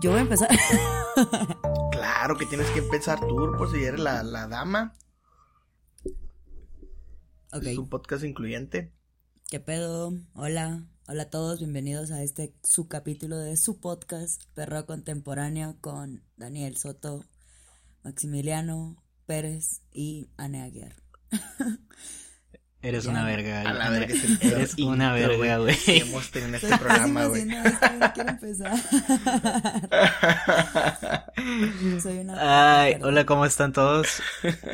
Yo 0.00 0.12
voy 0.12 0.20
a 0.20 0.22
empezar. 0.22 0.48
Claro 1.92 2.36
que 2.38 2.46
tienes 2.46 2.68
que 2.70 2.78
empezar 2.78 3.20
tú, 3.20 3.52
por 3.58 3.70
si 3.70 3.82
eres 3.82 4.00
la, 4.00 4.22
la 4.22 4.46
dama. 4.46 4.94
Ok. 7.52 7.64
Es 7.64 7.78
un 7.78 7.88
podcast 7.88 8.24
incluyente. 8.24 8.92
¿Qué 9.50 9.60
pedo? 9.60 10.12
Hola. 10.34 10.86
Hola 11.06 11.24
a 11.24 11.30
todos, 11.30 11.58
bienvenidos 11.58 12.10
a 12.10 12.22
este 12.22 12.54
su 12.62 12.88
capítulo 12.88 13.36
de 13.36 13.56
su 13.56 13.80
podcast 13.80 14.44
Perro 14.54 14.86
Contemporáneo 14.86 15.76
con 15.80 16.22
Daniel 16.36 16.76
Soto, 16.76 17.24
Maximiliano 18.02 19.02
Pérez 19.26 19.82
y 19.92 20.30
Ane 20.36 20.62
Aguiar. 20.62 20.96
Eres 22.82 23.04
Ya. 23.04 23.10
una 23.10 23.24
verga. 23.26 23.60
A 23.60 23.74
la 23.74 23.88
güey. 23.88 24.00
verga, 24.00 24.14
es 24.14 24.24
el 24.24 24.38
peor 24.38 24.52
Eres 24.54 24.74
una 24.78 25.14
intro, 25.18 25.38
verga, 25.38 25.58
güey. 25.58 25.76
que 25.76 25.96
hemos 25.98 26.30
tenido 26.30 26.48
en 26.48 26.54
este 26.54 26.68
Soy 26.68 26.78
programa, 26.78 27.24
güey. 27.26 27.46
quiero 28.14 28.30
empezar. 28.30 28.72
Soy 32.02 32.18
una... 32.18 32.80
Ay, 32.82 32.92
perdón. 32.94 33.08
hola, 33.08 33.26
¿cómo 33.26 33.46
están 33.46 33.72
todos? 33.72 34.22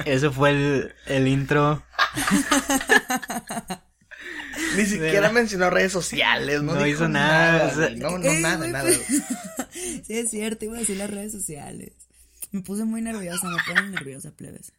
Ese 0.05 0.31
fue 0.31 0.51
el, 0.51 0.95
el 1.07 1.29
intro. 1.29 1.83
Ni 4.77 4.85
siquiera 4.87 5.31
mencionó 5.33 5.71
redes 5.71 5.93
sociales, 5.93 6.63
no, 6.63 6.75
No 6.75 6.85
dijo 6.85 6.97
hizo 6.99 7.09
nada, 7.09 7.67
o 7.67 7.71
sea, 7.75 7.89
güey. 7.89 7.97
no, 7.99 8.19
no, 8.19 8.33
nada, 8.35 8.57
güey, 8.57 8.71
nada. 8.73 8.85
pues- 8.85 9.07
Sí, 10.07 10.19
es 10.19 10.31
cierto, 10.31 10.65
iba 10.65 10.77
a 10.77 10.81
decir 10.81 10.97
las 10.97 11.11
redes 11.11 11.33
sociales. 11.33 11.93
Me 12.53 12.61
puse 12.63 12.85
muy 12.85 13.03
nerviosa, 13.03 13.49
me 13.49 13.57
ponen 13.67 13.91
nerviosa, 13.91 14.31
plebes. 14.31 14.73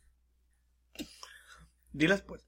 Dilas 1.94 2.22
pues. 2.22 2.41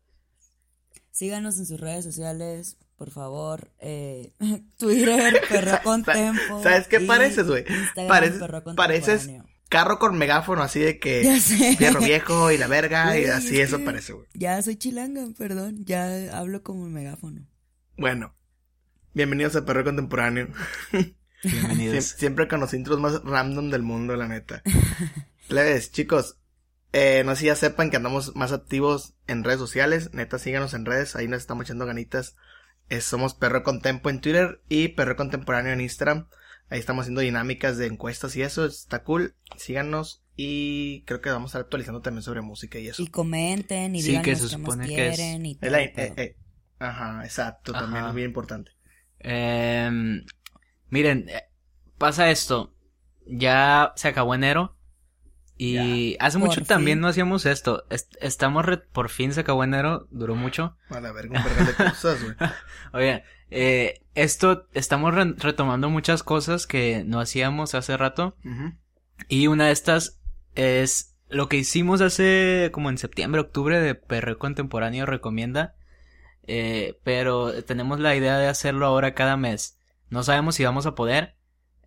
Síganos 1.20 1.59
en 1.59 1.66
sus 1.66 1.81
redes 1.81 2.06
sociales, 2.06 2.78
por 2.95 3.12
favor. 3.12 3.73
Eh, 3.81 4.31
Twitter, 4.78 5.42
Perro 5.50 5.78
con 5.84 6.02
Tempo. 6.02 6.64
¿Sabes 6.64 6.88
qué 6.88 7.02
pareces, 7.02 7.45
güey? 7.45 7.66
Instagram, 7.67 8.08
Pareces, 8.08 8.39
Perro 8.39 8.64
pareces 8.73 9.30
carro 9.67 10.00
con 10.00 10.17
megáfono, 10.17 10.64
así 10.64 10.80
de 10.80 10.98
que 10.98 11.26
Ya 11.26 11.38
sé. 11.42 11.76
fierro 11.76 12.00
viejo 12.00 12.52
y 12.52 12.58
la 12.58 12.67
verga, 12.67 13.20
y 13.20 13.26
así 13.26 13.59
es 13.59 13.67
eso 13.67 13.84
parece, 13.84 14.14
güey. 14.14 14.28
Ya 14.34 14.61
soy 14.61 14.78
chilanga, 14.78 15.28
perdón. 15.38 15.84
Ya 15.84 16.38
hablo 16.38 16.64
como 16.64 16.84
un 16.84 16.94
megáfono. 16.94 17.45
Bueno, 17.98 18.33
bienvenidos 19.14 19.58
a 19.58 19.66
Perro 19.66 19.83
Contemporáneo. 19.83 20.48
Bienvenidos. 21.44 22.06
siempre 22.17 22.48
con 22.48 22.61
los 22.61 22.73
intros 22.73 22.98
más 22.98 23.22
random 23.26 23.72
del 23.72 23.83
mundo, 23.83 24.16
la 24.16 24.30
neta. 24.30 24.64
Plebes, 25.50 25.92
chicos, 25.92 26.39
eh, 26.94 27.23
no 27.26 27.36
sé 27.36 27.42
si 27.42 27.45
ya 27.48 27.56
sepan 27.56 27.90
que 27.92 27.98
andamos 27.98 28.36
más 28.36 28.52
activos 28.52 29.14
en 29.28 29.44
redes 29.44 29.59
sociales. 29.59 30.14
Neta, 30.14 30.40
síganos 30.40 30.73
en 30.73 30.86
redes, 30.86 31.16
ahí 31.16 31.28
nos 31.28 31.42
estamos 31.42 31.66
echando 31.66 31.86
ganitas. 31.86 32.36
Eh, 32.90 33.02
somos 33.02 33.34
Perro 33.36 33.64
Contempo 33.64 34.09
en 34.09 34.22
Twitter 34.22 34.62
y 34.70 34.90
Perro 34.90 35.16
Contemporáneo 35.16 35.73
en 35.73 35.82
Instagram. 35.82 36.28
Ahí 36.70 36.80
estamos 36.80 37.04
haciendo 37.04 37.22
dinámicas 37.22 37.78
de 37.78 37.88
encuestas 37.88 38.36
y 38.36 38.42
eso, 38.42 38.66
está 38.66 39.04
cool. 39.04 39.36
Síganos 39.58 40.23
y 40.36 41.04
creo 41.06 41.20
que 41.22 41.30
vamos 41.30 41.50
a 41.50 41.52
estar 41.52 41.62
actualizando 41.62 42.02
también 42.02 42.23
sobre 42.23 42.42
música 42.42 42.80
y 42.80 42.88
eso. 42.88 43.02
Y 43.02 43.08
comenten 43.08 43.95
y 43.95 44.02
Sí, 44.02 44.10
díganos 44.10 44.26
que 44.26 44.36
se 44.36 44.48
supone 44.50 44.88
que 44.88 45.08
es- 45.10 45.16
quieren 45.17 45.45
y 45.45 45.56
todo 45.56 45.76
el 45.76 45.92
pedo. 45.92 46.06
eh, 46.08 46.14
eh, 46.17 46.36
Ajá, 46.80 47.23
exacto, 47.26 47.73
también 47.73 48.06
es 48.06 48.14
bien 48.14 48.28
importante. 48.30 48.72
Em, 49.20 50.23
miren, 50.90 51.28
eh, 51.30 51.44
pasa 51.98 52.32
esto. 52.32 52.73
Ya 53.26 53.92
se 53.95 54.08
acabó 54.08 54.34
enero. 54.34 54.78
Y 55.61 56.15
hace 56.21 56.38
mucho 56.38 56.61
también 56.67 56.99
no 57.02 57.07
hacíamos 57.09 57.45
esto. 57.45 57.83
Est- 57.89 58.15
estamos, 58.21 58.65
re- 58.65 58.77
por 58.77 59.09
fin 59.09 59.33
se 59.33 59.41
acabó 59.41 59.63
enero, 59.63 60.07
duró 60.09 60.35
mucho. 60.35 60.77
A 60.89 61.02
la 61.02 61.11
verga, 61.11 61.38
un 61.39 61.43
verga 61.43 61.65
de 61.65 61.73
cosas, 61.91 62.23
güey. 62.23 62.35
Oye, 62.93 63.23
eh, 63.52 64.02
esto, 64.15 64.67
estamos 64.73 65.14
re- 65.14 65.33
retomando 65.37 65.89
muchas 65.89 66.23
cosas 66.23 66.65
que 66.65 67.03
no 67.05 67.19
hacíamos 67.19 67.75
hace 67.75 67.98
rato. 67.98 68.37
Y 69.27 69.48
una 69.48 69.65
de 69.65 69.71
estas 69.73 70.19
es 70.55 71.15
lo 71.27 71.49
que 71.49 71.58
hicimos 71.58 71.99
hace 72.02 72.69
como 72.71 72.89
en 72.89 72.98
septiembre, 72.98 73.42
octubre 73.42 73.80
de 73.81 73.95
Perreo 73.95 74.39
Contemporáneo 74.39 75.05
Recomienda. 75.05 75.75
Eh, 76.48 76.98
pero 77.03 77.64
tenemos 77.64 77.99
la 77.99 78.15
idea 78.15 78.37
de 78.37 78.48
hacerlo 78.48 78.86
ahora 78.86 79.14
cada 79.14 79.36
mes. 79.37 79.77
No 80.09 80.23
sabemos 80.23 80.55
si 80.55 80.64
vamos 80.64 80.86
a 80.86 80.95
poder, 80.95 81.36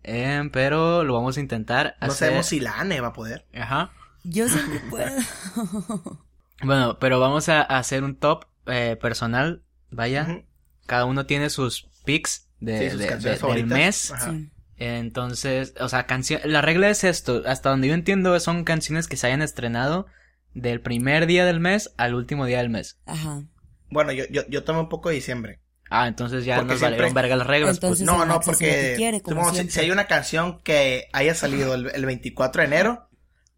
eh, 0.03 0.49
pero 0.51 1.03
lo 1.03 1.13
vamos 1.13 1.37
a 1.37 1.39
intentar 1.39 1.95
No 2.01 2.07
hacer. 2.07 2.27
sabemos 2.29 2.45
si 2.47 2.59
la 2.59 2.79
ANE 2.79 3.01
va 3.01 3.09
a 3.09 3.13
poder. 3.13 3.45
Ajá. 3.53 3.91
Yo 4.23 4.47
siempre 4.47 4.79
puedo. 4.89 5.11
Bueno, 6.63 6.97
pero 6.99 7.19
vamos 7.19 7.49
a, 7.49 7.61
hacer 7.61 8.03
un 8.05 8.15
top 8.15 8.45
eh, 8.67 8.97
personal. 9.01 9.63
Vaya, 9.91 10.43
cada 10.85 11.03
uno 11.05 11.25
tiene 11.25 11.49
sus 11.49 11.89
picks 12.05 12.47
de, 12.61 12.79
Sí, 12.79 12.89
sus 12.91 12.99
de- 12.99 13.07
canciones 13.07 13.41
de- 13.41 13.53
del 13.53 13.65
mes. 13.65 14.11
Ajá. 14.11 14.31
Sí. 14.31 14.49
Entonces, 14.77 15.73
o 15.79 15.89
sea, 15.89 16.05
canción, 16.07 16.41
la 16.45 16.61
regla 16.61 16.89
es 16.89 17.03
esto, 17.03 17.43
hasta 17.45 17.69
donde 17.69 17.87
yo 17.89 17.93
entiendo 17.93 18.39
son 18.39 18.63
canciones 18.63 19.07
que 19.07 19.17
se 19.17 19.27
hayan 19.27 19.41
estrenado 19.41 20.07
del 20.53 20.79
primer 20.81 21.25
día 21.27 21.45
del 21.45 21.59
mes 21.59 21.93
al 21.97 22.15
último 22.15 22.45
día 22.45 22.59
del 22.59 22.69
mes. 22.69 22.99
Ajá. 23.05 23.43
Bueno, 23.89 24.11
yo, 24.13 24.23
yo, 24.31 24.41
yo 24.47 24.63
tomé 24.63 24.79
un 24.79 24.89
poco 24.89 25.09
de 25.09 25.15
diciembre. 25.15 25.59
Ah, 25.95 26.07
entonces 26.07 26.43
ya 26.43 26.55
Porque 26.55 26.69
nos 26.73 26.79
siempre- 26.79 26.97
valieron 26.97 27.13
verga 27.13 27.35
las 27.35 27.45
reglas, 27.47 27.79
pues. 27.79 28.01
No, 28.01 28.25
no, 28.25 28.39
porque 28.39 28.93
quiere, 28.97 29.21
como 29.21 29.53
si, 29.53 29.79
hay 29.79 29.91
una 29.91 30.07
canción 30.07 30.59
que 30.63 31.07
haya 31.13 31.35
salido 31.35 31.75
el, 31.75 31.91
el 31.93 32.05
24 32.05 32.61
de 32.61 32.65
enero, 32.67 33.09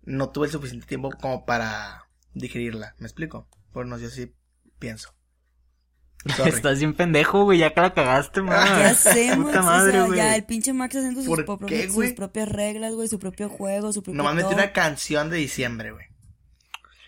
no 0.03 0.29
tuve 0.31 0.47
el 0.47 0.51
suficiente 0.51 0.85
tiempo 0.85 1.11
como 1.11 1.45
para 1.45 2.07
digerirla. 2.33 2.93
¿Me 2.99 3.07
explico? 3.07 3.47
Por 3.71 3.85
no, 3.85 3.97
yo 3.97 4.09
sí 4.09 4.33
pienso. 4.79 5.15
Sorry. 6.35 6.49
Estás 6.55 6.79
bien 6.79 6.93
pendejo, 6.93 7.43
güey, 7.45 7.59
ya 7.59 7.73
que 7.73 7.79
la 7.79 7.93
cagaste, 7.93 8.41
man. 8.43 8.67
Ya 8.79 8.93
sé, 8.95 9.29
Ah, 9.31 9.35
Puta 9.35 9.61
Max, 9.61 9.65
madre, 9.65 9.89
o 9.89 9.91
sea, 9.93 10.05
güey. 10.07 10.17
ya 10.17 10.35
el 10.35 10.43
pinche 10.43 10.73
Max 10.73 10.95
haciendo 10.95 11.21
sus, 11.21 11.27
¿Por 11.29 11.45
propios- 11.45 11.69
qué, 11.69 11.85
sus 11.85 11.93
güey? 11.95 12.15
propias 12.15 12.49
reglas, 12.49 12.93
güey, 12.95 13.07
su 13.07 13.17
propio 13.17 13.47
juego, 13.47 13.93
su 13.93 14.03
propio 14.03 14.17
Nomás 14.17 14.35
metí 14.35 14.53
una 14.53 14.73
canción 14.73 15.29
de 15.29 15.37
diciembre, 15.37 15.91
güey. 15.93 16.07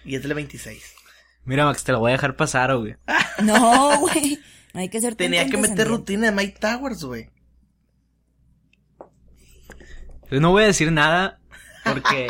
Y 0.06 0.16
es 0.16 0.24
del 0.24 0.34
26. 0.36 0.94
Mira, 1.44 1.66
Max, 1.66 1.84
te 1.84 1.92
lo 1.92 2.00
voy 2.00 2.12
a 2.12 2.14
dejar 2.14 2.36
pasar, 2.38 2.74
güey. 2.78 2.96
No, 3.44 4.00
güey. 4.00 4.40
No 4.78 4.82
hay 4.82 4.90
que 4.90 5.02
ser 5.02 5.16
tan 5.16 5.26
Tenía 5.26 5.50
que 5.50 5.58
meter 5.58 5.88
rutina 5.88 6.28
de 6.28 6.32
Mike 6.34 6.60
Towers, 6.60 7.04
güey. 7.04 7.32
Yo 10.30 10.40
no 10.40 10.52
voy 10.52 10.66
a 10.66 10.68
decir 10.68 10.92
nada 10.92 11.40
porque 11.84 12.28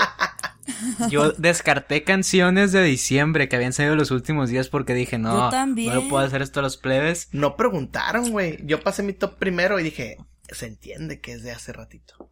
yo 1.09 1.33
descarté 1.33 2.05
canciones 2.05 2.71
de 2.71 2.83
diciembre 2.83 3.49
que 3.49 3.57
habían 3.57 3.73
salido 3.73 3.97
los 3.97 4.11
últimos 4.11 4.49
días 4.49 4.69
porque 4.69 4.93
dije, 4.93 5.17
no, 5.17 5.51
no 5.51 5.75
le 5.75 6.01
puedo 6.07 6.25
hacer 6.25 6.41
esto 6.41 6.61
a 6.61 6.63
los 6.63 6.77
plebes. 6.77 7.27
No 7.33 7.57
preguntaron, 7.57 8.31
güey. 8.31 8.65
Yo 8.65 8.79
pasé 8.79 9.03
mi 9.03 9.11
top 9.11 9.35
primero 9.35 9.77
y 9.77 9.83
dije, 9.83 10.15
se 10.49 10.67
entiende 10.67 11.19
que 11.19 11.33
es 11.33 11.43
de 11.43 11.51
hace 11.51 11.73
ratito. 11.73 12.29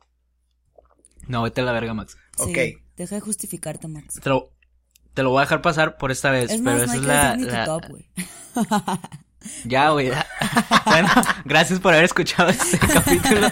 No, 1.27 1.43
vete 1.43 1.59
a 1.59 1.65
la 1.65 1.73
verga, 1.73 1.93
Max. 1.93 2.15
Sí, 2.37 2.43
Ok. 2.51 2.57
Deja 2.95 3.15
de 3.15 3.19
justificarte, 3.19 3.89
Max. 3.89 4.21
Te 4.23 4.29
lo, 4.29 4.53
te 5.13 5.23
lo 5.23 5.31
voy 5.31 5.39
a 5.39 5.41
dejar 5.41 5.61
pasar 5.61 5.97
por 5.97 6.09
esta 6.09 6.31
vez, 6.31 6.51
Es 6.51 6.61
pero 6.61 6.77
más, 6.77 6.77
no 6.77 6.83
esa 6.85 7.31
hay 7.33 7.41
es 7.41 7.45
que 7.45 7.51
la, 7.51 7.65
la- 7.65 7.65
tu 7.65 7.81
top. 7.83 9.09
Ya, 9.63 9.89
güey. 9.89 10.11
bueno, 10.85 11.09
gracias 11.45 11.79
por 11.79 11.93
haber 11.93 12.05
escuchado 12.05 12.49
este 12.49 12.79
capítulo. 12.93 13.51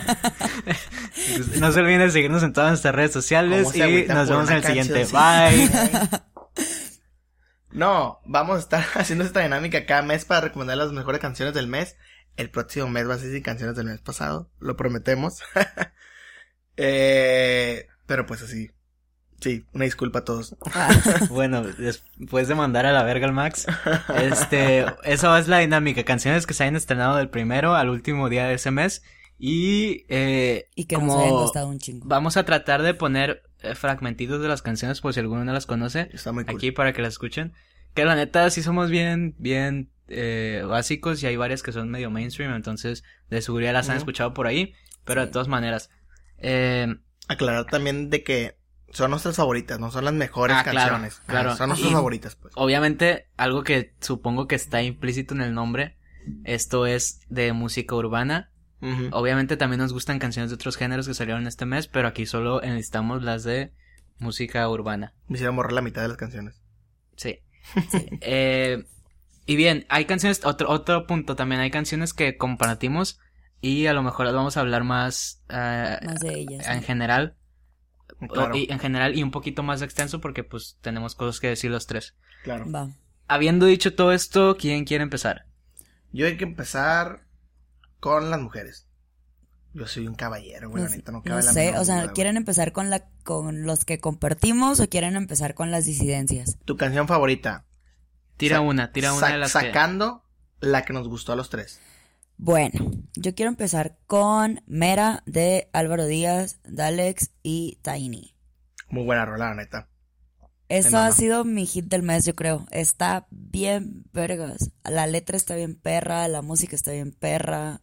no 1.60 1.72
se 1.72 1.80
olviden 1.80 2.00
de 2.00 2.12
seguirnos 2.12 2.44
en 2.44 2.54
todas 2.54 2.72
nuestras 2.72 2.96
redes 2.96 3.12
sociales 3.12 3.64
¿Cómo 3.64 3.72
se 3.74 3.90
y 3.90 4.08
nos 4.08 4.30
vemos 4.30 4.50
en 4.50 4.58
el 4.58 4.64
siguiente. 4.64 5.06
Bye. 5.06 5.70
No, 7.72 8.20
vamos 8.26 8.58
a 8.58 8.60
estar 8.60 8.86
haciendo 8.94 9.24
esta 9.26 9.40
dinámica 9.40 9.88
cada 9.88 10.04
mes 10.04 10.26
para 10.26 10.42
recomendar 10.42 10.78
las 10.78 10.92
mejores 10.92 11.20
canciones 11.20 11.56
del 11.56 11.66
mes. 11.66 11.98
El 12.38 12.52
próximo 12.52 12.88
mes 12.88 13.10
va 13.10 13.16
a 13.16 13.18
ser 13.18 13.32
sin 13.32 13.42
canciones 13.42 13.76
del 13.76 13.88
mes 13.88 14.00
pasado, 14.00 14.52
lo 14.60 14.78
prometemos. 14.78 15.40
eh, 16.78 17.88
pero 18.06 18.28
pues 18.28 18.44
así. 18.44 18.70
Sí, 19.44 19.66
una 19.74 19.84
disculpa 19.86 20.20
a 20.20 20.24
todos. 20.26 20.56
Bueno, 21.30 21.64
después 21.64 22.48
de 22.48 22.56
mandar 22.56 22.86
a 22.86 22.92
la 22.94 23.04
verga 23.04 23.26
al 23.28 23.34
Max, 23.34 23.66
este, 24.16 24.86
esa 25.04 25.38
es 25.40 25.48
la 25.48 25.60
dinámica. 25.60 26.04
Canciones 26.04 26.48
que 26.48 26.54
se 26.54 26.64
hayan 26.64 26.76
estrenado 26.76 27.18
del 27.18 27.30
primero 27.30 27.76
al 27.76 27.90
último 27.90 28.30
día 28.30 28.46
de 28.48 28.54
ese 28.56 28.72
mes. 28.72 29.04
Y, 29.38 30.06
eh, 30.08 30.70
Y 30.76 30.86
que 30.86 30.96
como 30.96 31.08
nos 31.16 31.22
hayan 31.24 31.32
costado 31.36 31.68
un 31.68 31.80
chingo. 31.80 32.08
vamos 32.08 32.38
a 32.38 32.46
tratar 32.46 32.82
de 32.84 32.94
poner 32.94 33.44
eh, 33.62 33.76
fragmentitos 33.76 34.42
de 34.42 34.48
las 34.48 34.62
canciones 34.62 35.02
por 35.02 35.14
si 35.14 35.20
alguno 35.20 35.44
no 35.44 35.52
las 35.52 35.66
conoce. 35.66 36.10
Está 36.14 36.32
muy 36.32 36.46
cool. 36.46 36.56
aquí 36.56 36.72
para 36.72 36.94
que 36.94 37.02
las 37.02 37.14
escuchen. 37.14 37.54
Que 37.94 38.06
la 38.06 38.16
neta 38.16 38.50
sí 38.50 38.64
somos 38.64 38.90
bien, 38.90 39.36
bien 39.38 39.92
eh, 40.08 40.64
básicos 40.66 41.22
y 41.22 41.28
hay 41.28 41.36
varias 41.36 41.62
que 41.64 41.72
son 41.74 41.90
medio 41.90 42.10
mainstream, 42.10 42.54
entonces 42.54 43.04
de 43.30 43.42
seguridad 43.42 43.74
las 43.74 43.90
han 43.90 43.98
escuchado 43.98 44.34
por 44.34 44.48
ahí, 44.48 44.74
pero 45.04 45.22
Sí. 45.22 45.28
de 45.28 45.34
todas 45.34 45.48
maneras. 45.50 45.90
Eh, 46.38 46.88
Aclarar 47.28 47.66
también 47.66 48.10
de 48.10 48.24
que 48.24 48.58
son 48.94 49.12
nuestras 49.12 49.36
favoritas, 49.36 49.80
no 49.80 49.92
son 49.92 50.06
las 50.06 50.14
mejores 50.14 50.56
Ah, 50.58 50.64
canciones. 50.64 51.16
Ajá, 51.20 51.26
claro. 51.28 51.56
son 51.58 51.70
nuestras 51.70 51.92
Y- 51.92 51.94
favoritas, 51.94 52.36
pues. 52.36 52.54
obviamente, 52.56 53.28
algo 53.38 53.64
que 53.64 53.94
supongo 54.00 54.48
que 54.48 54.56
está 54.56 54.82
implícito 54.82 55.34
en 55.34 55.42
el 55.42 55.54
nombre, 55.54 55.98
esto 56.46 56.86
es 56.86 57.20
de 57.30 57.52
música 57.54 57.96
urbana. 57.96 58.50
Obviamente 59.12 59.56
también 59.56 59.80
nos 59.80 59.94
gustan 59.94 60.20
canciones 60.20 60.50
de 60.52 60.56
otros 60.56 60.76
géneros 60.76 61.08
que 61.08 61.14
salieron 61.14 61.48
este 61.48 61.66
mes, 61.66 61.88
pero 61.88 62.06
aquí 62.10 62.26
solo 62.26 62.62
enlistamos 62.62 63.24
las 63.24 63.44
de 63.46 63.72
música 64.20 64.68
urbana. 64.68 65.14
Me 65.30 65.36
hicieron 65.38 65.56
borrar 65.56 65.72
la 65.72 65.82
mitad 65.82 66.02
de 66.02 66.10
las 66.10 66.18
canciones. 66.18 66.62
Sí. 67.16 67.40
Eh, 68.22 68.84
y 69.46 69.56
bien, 69.56 69.86
hay 69.90 70.04
canciones, 70.06 70.44
otro, 70.46 70.70
otro 70.70 71.08
punto 71.08 71.36
también, 71.38 71.62
hay 71.62 71.72
canciones 71.72 72.14
que 72.14 72.38
compartimos 72.38 73.20
y 73.62 73.86
a 73.88 73.94
lo 73.94 74.04
mejor 74.04 74.26
vamos 74.34 74.58
a 74.58 74.60
hablar 74.60 74.84
más, 74.84 75.42
eh, 75.50 75.98
Más 76.06 76.20
de 76.20 76.40
ellas. 76.40 76.68
en 76.68 76.84
general. 76.84 77.38
Claro, 78.28 78.56
Y 78.56 78.68
en 78.72 78.80
general 78.80 79.18
y 79.18 79.24
un 79.24 79.32
poquito 79.32 79.64
más 79.64 79.82
extenso 79.82 80.20
porque 80.22 80.44
pues 80.44 80.78
tenemos 80.82 81.16
cosas 81.16 81.40
que 81.40 81.48
decir 81.50 81.72
los 81.72 81.88
tres. 81.88 82.16
claro. 82.44 82.70
Va. 82.72 82.90
Habiendo 83.28 83.66
dicho 83.66 83.96
todo 83.96 84.12
esto, 84.12 84.58
¿quién 84.60 84.84
quiere 84.86 85.04
empezar? 85.04 85.46
Yo 86.12 86.26
hay 86.28 86.38
que 86.38 86.44
empezar 86.44 87.26
con 88.00 88.30
las 88.30 88.40
mujeres. 88.42 88.88
Yo 89.74 89.88
soy 89.88 90.06
un 90.08 90.14
caballero, 90.14 90.70
güey, 90.70 90.84
No, 90.84 90.90
la 90.90 90.96
neta, 90.96 91.12
no 91.12 91.18
no 91.20 91.24
cabe 91.24 91.42
la 91.44 91.52
sé, 91.54 91.66
menor 91.68 91.82
o 91.82 91.86
sea, 91.86 91.96
duda, 91.96 92.04
güey. 92.04 92.14
¿quieren 92.16 92.38
empezar 92.38 92.72
con 92.74 92.90
la 92.92 93.06
con 93.24 93.64
los 93.66 93.86
que 93.86 94.00
compartimos 94.00 94.80
o 94.80 94.88
quieren 94.90 95.16
empezar 95.16 95.56
con 95.56 95.72
las 95.72 95.86
disidencias? 95.86 96.58
Tu 96.66 96.78
canción 96.78 97.08
favorita. 97.08 97.66
Tira 98.38 98.58
Sa- 98.58 98.62
una, 98.62 98.92
tira 98.92 99.14
una 99.14 99.20
Sa- 99.28 99.34
de 99.34 99.38
las 99.40 99.54
que... 99.54 99.60
Sacando 99.60 100.24
la 100.60 100.84
que 100.84 100.94
nos 100.94 101.08
gustó 101.08 101.34
a 101.34 101.36
los 101.36 101.50
tres. 101.50 101.80
Bueno, 102.38 102.92
yo 103.16 103.34
quiero 103.34 103.50
empezar 103.50 103.98
con 104.06 104.62
Mera 104.68 105.24
de 105.26 105.70
Álvaro 105.74 106.06
Díaz, 106.06 106.60
Dalex 106.64 107.32
y 107.42 107.80
Tiny. 107.82 108.36
Muy 108.88 109.04
buena 109.04 109.26
rola, 109.26 109.50
la 109.50 109.56
neta. 109.56 109.90
Eso 110.70 110.98
ha 110.98 111.12
sido 111.14 111.46
mi 111.46 111.66
hit 111.66 111.86
del 111.86 112.04
mes, 112.04 112.26
yo 112.26 112.36
creo. 112.36 112.66
Está 112.72 113.28
bien 113.30 114.04
vergas. 114.12 114.72
La 114.84 115.08
letra 115.08 115.38
está 115.38 115.56
bien 115.56 115.76
perra, 115.76 116.28
la 116.28 116.42
música 116.42 116.76
está 116.76 116.92
bien 116.92 117.12
perra. 117.14 117.82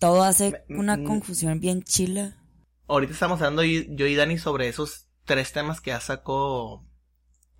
Todo 0.00 0.24
hace 0.24 0.58
Me- 0.68 0.80
una 0.80 0.96
mm. 0.96 1.04
confusión 1.04 1.60
bien 1.60 1.84
chila. 1.84 2.36
Ahorita 2.88 3.12
estamos 3.12 3.40
hablando 3.40 3.62
yo 3.64 4.06
y 4.06 4.14
Dani 4.16 4.36
sobre 4.38 4.68
esos 4.68 5.08
tres 5.24 5.52
temas 5.52 5.80
que 5.80 5.90
ya 5.90 6.00
sacó 6.00 6.86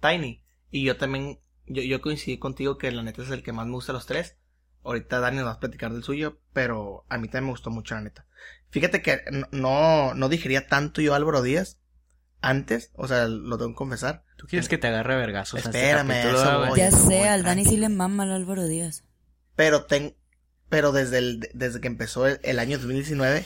Tiny. 0.01 0.45
Y 0.71 0.85
yo 0.85 0.99
también, 0.99 1.41
yo, 1.67 1.83
yo 1.85 2.03
coincidí 2.03 2.39
contigo 2.39 2.79
que 2.79 2.93
la 2.93 3.05
neta 3.05 3.23
es 3.23 3.31
el 3.31 3.45
que 3.45 3.53
más 3.55 3.67
me 3.69 3.75
gusta 3.75 3.93
de 3.93 3.99
los 3.99 4.07
tres. 4.07 4.39
Ahorita 4.83 5.21
Dani 5.21 5.37
nos 5.39 5.47
va 5.47 5.53
a 5.53 5.61
platicar 5.61 5.93
del 5.93 6.03
suyo, 6.03 6.41
pero 6.53 7.05
a 7.09 7.19
mí 7.19 7.29
también 7.29 7.45
me 7.45 7.51
gustó 7.51 7.71
mucho 7.71 7.95
la 7.95 8.01
neta. 8.01 8.27
Fíjate 8.71 9.03
que 9.03 9.21
no, 9.51 10.15
no, 10.15 10.29
digería 10.29 10.67
tanto 10.67 11.01
yo 11.01 11.13
a 11.13 11.17
Álvaro 11.17 11.43
Díaz 11.43 11.79
antes, 12.41 12.91
o 12.95 13.07
sea, 13.09 13.27
lo 13.27 13.59
tengo 13.59 13.71
que 13.73 13.77
confesar. 13.77 14.25
¿Tú 14.37 14.47
quieres 14.47 14.69
que 14.69 14.79
te 14.79 14.87
agarre 14.87 15.17
vergazos? 15.17 15.59
este 15.59 15.69
Espérame, 15.79 16.09
capítulo, 16.09 16.43
eso 16.43 16.59
voy. 16.67 16.79
ya 16.79 16.91
sé, 16.91 17.29
al 17.29 17.43
Dani 17.43 17.65
sí 17.65 17.77
le 17.77 17.89
mama 17.89 18.23
al 18.23 18.33
Álvaro 18.33 18.67
Díaz. 18.67 19.05
Pero 19.57 19.85
ten, 19.85 20.17
pero 20.69 20.93
desde 20.93 21.19
el, 21.19 21.49
desde 21.53 21.81
que 21.81 21.89
empezó 21.89 22.27
el, 22.27 22.41
el 22.43 22.59
año 22.59 22.79
2019, 22.79 23.45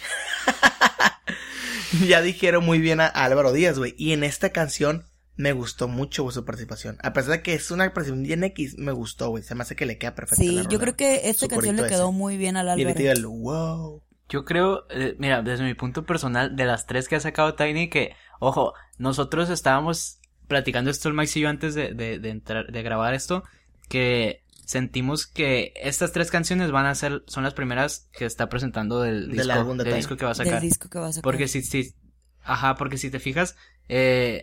ya 2.06 2.22
dijeron 2.22 2.64
muy 2.64 2.78
bien 2.78 3.00
a, 3.00 3.06
a 3.06 3.24
Álvaro 3.24 3.52
Díaz, 3.52 3.78
güey. 3.78 3.94
Y 3.98 4.12
en 4.12 4.22
esta 4.22 4.50
canción 4.50 5.06
me 5.36 5.52
gustó 5.52 5.88
mucho 5.88 6.22
güey, 6.22 6.34
su 6.34 6.44
participación. 6.44 6.96
A 7.02 7.12
pesar 7.12 7.32
de 7.32 7.42
que 7.42 7.54
es 7.54 7.70
una 7.70 7.84
participación 7.92 8.22
bien 8.22 8.44
X, 8.44 8.78
me 8.78 8.92
gustó, 8.92 9.30
güey. 9.30 9.42
Se 9.42 9.54
me 9.54 9.62
hace 9.62 9.76
que 9.76 9.86
le 9.86 9.98
queda 9.98 10.14
perfecto. 10.14 10.36
Sí, 10.42 10.64
yo 10.68 10.78
creo 10.78 10.96
que 10.96 11.28
esta 11.28 11.48
canción 11.48 11.76
le 11.76 11.86
quedó 11.86 12.08
ese. 12.08 12.12
muy 12.12 12.36
bien 12.36 12.56
al 12.56 12.66
Y 12.78 12.84
Álvaro. 12.84 12.88
ahorita 12.90 13.12
el 13.12 13.26
wow. 13.26 14.02
Yo 14.28 14.44
creo, 14.44 14.86
eh, 14.90 15.16
mira, 15.18 15.42
desde 15.42 15.64
mi 15.64 15.74
punto 15.74 16.04
personal, 16.06 16.56
de 16.56 16.64
las 16.64 16.86
tres 16.86 17.08
que 17.08 17.16
ha 17.16 17.20
sacado 17.20 17.54
Tiny, 17.56 17.90
que, 17.90 18.14
ojo, 18.40 18.72
nosotros 18.96 19.50
estábamos 19.50 20.18
platicando 20.48 20.90
esto 20.90 21.08
el 21.08 21.14
Max 21.14 21.36
y 21.36 21.40
yo 21.40 21.48
antes 21.48 21.74
de, 21.74 21.92
de, 21.94 22.18
de 22.18 22.30
entrar, 22.30 22.70
de 22.72 22.82
grabar 22.82 23.12
esto, 23.14 23.44
que 23.88 24.42
sentimos 24.64 25.26
que 25.26 25.72
estas 25.76 26.12
tres 26.12 26.30
canciones 26.30 26.70
van 26.70 26.86
a 26.86 26.94
ser, 26.94 27.22
son 27.26 27.44
las 27.44 27.52
primeras 27.54 28.08
que 28.12 28.24
está 28.24 28.48
presentando 28.48 29.00
del 29.02 29.28
Del 29.34 29.48
disco, 29.48 29.52
álbum 29.52 29.76
de 29.76 29.84
del 29.84 29.92
Tiny. 29.92 29.96
disco 29.96 30.16
que 30.16 30.24
va 30.24 30.30
a 30.30 30.34
del 30.34 30.46
sacar. 30.46 30.62
disco 30.62 30.88
que 30.88 30.98
va 30.98 31.08
a 31.08 31.12
sacar. 31.12 31.22
Porque 31.22 31.46
si, 31.48 31.62
si, 31.62 31.94
ajá, 32.42 32.76
porque 32.76 32.96
si 32.98 33.10
te 33.10 33.18
fijas, 33.20 33.56
eh, 33.88 34.42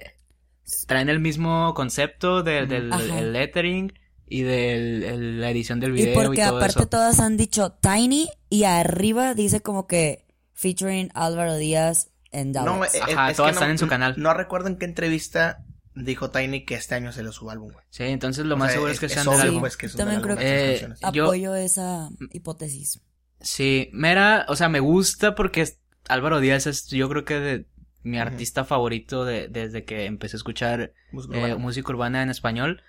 traen 0.87 1.09
el 1.09 1.19
mismo 1.19 1.73
concepto 1.73 2.43
del, 2.43 2.67
del 2.67 2.91
el 2.93 3.33
lettering 3.33 3.93
y 4.27 4.41
de 4.43 5.17
la 5.37 5.49
edición 5.51 5.79
del 5.79 5.91
video 5.91 6.13
y, 6.13 6.15
porque 6.25 6.41
todo 6.43 6.57
aparte 6.57 6.79
eso. 6.79 6.87
todas 6.89 7.19
han 7.19 7.37
dicho 7.37 7.73
Tiny 7.81 8.29
y 8.49 8.63
arriba 8.63 9.33
dice 9.33 9.61
como 9.61 9.87
que 9.87 10.25
featuring 10.53 11.09
Álvaro 11.13 11.55
Díaz 11.57 12.09
en 12.31 12.51
No, 12.53 12.63
Dallas. 12.63 12.95
eh, 12.95 12.97
eh, 12.99 13.13
Ajá, 13.13 13.31
es 13.31 13.37
todas 13.37 13.49
que 13.51 13.53
están 13.55 13.67
no- 13.67 13.71
en 13.73 13.77
su 13.77 13.87
canal. 13.87 14.13
No 14.17 14.33
recuerdo 14.33 14.67
en 14.69 14.77
qué 14.77 14.85
entrevista 14.85 15.65
dijo 15.95 16.31
Tiny 16.31 16.63
que 16.65 16.75
este 16.75 16.95
año 16.95 17.11
se 17.11 17.23
le 17.23 17.31
su 17.33 17.49
álbum, 17.51 17.73
güey. 17.73 17.85
Sí, 17.89 18.03
entonces 18.03 18.45
lo 18.45 18.55
O 18.55 18.57
más 18.57 18.69
sea, 18.69 18.75
seguro 18.75 18.91
es 18.93 18.99
que 19.01 19.07
es 19.07 19.11
sean 19.11 19.25
del 19.25 19.41
álbum. 19.41 19.59
pues, 19.59 19.75
que 19.75 19.89
también 19.89 20.21
creo 20.21 20.35
las 20.35 20.43
que- 20.45 20.87
yo- 21.11 21.25
Apoyo 21.25 21.55
esa 21.55 22.09
hipótesis. 22.31 23.01
Sí, 23.41 23.89
Mera, 23.91 24.45
o 24.47 24.55
sea, 24.55 24.69
me 24.69 24.79
gusta 24.79 25.35
porque 25.35 25.61
es- 25.61 25.77
Álvaro 26.07 26.39
Díaz 26.39 26.67
es, 26.67 26.87
yo 26.87 27.09
creo 27.09 27.25
que 27.25 27.39
de 27.39 27.65
mi 28.03 28.17
artista 28.19 28.65
favorito 28.65 29.25
de, 29.25 29.47
desde 29.47 29.83
que 29.85 30.05
empecé 30.05 30.35
a 30.35 30.39
escuchar 30.39 30.93
Música 31.11 31.35
eh, 31.35 31.39
urbana. 31.39 31.57
música 31.57 31.91
urbana 31.91 32.21
en 32.23 32.29
español. 32.29 32.81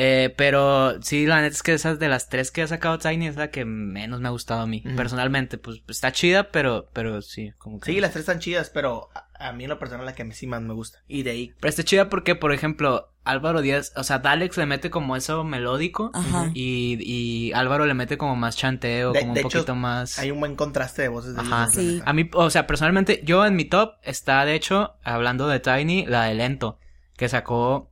Eh, 0.00 0.32
pero 0.36 1.02
sí, 1.02 1.26
la 1.26 1.40
neta 1.40 1.54
es 1.56 1.62
que 1.64 1.72
esas 1.74 1.98
de 1.98 2.08
las 2.08 2.28
tres 2.28 2.52
que 2.52 2.62
ha 2.62 2.68
sacado 2.68 2.98
Tiny 2.98 3.26
es 3.26 3.34
la 3.36 3.50
que 3.50 3.64
menos 3.64 4.20
me 4.20 4.28
ha 4.28 4.30
gustado 4.30 4.60
a 4.60 4.66
mí. 4.68 4.80
Personalmente, 4.96 5.58
pues 5.58 5.82
está 5.88 6.12
chida, 6.12 6.52
pero, 6.52 6.88
pero 6.92 7.20
sí, 7.20 7.52
como 7.58 7.80
que. 7.80 7.92
Sí, 7.92 8.00
las 8.00 8.12
tres 8.12 8.20
están 8.20 8.38
chidas, 8.38 8.70
pero 8.70 9.08
a, 9.12 9.48
a 9.48 9.52
mí 9.52 9.64
en 9.64 9.70
lo 9.70 9.78
personal 9.80 10.06
la 10.06 10.14
que 10.14 10.30
sí 10.32 10.46
más 10.46 10.62
me 10.62 10.72
gusta. 10.72 11.00
Y 11.08 11.24
de 11.24 11.30
ahí 11.32 11.52
Pero 11.58 11.68
está 11.70 11.82
chida 11.82 12.08
porque, 12.08 12.36
por 12.36 12.52
ejemplo, 12.52 13.12
Álvaro 13.24 13.60
Díaz, 13.60 13.92
o 13.96 14.04
sea, 14.04 14.20
Dalex 14.20 14.56
le 14.56 14.66
mete 14.66 14.88
como 14.88 15.16
eso 15.16 15.42
melódico. 15.42 16.12
Ajá. 16.14 16.50
Y, 16.54 16.98
y 17.00 17.52
Álvaro 17.54 17.84
le 17.84 17.94
mete 17.94 18.16
como 18.18 18.36
más 18.36 18.56
chanteo, 18.56 19.10
De- 19.12 19.18
como 19.20 19.34
de 19.34 19.40
un 19.40 19.46
hecho, 19.46 19.58
poquito 19.58 19.74
más. 19.74 20.18
hay 20.20 20.30
un 20.30 20.38
buen 20.38 20.54
contraste 20.54 21.02
de 21.02 21.08
voces 21.08 21.34
de 21.34 21.40
Ajá. 21.40 21.66
Sí. 21.72 22.00
A 22.04 22.12
mí, 22.12 22.30
o 22.34 22.50
sea, 22.50 22.68
personalmente, 22.68 23.20
yo 23.24 23.44
en 23.44 23.56
mi 23.56 23.64
top 23.64 23.94
está, 24.04 24.44
de 24.44 24.54
hecho, 24.54 24.94
hablando 25.02 25.48
de 25.48 25.58
Tiny, 25.58 26.06
la 26.06 26.24
de 26.24 26.34
Lento, 26.36 26.78
que 27.16 27.28
sacó 27.28 27.90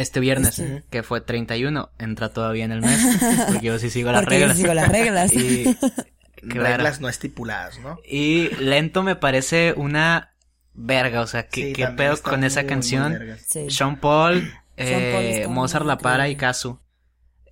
este 0.00 0.20
viernes, 0.20 0.58
Este. 0.58 0.84
que 0.90 1.02
fue 1.02 1.20
31, 1.20 1.90
entra 1.98 2.30
todavía 2.30 2.64
en 2.64 2.72
el 2.72 2.80
mes, 2.82 2.98
porque 3.48 3.66
yo 3.66 3.78
sí 3.78 3.90
sigo 3.90 4.10
las 4.12 4.22
Porque 4.22 4.36
yo 4.40 4.46
reglas. 4.46 4.56
sigo 4.58 4.74
las 4.74 4.88
reglas. 4.88 5.32
Y, 5.34 5.64
claro. 6.48 6.76
Reglas 6.76 7.00
no 7.00 7.08
estipuladas, 7.08 7.78
¿no? 7.80 7.98
y 8.08 8.48
Lento 8.56 9.02
me 9.02 9.16
parece 9.16 9.74
una 9.76 10.32
verga, 10.74 11.20
o 11.20 11.26
sea, 11.26 11.46
¿qué, 11.48 11.66
Sí, 11.68 11.72
qué 11.74 11.86
pedo 11.88 12.16
con 12.22 12.44
esa 12.44 12.60
muy, 12.62 12.68
canción? 12.68 13.18
Sí. 13.46 13.70
Sean 13.70 13.96
Paul, 14.00 14.50
eh, 14.76 15.42
Paul 15.44 15.54
Mozart 15.54 15.84
La 15.86 15.98
Para 15.98 16.28
y. 16.28 16.36
Kazu. 16.36 16.78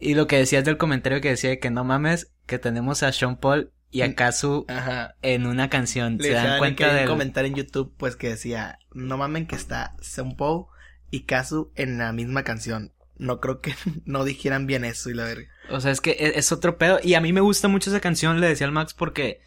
Y 0.00 0.14
lo 0.14 0.26
que 0.26 0.36
decías 0.38 0.64
del 0.64 0.78
comentario 0.78 1.20
que 1.20 1.30
decía 1.30 1.58
que 1.60 1.70
no 1.70 1.84
mames, 1.84 2.30
que 2.46 2.58
tenemos 2.58 3.02
a 3.02 3.12
Sean 3.12 3.36
Paul 3.36 3.72
y 3.90 4.02
a 4.02 4.08
Mm. 4.08 4.12
Kazu 4.14 4.64
Ajá. 4.68 5.16
en 5.22 5.46
una 5.46 5.68
canción. 5.68 6.16
Le 6.18 6.28
Se 6.28 6.30
dan 6.34 6.58
cuenta 6.58 6.84
hay 6.84 6.90
un 6.90 6.96
del... 6.98 7.08
comentario 7.08 7.48
en 7.50 7.56
YouTube, 7.56 7.92
pues, 7.98 8.16
que 8.16 8.28
decía, 8.30 8.78
no 8.94 9.16
mamen 9.18 9.46
que 9.46 9.56
está 9.56 9.96
Senpo 10.00 10.70
y 11.10 11.24
Kazu 11.24 11.70
en 11.74 11.98
la 11.98 12.12
misma 12.12 12.42
canción. 12.44 12.92
No 13.16 13.40
creo 13.40 13.60
que 13.60 13.74
no 14.04 14.24
dijeran 14.24 14.66
bien 14.66 14.84
eso 14.84 15.10
y 15.10 15.14
la 15.14 15.24
verga. 15.24 15.48
O 15.70 15.80
sea, 15.80 15.90
es 15.90 16.00
que 16.00 16.12
e- 16.12 16.38
es 16.38 16.52
otro 16.52 16.78
pedo. 16.78 16.98
Y 17.02 17.14
a 17.14 17.20
mí 17.20 17.32
me 17.32 17.40
gusta 17.40 17.68
mucho 17.68 17.90
esa 17.90 18.00
canción, 18.00 18.40
le 18.40 18.48
decía 18.48 18.66
al 18.66 18.72
Max, 18.72 18.94
porque 18.94 19.40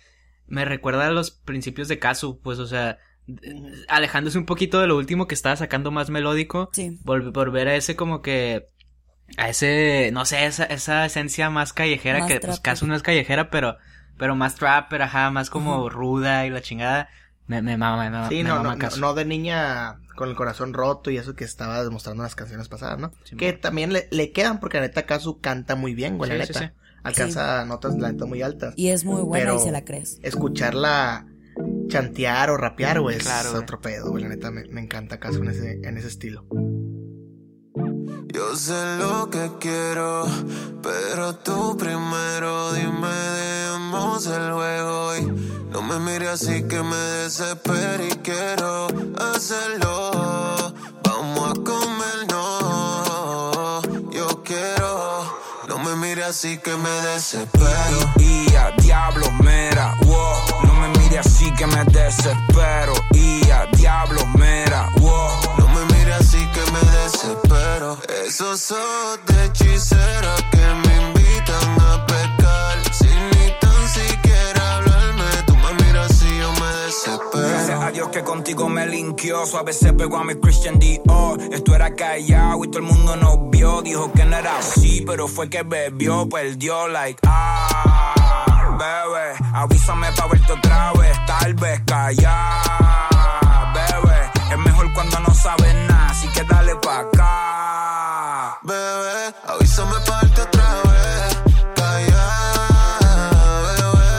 me 0.48 0.66
recuerda 0.66 1.08
a 1.08 1.12
los 1.12 1.32
principios 1.32 1.88
de 1.88 2.00
Kazu. 2.00 2.40
Pues, 2.42 2.60
o 2.60 2.68
sea, 2.68 2.98
alejándose 3.88 4.38
un 4.38 4.46
poquito 4.46 4.80
de 4.82 4.88
lo 4.88 4.98
último 4.98 5.28
que 5.28 5.36
estaba 5.36 5.56
sacando 5.56 5.92
más 5.92 6.10
melódico. 6.10 6.70
Sí. 6.74 7.00
Vol- 7.04 7.32
volver 7.32 7.68
a 7.68 7.76
ese 7.76 7.96
como 7.96 8.22
que... 8.22 8.68
A 9.38 9.48
ese, 9.50 10.10
no 10.12 10.26
sé, 10.26 10.46
esa, 10.46 10.66
esa 10.66 11.06
esencia 11.06 11.50
más 11.50 11.72
callejera 11.72 12.20
Más 12.20 12.28
que 12.32 12.40
pues. 12.42 12.60
Kazu 12.60 12.86
no 12.86 12.96
es 12.96 13.02
callejera, 13.02 13.50
pero, 13.50 13.78
pero 14.18 14.36
más 14.36 14.56
trapper, 14.56 15.02
ajá, 15.04 15.32
más 15.32 15.50
como 15.50 15.90
ruda 15.90 16.46
y 16.46 16.50
la 16.50 16.62
chingada. 16.62 17.08
Me, 17.52 17.62
me 17.62 17.76
mama, 17.78 18.04
me 18.04 18.10
mama, 18.10 18.30
Sí, 18.30 18.36
me 18.38 18.44
no, 18.50 18.56
mama 18.64 18.76
no, 18.78 18.98
no, 18.98 19.14
de 19.14 19.26
niña 19.26 20.00
con 20.16 20.30
el 20.30 20.36
corazón 20.36 20.74
roto 20.74 21.12
y 21.12 21.18
eso 21.18 21.36
que 21.36 21.44
estaba 21.44 21.84
demostrando 21.84 22.22
en 22.22 22.26
las 22.26 22.36
canciones 22.36 22.70
pasadas, 22.70 22.98
¿no? 22.98 23.12
Sí, 23.26 23.36
que 23.36 23.52
también 23.54 23.92
le, 23.92 24.08
le 24.12 24.32
quedan 24.32 24.60
porque 24.62 24.78
la 24.78 24.84
neta 24.84 25.06
Kazu 25.06 25.42
canta 25.42 25.76
muy 25.76 25.94
bien, 25.94 26.18
güey, 26.18 26.30
la 26.32 26.46
Sí, 26.46 26.54
sí, 26.54 26.60
neta. 26.60 26.74
sí. 26.74 26.82
Alcanza 27.04 27.66
notas, 27.66 27.98
la 27.98 28.12
neta, 28.12 28.26
muy 28.26 28.42
altas. 28.42 28.74
Y 28.78 28.90
es 28.90 29.04
muy 29.04 29.22
buena 29.22 29.46
Pero- 29.48 29.60
y 29.60 29.64
se 29.64 29.72
la 29.72 29.84
crees. 29.84 30.20
Escucharla 30.22 31.26
chantear 31.90 32.50
o 32.52 32.58
rapear, 32.58 33.02
güey, 33.02 33.18
Claro, 33.18 33.48
es 33.48 33.52
güey. 33.52 33.64
otro 33.64 33.82
pedo, 33.82 34.10
güey, 34.12 34.24
la 34.24 34.30
neta, 34.30 34.50
me, 34.52 34.64
me 34.70 34.80
encanta 34.82 35.20
Kazu 35.20 35.42
en 35.44 35.50
ese, 35.50 35.72
en 35.84 35.98
ese 35.98 36.08
estilo. 36.08 36.46
Yo 38.52 38.58
sé 38.58 38.98
lo 38.98 39.30
que 39.30 39.50
quiero, 39.62 40.26
pero 40.84 41.34
tú 41.36 41.78
primero 41.78 42.74
dime, 42.74 43.08
demos 43.08 44.28
el 44.28 44.52
juego 44.52 45.16
y 45.16 45.22
no 45.72 45.82
me 45.82 45.98
mires 46.00 46.32
así 46.32 46.68
que 46.68 46.84
me 46.84 46.98
desespero 46.98 48.06
y 48.06 48.10
quiero 48.18 48.88
hacerlo. 49.18 50.74
Vamos 51.02 51.50
a 51.50 51.64
comer, 51.64 52.28
no, 52.30 53.82
yo 54.12 54.44
quiero, 54.44 55.24
no 55.70 55.78
me 55.80 55.96
mires 55.96 56.26
así 56.26 56.58
que 56.58 56.76
me 56.76 56.90
desespero. 56.90 58.00
Y 58.20 58.54
a 58.54 58.72
diablo, 58.72 59.32
mera, 59.32 59.96
wow. 60.02 60.66
No 60.66 60.74
me 60.74 60.90
mire 61.00 61.20
así 61.20 61.54
que 61.54 61.68
me 61.68 61.86
desespero. 61.86 62.96
Y 63.14 63.50
a 63.50 63.68
diablo, 63.68 64.26
mera, 64.38 64.90
wow. 65.00 65.61
Así 66.34 66.48
que 66.48 66.72
me 66.72 66.80
desespero. 66.80 67.98
Esos 68.26 68.72
ojos 68.72 69.20
de 69.28 69.46
hechicera 69.48 70.34
que 70.50 70.60
me 70.60 71.02
invitan 71.08 71.82
a 71.82 72.06
pecar. 72.06 72.94
Sin 72.94 73.30
ni 73.32 73.54
tan 73.60 73.90
siquiera 73.90 74.78
hablarme, 74.78 75.26
tú 75.46 75.58
me 75.58 75.74
miras 75.84 76.10
así 76.10 76.30
yo 76.40 76.50
me 76.54 76.60
Gracias 76.60 77.26
desespero. 77.36 77.82
a 77.82 77.92
Dios 77.92 78.08
que 78.12 78.24
contigo 78.24 78.70
me 78.70 78.86
linkeó. 78.86 79.46
Suave 79.46 79.74
se 79.74 79.92
pegó 79.92 80.20
a 80.20 80.24
mi 80.24 80.36
Christian 80.36 80.80
Dior. 80.80 81.42
Esto 81.52 81.76
era 81.76 81.94
callado 81.96 82.64
y 82.64 82.68
todo 82.70 82.80
el 82.80 82.86
mundo 82.86 83.18
nos 83.18 83.50
vio. 83.50 83.82
Dijo 83.82 84.14
que 84.14 84.24
no 84.24 84.38
era 84.38 84.58
así, 84.58 85.04
pero 85.06 85.28
fue 85.28 85.50
que 85.50 85.64
bebió, 85.64 86.30
perdió, 86.30 86.88
like, 86.88 87.20
ah. 87.28 88.16
Bebé, 88.80 89.34
avísame 89.54 90.08
pa' 90.14 90.28
verte 90.28 90.54
otra 90.54 90.94
vez, 90.94 91.18
tal 91.28 91.54
vez 91.56 91.82
callar. 91.86 92.62
Bebé, 93.74 94.32
es 94.50 94.58
mejor 94.60 94.94
cuando 94.94 95.20
no 95.20 95.34
sabes 95.36 95.76
nada, 95.76 95.91
así 96.12 96.28
que 96.30 96.44
dale 96.44 96.76
pa' 96.76 97.00
acá. 97.00 98.60
Bebé, 98.64 99.34
avísame 99.48 99.98
pa' 100.06 100.20
verte 100.22 100.42
otra 100.42 100.70
vez. 100.90 101.38
Calla, 101.76 102.28
bebé. 103.66 104.10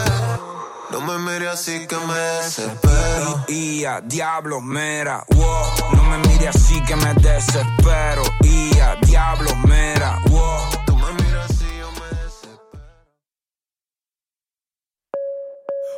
No 0.90 1.00
me 1.00 1.18
mires 1.18 1.52
así 1.52 1.86
que 1.86 1.96
me 1.96 2.14
desespero. 2.14 3.44
Y 3.48 3.84
a 3.84 4.00
diablo, 4.00 4.60
mera, 4.60 5.24
wow. 5.34 5.66
No 5.94 6.02
me 6.04 6.18
mire 6.28 6.48
así 6.48 6.82
que 6.82 6.96
me 6.96 7.14
desespero. 7.14 8.22
Y 8.42 8.78
a 8.80 8.96
diablo, 9.02 9.54
mera, 9.56 10.18
wow. 10.30 10.60
Tú 10.86 10.96
me 10.96 11.12
miras 11.12 11.50
así, 11.50 11.68
yo 11.78 11.90
me 11.92 12.06
desespero. 12.16 12.60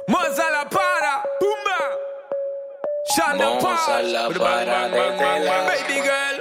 Monza 0.09 0.51
la 0.51 0.69
para, 0.69 1.23
pumba. 1.39 2.04
Shana 3.13 3.61
Monza 3.61 4.03
la 4.03 4.29
para 4.31 4.89
desde 4.89 5.45
la- 5.45 5.67
Baby 5.69 6.01
girl. 6.01 6.37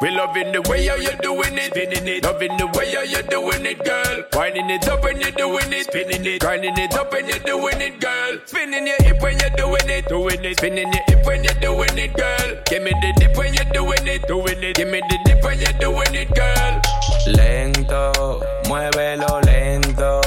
We 0.00 0.10
loving 0.10 0.52
the 0.52 0.62
way 0.70 0.86
how 0.86 0.94
you 0.96 1.10
doing 1.22 1.58
it, 1.58 1.70
spinning 1.74 2.06
it. 2.06 2.22
Loving 2.24 2.56
the 2.56 2.66
way 2.78 2.92
how 2.94 3.02
you 3.02 3.22
doing 3.22 3.66
it, 3.66 3.82
girl. 3.84 4.24
Winding 4.32 4.70
it 4.70 4.88
up 4.88 5.02
when 5.02 5.20
you're 5.20 5.30
doing 5.32 5.72
it, 5.72 5.84
spinning 5.86 6.24
it. 6.24 6.40
Grinding 6.40 6.78
it 6.78 6.94
up 6.94 7.12
when 7.12 7.26
you're 7.28 7.38
doing 7.40 7.80
it, 7.80 8.00
girl. 8.00 8.38
Spinning 8.46 8.86
your 8.86 8.96
hip 9.02 9.20
when 9.22 9.38
you're 9.38 9.50
doing 9.50 9.88
it, 9.90 10.06
doing 10.08 10.44
it. 10.44 10.56
Spinning 10.58 10.92
your 10.92 11.02
hip 11.08 11.26
when 11.26 11.42
you're 11.44 11.54
doing 11.60 11.98
it, 11.98 12.14
girl. 12.14 12.62
Give 12.66 12.82
me 12.82 12.92
the 13.02 13.12
dip 13.18 13.36
when 13.36 13.54
you're 13.54 13.72
doing 13.72 14.06
it, 14.06 14.26
doing 14.28 14.62
it. 14.62 14.76
Give 14.76 14.88
me 14.88 15.00
the 15.08 15.18
dip 15.24 15.42
when 15.44 15.58
you're 15.60 15.78
doing 15.80 16.14
it, 16.14 16.30
girl. 16.34 16.80
Lento, 17.26 18.40
muévelo 18.68 19.40
lento. 19.46 20.20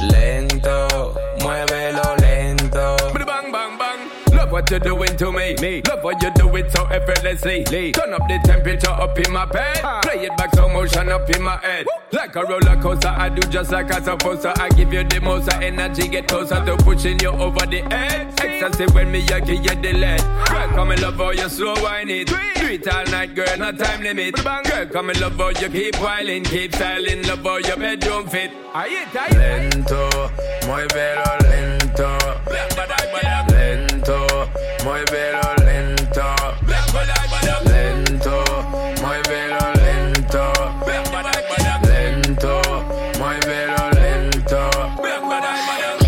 Lento, 0.00 0.88
what 4.56 4.70
you're 4.70 4.80
doing 4.80 5.16
to 5.18 5.30
me. 5.32 5.54
me. 5.60 5.82
Love 5.86 6.02
what 6.02 6.22
you 6.22 6.30
do 6.30 6.56
it 6.56 6.72
so 6.72 6.86
effortlessly. 6.86 7.62
Lee. 7.66 7.92
Turn 7.92 8.14
up 8.14 8.22
the 8.26 8.40
temperature 8.42 8.88
up 8.88 9.18
in 9.18 9.30
my 9.30 9.44
bed. 9.44 9.76
Play 10.02 10.24
it 10.24 10.36
back 10.38 10.54
slow 10.54 10.70
motion 10.70 11.10
up 11.10 11.28
in 11.28 11.42
my 11.42 11.58
head. 11.58 11.86
Like 12.10 12.34
a 12.36 12.42
roller 12.42 12.80
coaster, 12.80 13.08
I 13.08 13.28
do 13.28 13.42
just 13.50 13.70
like 13.70 13.94
I'm 13.94 14.02
supposed 14.02 14.42
to. 14.42 14.58
I 14.58 14.70
give 14.70 14.94
you 14.94 15.04
the 15.04 15.20
most 15.20 15.52
of 15.52 15.60
energy, 15.60 16.08
get 16.08 16.28
closer 16.28 16.64
to 16.64 16.74
pushing 16.78 17.20
you 17.20 17.32
over 17.32 17.66
the 17.66 17.82
edge. 17.92 18.32
Ecstasy 18.40 18.86
when 18.94 19.12
me, 19.12 19.26
I 19.28 19.40
give 19.40 19.62
you 19.62 19.74
the 19.82 19.92
lead. 19.92 20.20
Girl, 20.48 20.68
come 20.68 20.90
and 20.92 21.02
love 21.02 21.16
how 21.16 21.32
you 21.32 21.48
slow 21.50 21.74
wine 21.82 22.08
it. 22.08 22.28
Do 22.28 22.66
it 22.66 22.88
all 22.88 23.04
night, 23.12 23.34
girl, 23.34 23.58
no 23.58 23.72
time 23.72 24.02
limit. 24.02 24.36
Girl, 24.36 24.86
come 24.86 25.10
and 25.10 25.20
love 25.20 25.36
how 25.36 25.48
you 25.48 25.68
keep 25.68 25.96
whiling, 25.96 26.44
keep 26.44 26.74
styling, 26.74 27.22
love 27.24 27.42
how 27.42 27.58
your 27.58 27.76
bedroom 27.76 28.26
fit. 28.26 28.52
Lento, 29.36 30.30
muévelo 30.66 31.38
lento. 31.42 32.95
Muévelo 34.86 35.40
lento. 35.64 36.22
Lento, 37.64 38.44
muévelo 39.02 39.58
lento. 39.82 40.52
Lento, 41.82 42.62
muévelo 43.18 43.90
lento. 43.98 44.70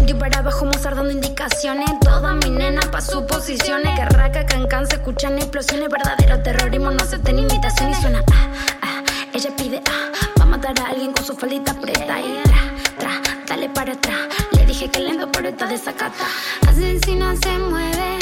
Y 0.07 0.15
para 0.15 0.39
abajo 0.39 0.65
Mozart 0.67 0.95
dando 0.95 1.11
indicaciones. 1.11 1.91
Toda 2.01 2.35
mi 2.35 2.51
nena 2.51 2.81
pa' 2.93 3.01
sus 3.01 3.25
posiciones. 3.25 3.99
Que 3.99 4.05
raca, 4.05 4.47
cancan, 4.47 4.87
se 4.87 4.95
escuchan 4.95 5.37
explosiones. 5.39 5.89
Verdadero 5.89 6.41
terrorismo, 6.41 6.93
no 6.93 7.03
acepten 7.03 7.41
imitación 7.41 7.91
Y 7.91 7.95
suena. 7.95 8.23
Ah, 8.33 8.47
ah, 8.83 9.03
ella 9.35 9.51
pide 9.57 9.83
ah 9.91 10.13
Va 10.39 10.45
a 10.45 10.47
matar 10.47 10.79
a 10.79 10.91
alguien 10.91 11.13
con 11.13 11.25
su 11.25 11.35
faldita 11.35 11.75
preta. 11.75 12.21
Y 12.21 12.41
tra, 12.45 12.61
tra, 12.97 13.11
dale 13.49 13.69
para 13.71 13.95
atrás. 13.95 14.21
Le 14.53 14.65
dije 14.67 14.89
que 14.89 15.01
lento 15.01 15.29
pero 15.33 15.49
está 15.49 15.67
desacata. 15.67 16.27
Asesina 16.69 17.35
se 17.43 17.59
mueve 17.59 18.18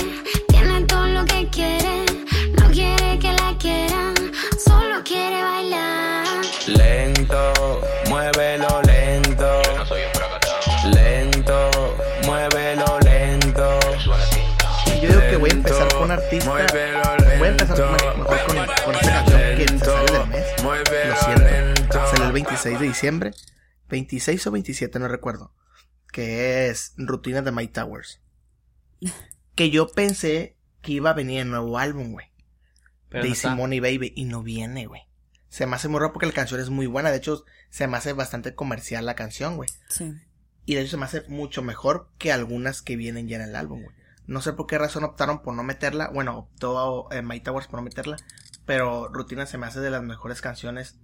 artista. 16.27 16.51
Voy 17.39 17.49
a 17.49 17.51
empezar 17.51 18.17
mejor 18.17 18.47
con, 18.47 18.57
con 18.85 18.95
esta 18.95 19.13
canción 19.13 19.41
que 19.57 19.79
sale 19.79 20.13
del 20.13 20.29
mes. 20.29 20.47
Lo 20.63 21.17
siento. 21.17 22.07
Sale 22.07 22.27
el 22.27 22.33
26 22.33 22.81
de 22.81 22.87
diciembre. 22.87 23.31
26 23.89 24.47
o 24.47 24.51
27, 24.51 24.99
no 24.99 25.09
recuerdo. 25.09 25.53
Que 26.13 26.69
es 26.69 26.95
Rutina 26.97 27.43
de 27.43 27.53
Mike 27.53 27.73
Towers. 27.73 28.21
Que 29.55 29.71
yo 29.71 29.89
pensé 29.89 30.57
que 30.83 30.93
iba 30.93 31.11
a 31.11 31.15
venir 31.15 31.41
el 31.41 31.51
nuevo 31.51 31.79
álbum, 31.79 32.13
güey. 32.13 32.27
De 33.11 33.29
no. 33.29 33.35
Simone 33.35 33.81
Baby. 33.81 34.13
Y 34.17 34.25
no 34.25 34.43
viene, 34.43 34.87
güey. 34.87 35.03
Se 35.49 35.67
me 35.67 35.77
hace 35.77 35.89
muy 35.89 36.01
raro 36.01 36.13
porque 36.13 36.27
la 36.27 36.33
canción 36.33 36.61
es 36.61 36.71
muy 36.71 36.87
buena. 36.87 37.11
De 37.11 37.19
hecho, 37.19 37.45
se 37.71 37.87
me 37.87 37.97
hace 37.97 38.13
bastante 38.13 38.55
comercial 38.55 39.07
la 39.07 39.15
canción, 39.15 39.57
güey. 39.57 39.69
Sí. 39.89 40.15
Y 40.65 40.75
de 40.75 40.81
hecho 40.81 40.93
se 40.93 40.97
me 40.97 41.05
hace 41.05 41.23
mucho 41.29 41.63
mejor 41.63 42.11
que 42.19 42.33
algunas 42.33 42.83
que 42.83 42.97
vienen 42.97 43.29
ya 43.29 43.37
en 43.37 43.43
el 43.43 43.57
álbum, 43.57 43.83
güey. 43.83 43.95
No 44.27 44.41
sé 44.41 44.53
por 44.53 44.67
qué 44.67 44.79
razón 44.79 45.05
optaron 45.05 45.43
por 45.43 45.55
no 45.55 45.63
meterla. 45.63 46.11
Bueno, 46.13 46.39
optó 46.39 47.09
eh, 47.13 47.23
Mike 47.23 47.45
Towers 47.45 47.69
por 47.69 47.79
no 47.79 47.85
meterla. 47.85 48.17
Pero 48.65 49.09
Rutina 49.09 49.47
se 49.47 49.59
me 49.59 49.67
hace 49.67 49.81
de 49.81 49.91
las 49.91 50.03
mejores 50.03 50.41
canciones 50.41 50.99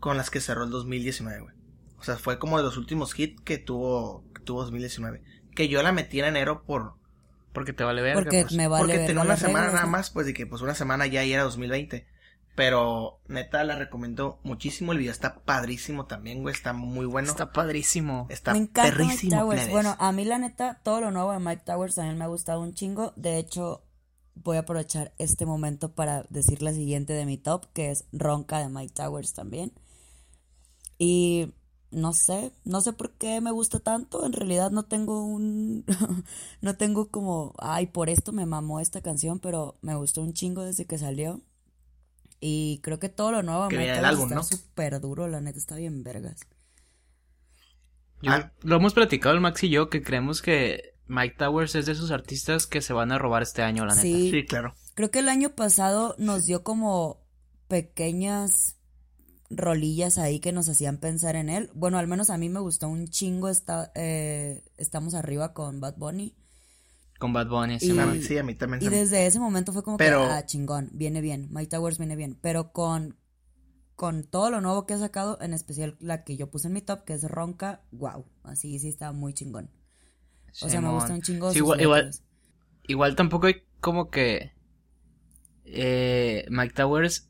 con 0.00 0.16
las 0.16 0.30
que 0.30 0.40
cerró 0.40 0.64
el 0.64 0.70
2019, 0.70 1.40
güey. 1.40 1.54
O 1.98 2.02
sea, 2.02 2.16
fue 2.16 2.38
como 2.38 2.58
de 2.58 2.64
los 2.64 2.76
últimos 2.76 3.18
hits 3.18 3.40
que 3.42 3.58
tuvo, 3.58 4.24
que 4.34 4.42
tuvo 4.42 4.62
2019. 4.62 5.22
Que 5.54 5.68
yo 5.68 5.82
la 5.82 5.92
metí 5.92 6.20
en 6.20 6.26
enero 6.26 6.64
por... 6.64 6.94
Porque 7.52 7.72
te 7.72 7.84
vale 7.84 8.02
verga. 8.02 8.20
Porque 8.20 8.42
pues. 8.42 8.54
me 8.54 8.68
vale 8.68 8.80
porque 8.80 8.92
verga 8.94 9.06
tenía 9.06 9.22
una 9.22 9.36
semana 9.36 9.66
reglas, 9.66 9.74
nada 9.74 9.86
más, 9.86 10.10
pues 10.10 10.26
de 10.26 10.34
que 10.34 10.46
pues 10.46 10.60
una 10.60 10.74
semana 10.74 11.06
ya 11.06 11.24
y 11.24 11.32
era 11.32 11.42
2020. 11.42 12.06
Pero 12.56 13.20
neta 13.28 13.62
la 13.64 13.76
recomiendo 13.76 14.40
muchísimo. 14.42 14.92
El 14.92 14.98
video 14.98 15.12
está 15.12 15.36
padrísimo 15.44 16.06
también, 16.06 16.42
güey. 16.42 16.54
Está 16.54 16.72
muy 16.72 17.04
bueno. 17.04 17.28
Está 17.28 17.52
padrísimo. 17.52 18.26
Está 18.30 18.52
me 18.52 18.60
encanta 18.60 18.90
Mike 18.90 18.96
perrísimo, 18.96 19.40
Towers. 19.42 19.60
plebes. 19.60 19.72
Bueno, 19.72 19.96
a 19.98 20.10
mí 20.12 20.24
la 20.24 20.38
neta, 20.38 20.80
todo 20.82 21.02
lo 21.02 21.10
nuevo 21.10 21.32
de 21.32 21.38
Mike 21.38 21.62
Towers 21.66 21.94
también 21.94 22.16
me 22.16 22.24
ha 22.24 22.28
gustado 22.28 22.62
un 22.62 22.72
chingo. 22.72 23.12
De 23.14 23.36
hecho, 23.38 23.84
voy 24.34 24.56
a 24.56 24.60
aprovechar 24.60 25.12
este 25.18 25.44
momento 25.44 25.94
para 25.94 26.24
decir 26.30 26.62
la 26.62 26.72
siguiente 26.72 27.12
de 27.12 27.26
mi 27.26 27.36
top, 27.36 27.66
que 27.74 27.90
es 27.90 28.06
Ronca 28.10 28.58
de 28.58 28.70
Mike 28.70 28.94
Towers 28.94 29.34
también. 29.34 29.72
Y 30.98 31.52
no 31.90 32.14
sé, 32.14 32.52
no 32.64 32.80
sé 32.80 32.94
por 32.94 33.12
qué 33.18 33.40
me 33.42 33.50
gusta 33.50 33.80
tanto. 33.80 34.24
En 34.24 34.32
realidad 34.32 34.70
no 34.70 34.84
tengo 34.84 35.24
un, 35.24 35.84
no 36.62 36.76
tengo 36.76 37.10
como, 37.10 37.54
ay, 37.58 37.86
por 37.88 38.08
esto 38.08 38.32
me 38.32 38.46
mamó 38.46 38.80
esta 38.80 39.02
canción, 39.02 39.40
pero 39.40 39.76
me 39.82 39.94
gustó 39.94 40.22
un 40.22 40.32
chingo 40.32 40.62
desde 40.62 40.86
que 40.86 40.96
salió. 40.96 41.42
Y 42.48 42.78
creo 42.82 43.00
que 43.00 43.08
todo 43.08 43.32
lo 43.32 43.42
nuevo 43.42 43.66
Que 43.68 43.76
Mike 43.76 43.84
viene 43.86 43.98
el 43.98 44.04
álbum, 44.04 44.24
está 44.24 44.34
¿no? 44.36 44.42
súper 44.44 45.00
duro, 45.00 45.26
la 45.26 45.40
neta 45.40 45.58
está 45.58 45.74
bien 45.74 46.04
vergas. 46.04 46.40
Yo- 48.22 48.30
Ah. 48.32 48.52
Lo 48.62 48.76
hemos 48.76 48.94
platicado 48.94 49.34
el 49.34 49.40
Max 49.40 49.64
y 49.64 49.68
yo 49.68 49.90
que 49.90 50.02
creemos 50.02 50.42
que 50.42 50.94
Mike 51.08 51.36
Towers 51.38 51.74
es 51.74 51.86
de 51.86 51.92
esos 51.92 52.10
artistas 52.10 52.66
que 52.66 52.80
se 52.82 52.92
van 52.92 53.10
a 53.12 53.18
robar 53.18 53.42
este 53.42 53.62
año, 53.62 53.84
la 53.84 53.94
neta. 53.94 54.02
Sí, 54.02 54.30
Sí, 54.30 54.44
claro. 54.46 54.74
Creo 54.94 55.10
que 55.10 55.18
el 55.18 55.28
año 55.28 55.50
pasado 55.56 56.14
nos 56.18 56.46
dio 56.46 56.62
como 56.62 57.26
pequeñas 57.68 58.76
rolillas 59.50 60.18
ahí 60.18 60.40
que 60.40 60.52
nos 60.52 60.68
hacían 60.68 60.98
pensar 60.98 61.36
en 61.36 61.48
él. 61.48 61.70
Bueno, 61.74 61.98
al 61.98 62.06
menos 62.08 62.30
a 62.30 62.38
mí 62.38 62.48
me 62.48 62.60
gustó 62.60 62.88
un 62.88 63.06
chingo 63.08 63.48
esta, 63.48 63.92
eh, 63.94 64.64
Estamos 64.76 65.14
arriba 65.14 65.52
con 65.52 65.80
Bad 65.80 65.96
Bunny. 65.96 66.34
Con 67.18 67.32
Bad 67.32 67.48
Bunny. 67.48 67.80
sí, 67.80 67.86
Y- 67.88 67.90
A 67.90 67.94
man. 68.06 68.12
mí- 68.16 68.22
sí, 68.22 68.36
a 68.38 68.42
mí 68.42 68.54
también. 68.54 68.82
Y 68.82 68.86
se 68.86 68.90
desde 68.90 69.26
ese 69.26 69.38
momento 69.40 69.72
fue 69.72 69.82
como 69.82 69.96
Pero- 69.96 70.26
que, 70.26 70.32
ah, 70.32 70.44
chingón, 70.46 70.90
viene 70.92 71.20
bien. 71.20 71.48
Mike 71.50 71.68
Towers 71.70 71.98
viene 71.98 72.14
bien. 72.16 72.38
Pero 72.40 72.72
con, 72.72 73.16
con 73.94 74.24
todo 74.24 74.50
lo 74.50 74.60
nuevo 74.60 74.84
que 74.86 74.94
ha 74.94 74.98
sacado, 74.98 75.38
en 75.40 75.54
especial 75.54 75.96
la 76.00 76.24
que 76.24 76.36
yo 76.36 76.50
puse 76.50 76.68
en 76.68 76.74
mi 76.74 76.82
top, 76.82 77.04
que 77.04 77.14
es 77.14 77.24
Ronca, 77.24 77.82
wow. 77.92 78.26
Así 78.42 78.78
sí 78.78 78.88
está 78.88 79.12
muy 79.12 79.32
chingón. 79.32 79.70
O 80.62 80.68
sea, 80.68 80.80
me 80.80 80.90
gusta 80.90 81.12
un 81.14 81.22
chingo. 81.22 81.50
Sí, 81.52 81.58
igual, 81.58 81.80
igual, 81.80 82.10
igual 82.86 83.16
tampoco 83.16 83.46
hay 83.46 83.62
como 83.80 84.10
que 84.10 84.52
eh, 85.64 86.46
Mike 86.48 86.74
Towers 86.74 87.28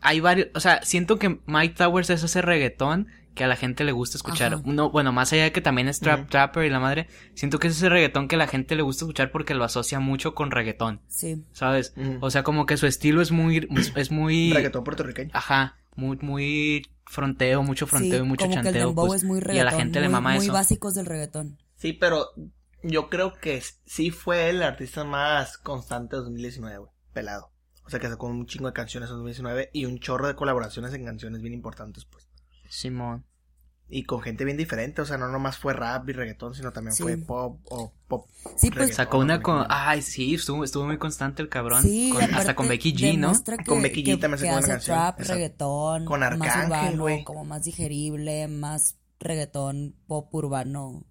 hay 0.00 0.20
varios, 0.20 0.48
o 0.54 0.60
sea, 0.60 0.82
siento 0.82 1.18
que 1.18 1.40
Mike 1.46 1.74
Towers 1.76 2.10
es 2.10 2.22
ese 2.24 2.42
reggaetón 2.42 3.06
que 3.34 3.44
a 3.44 3.46
la 3.46 3.56
gente 3.56 3.84
le 3.84 3.92
gusta 3.92 4.16
escuchar. 4.18 4.54
Ajá. 4.54 4.62
No, 4.66 4.90
bueno, 4.90 5.12
más 5.12 5.32
allá 5.32 5.44
de 5.44 5.52
que 5.52 5.60
también 5.60 5.88
es 5.88 6.00
trap 6.00 6.20
Ujú. 6.20 6.28
trapper 6.28 6.64
y 6.64 6.70
la 6.70 6.80
madre, 6.80 7.08
siento 7.34 7.58
que 7.58 7.68
es 7.68 7.76
ese 7.76 7.88
reggaetón 7.88 8.28
que 8.28 8.34
a 8.36 8.38
la 8.38 8.46
gente 8.46 8.74
le 8.76 8.82
gusta 8.82 9.04
escuchar 9.04 9.30
porque 9.30 9.54
lo 9.54 9.64
asocia 9.64 10.00
mucho 10.00 10.34
con 10.34 10.50
reggaetón, 10.50 11.00
Sí. 11.08 11.44
¿sabes? 11.52 11.94
O 12.20 12.30
sea, 12.30 12.42
como 12.42 12.66
que 12.66 12.76
su 12.76 12.86
estilo 12.86 13.22
es 13.22 13.30
muy 13.32 13.68
es 13.96 14.10
muy 14.10 14.52
Reggaetón 14.54 14.84
puertorriqueño. 14.84 15.30
ajá, 15.32 15.78
muy 15.96 16.18
muy 16.20 16.86
fronteo, 17.06 17.62
mucho 17.62 17.86
fronteo 17.86 18.20
sí, 18.20 18.24
y 18.26 18.28
mucho 18.28 18.44
como 18.44 18.54
que 18.54 18.58
el 18.60 18.64
chanteo, 18.64 18.86
dembow 18.88 19.06
pues, 19.08 19.22
es 19.22 19.28
muy 19.28 19.38
y 19.38 19.40
a 19.40 19.44
la 19.44 19.48
reggaetón, 19.48 19.78
gente 19.78 20.00
le 20.00 20.06
muy- 20.08 20.12
mama 20.12 20.34
Muy 20.34 20.44
eso. 20.44 20.52
básicos 20.52 20.94
del 20.94 21.06
reggaetón. 21.06 21.58
Sí, 21.76 21.92
pero 21.92 22.26
yo 22.82 23.08
creo 23.08 23.32
que 23.34 23.62
sí 23.86 24.10
fue 24.10 24.50
el 24.50 24.62
artista 24.62 25.04
más 25.04 25.56
constante 25.58 26.16
de 26.16 26.22
2019, 26.22 26.78
güey. 26.78 26.90
Pelado. 27.12 27.50
O 27.84 27.90
sea 27.90 27.98
que 28.00 28.08
sacó 28.08 28.28
un 28.28 28.46
chingo 28.46 28.68
de 28.68 28.72
canciones 28.72 29.08
en 29.10 29.16
2019 29.16 29.70
y 29.72 29.84
un 29.86 29.98
chorro 29.98 30.28
de 30.28 30.34
colaboraciones 30.36 30.94
en 30.94 31.04
canciones 31.04 31.42
bien 31.42 31.52
importantes, 31.52 32.04
pues. 32.04 32.28
Simón. 32.72 33.24
Y 33.88 34.04
con 34.04 34.22
gente 34.22 34.46
bien 34.46 34.56
diferente, 34.56 35.02
o 35.02 35.04
sea, 35.04 35.18
no 35.18 35.28
nomás 35.28 35.58
fue 35.58 35.74
rap 35.74 36.08
y 36.08 36.12
reggaetón, 36.12 36.54
sino 36.54 36.72
también 36.72 36.94
Sí. 36.94 37.02
fue 37.02 37.18
pop 37.18 37.60
o 37.70 37.92
pop. 38.08 38.26
Sí, 38.56 38.70
pues, 38.70 38.94
Sacó 38.94 39.18
una 39.18 39.42
con... 39.42 39.66
Ay, 39.68 40.00
sí, 40.00 40.34
estuvo, 40.36 40.64
estuvo 40.64 40.86
muy 40.86 40.96
constante 40.96 41.42
el 41.42 41.50
cabrón. 41.50 41.82
Sí, 41.82 42.10
Con- 42.10 42.34
hasta 42.34 42.54
con 42.54 42.68
Becky 42.68 42.94
G, 42.94 43.18
¿no? 43.18 43.32
que, 43.44 43.64
Con 43.66 43.82
Becky 43.82 44.02
G 44.02 44.18
también 44.18 44.38
sacó 44.38 44.50
una 44.52 44.58
hace 44.60 44.68
canción, 44.70 44.96
trap, 44.96 45.20
exacto. 45.20 45.34
reggaetón, 45.34 46.04
Con 46.06 46.22
Arcángel, 46.22 46.98
güey. 46.98 47.24
como 47.24 47.44
más 47.44 47.64
digerible, 47.64 48.48
más 48.48 48.96
reggaetón, 49.20 49.94
pop 50.06 50.34
urbano 50.34 51.04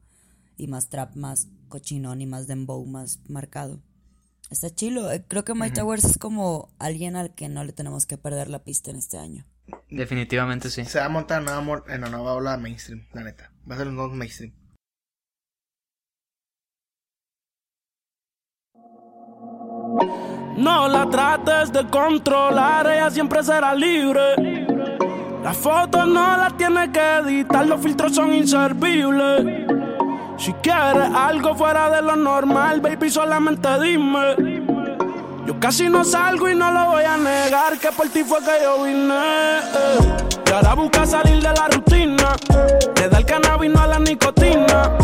y 0.57 0.65
más 0.67 0.89
trap, 0.89 1.15
más 1.15 1.49
cochinón 1.69 2.19
y 2.21 2.25
más 2.25 2.47
dembow, 2.47 2.83
más 2.87 3.19
marcado. 3.29 3.79
Está 4.49 4.73
chilo. 4.73 5.11
eh, 5.11 5.23
Creo 5.27 5.45
que 5.45 5.53
Mike 5.53 5.75
Towers 5.75 6.03
es 6.03 6.17
como 6.17 6.73
alguien 6.79 7.15
al 7.15 7.35
que 7.35 7.47
no 7.47 7.63
le 7.63 7.73
tenemos 7.73 8.07
que 8.07 8.17
perder 8.17 8.49
la 8.49 8.63
pista 8.63 8.89
en 8.89 8.97
este 8.97 9.17
año. 9.19 9.45
Definitivamente 9.89 10.69
sí. 10.69 10.85
Se 10.85 10.99
va 10.99 11.05
a 11.05 11.09
montar 11.09 11.39
en, 11.39 11.45
nueva 11.45 11.61
mo- 11.61 11.83
en 11.87 12.01
la 12.01 12.09
nueva 12.09 12.33
ola 12.33 12.57
mainstream, 12.57 13.07
la 13.13 13.23
neta. 13.23 13.51
Va 13.69 13.75
a 13.75 13.77
ser 13.77 13.87
un 13.87 13.95
nuevo 13.95 14.13
mainstream. 14.13 14.53
No 20.57 20.87
la 20.87 21.09
trates 21.09 21.71
de 21.71 21.87
controlar, 21.89 22.87
ella 22.87 23.09
siempre 23.09 23.43
será 23.43 23.73
libre. 23.73 24.35
Las 25.43 25.57
fotos 25.57 26.07
no 26.07 26.37
las 26.37 26.55
tiene 26.57 26.91
que 26.91 26.99
editar, 27.15 27.65
los 27.65 27.81
filtros 27.81 28.13
son 28.15 28.33
inservibles. 28.33 29.67
Si 30.37 30.53
quieres 30.53 31.09
algo 31.15 31.55
fuera 31.55 31.89
de 31.89 32.01
lo 32.01 32.15
normal, 32.15 32.81
baby, 32.81 33.09
solamente 33.09 33.67
dime. 33.79 34.50
Yo 35.51 35.59
casi 35.59 35.89
no 35.89 36.05
salgo 36.05 36.47
y 36.47 36.55
no 36.55 36.71
lo 36.71 36.91
voy 36.91 37.03
a 37.03 37.17
negar, 37.17 37.77
que 37.77 37.91
por 37.91 38.07
ti 38.07 38.23
fue 38.23 38.39
que 38.39 38.63
yo 38.63 38.83
vine. 38.85 39.13
eh. 39.13 40.17
Y 40.47 40.49
ahora 40.49 40.73
busca 40.75 41.05
salir 41.05 41.43
de 41.43 41.51
la 41.51 41.67
rutina, 41.67 42.37
le 42.95 43.09
da 43.09 43.17
el 43.17 43.25
cannabis 43.25 43.69
no 43.69 43.81
a 43.81 43.87
la 43.87 43.99
nicotina. 43.99 44.97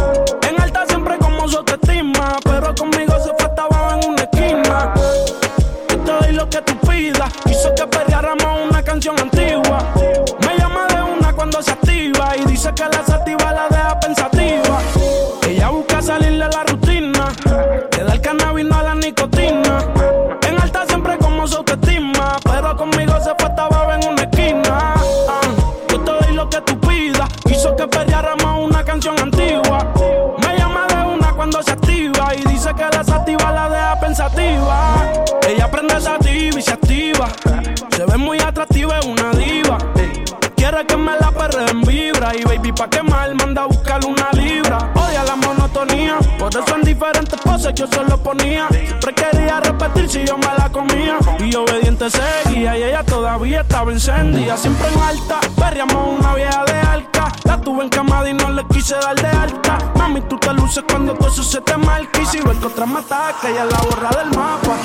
Pa' 42.77 42.89
quemar 42.89 43.34
manda 43.36 43.63
a 43.63 43.65
buscar 43.65 44.00
una 44.05 44.29
libra. 44.34 44.77
Odia 44.96 45.24
la 45.24 45.36
monotonía, 45.36 46.17
por 46.38 46.50
eso 46.50 46.75
en 46.75 46.84
diferentes 46.84 47.39
poses 47.41 47.74
yo 47.74 47.88
se 47.88 48.03
lo 48.03 48.22
ponía. 48.22 48.67
Siempre 48.69 49.13
quería 49.13 49.60
repetir 49.60 50.10
si 50.10 50.25
yo 50.25 50.38
me 50.38 50.48
la 50.57 50.69
comía 50.72 51.17
y 51.39 51.55
obediente 51.55 52.10
seguía 52.10 52.77
y 52.77 52.84
ella 52.84 53.03
todavía 53.03 53.62
estaba 53.62 53.91
encendida. 53.91 54.55
Siempre 54.57 54.88
en 54.93 55.00
alta, 55.00 55.39
perreamos 55.55 56.19
una 56.19 56.36
vieja 56.36 56.63
de 56.65 56.74
arca. 56.74 57.31
La 57.46 57.60
tuve 57.60 57.84
en 57.84 57.89
camada 57.89 58.29
y 58.29 58.33
no 58.33 58.50
le 58.51 58.63
quise 58.68 58.96
dar 58.96 59.16
de 59.16 59.27
alta. 59.27 59.77
Mami, 59.96 60.22
tú 60.22 60.37
te 60.37 60.53
luces 60.53 60.83
cuando 60.87 61.13
todo 61.16 61.29
eso 61.29 61.44
se 61.44 61.61
te 61.61 61.75
marca 61.77 62.22
y 62.22 62.25
si 62.27 62.40
ves 62.42 62.57
que 62.57 62.66
otra 62.68 62.85
me 62.85 63.00
ella 63.00 63.66
la 63.66 63.77
borra 63.79 64.09
del 64.20 64.29
mapa. 64.37 64.77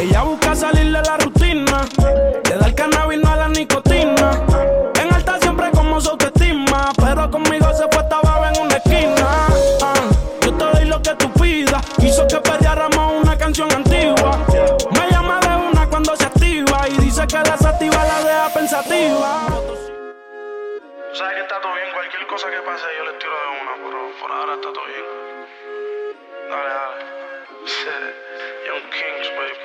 Ella 0.00 0.22
busca 0.22 0.56
salir 0.56 0.86
de 0.86 1.02
la 1.02 1.18
rutina, 1.18 1.84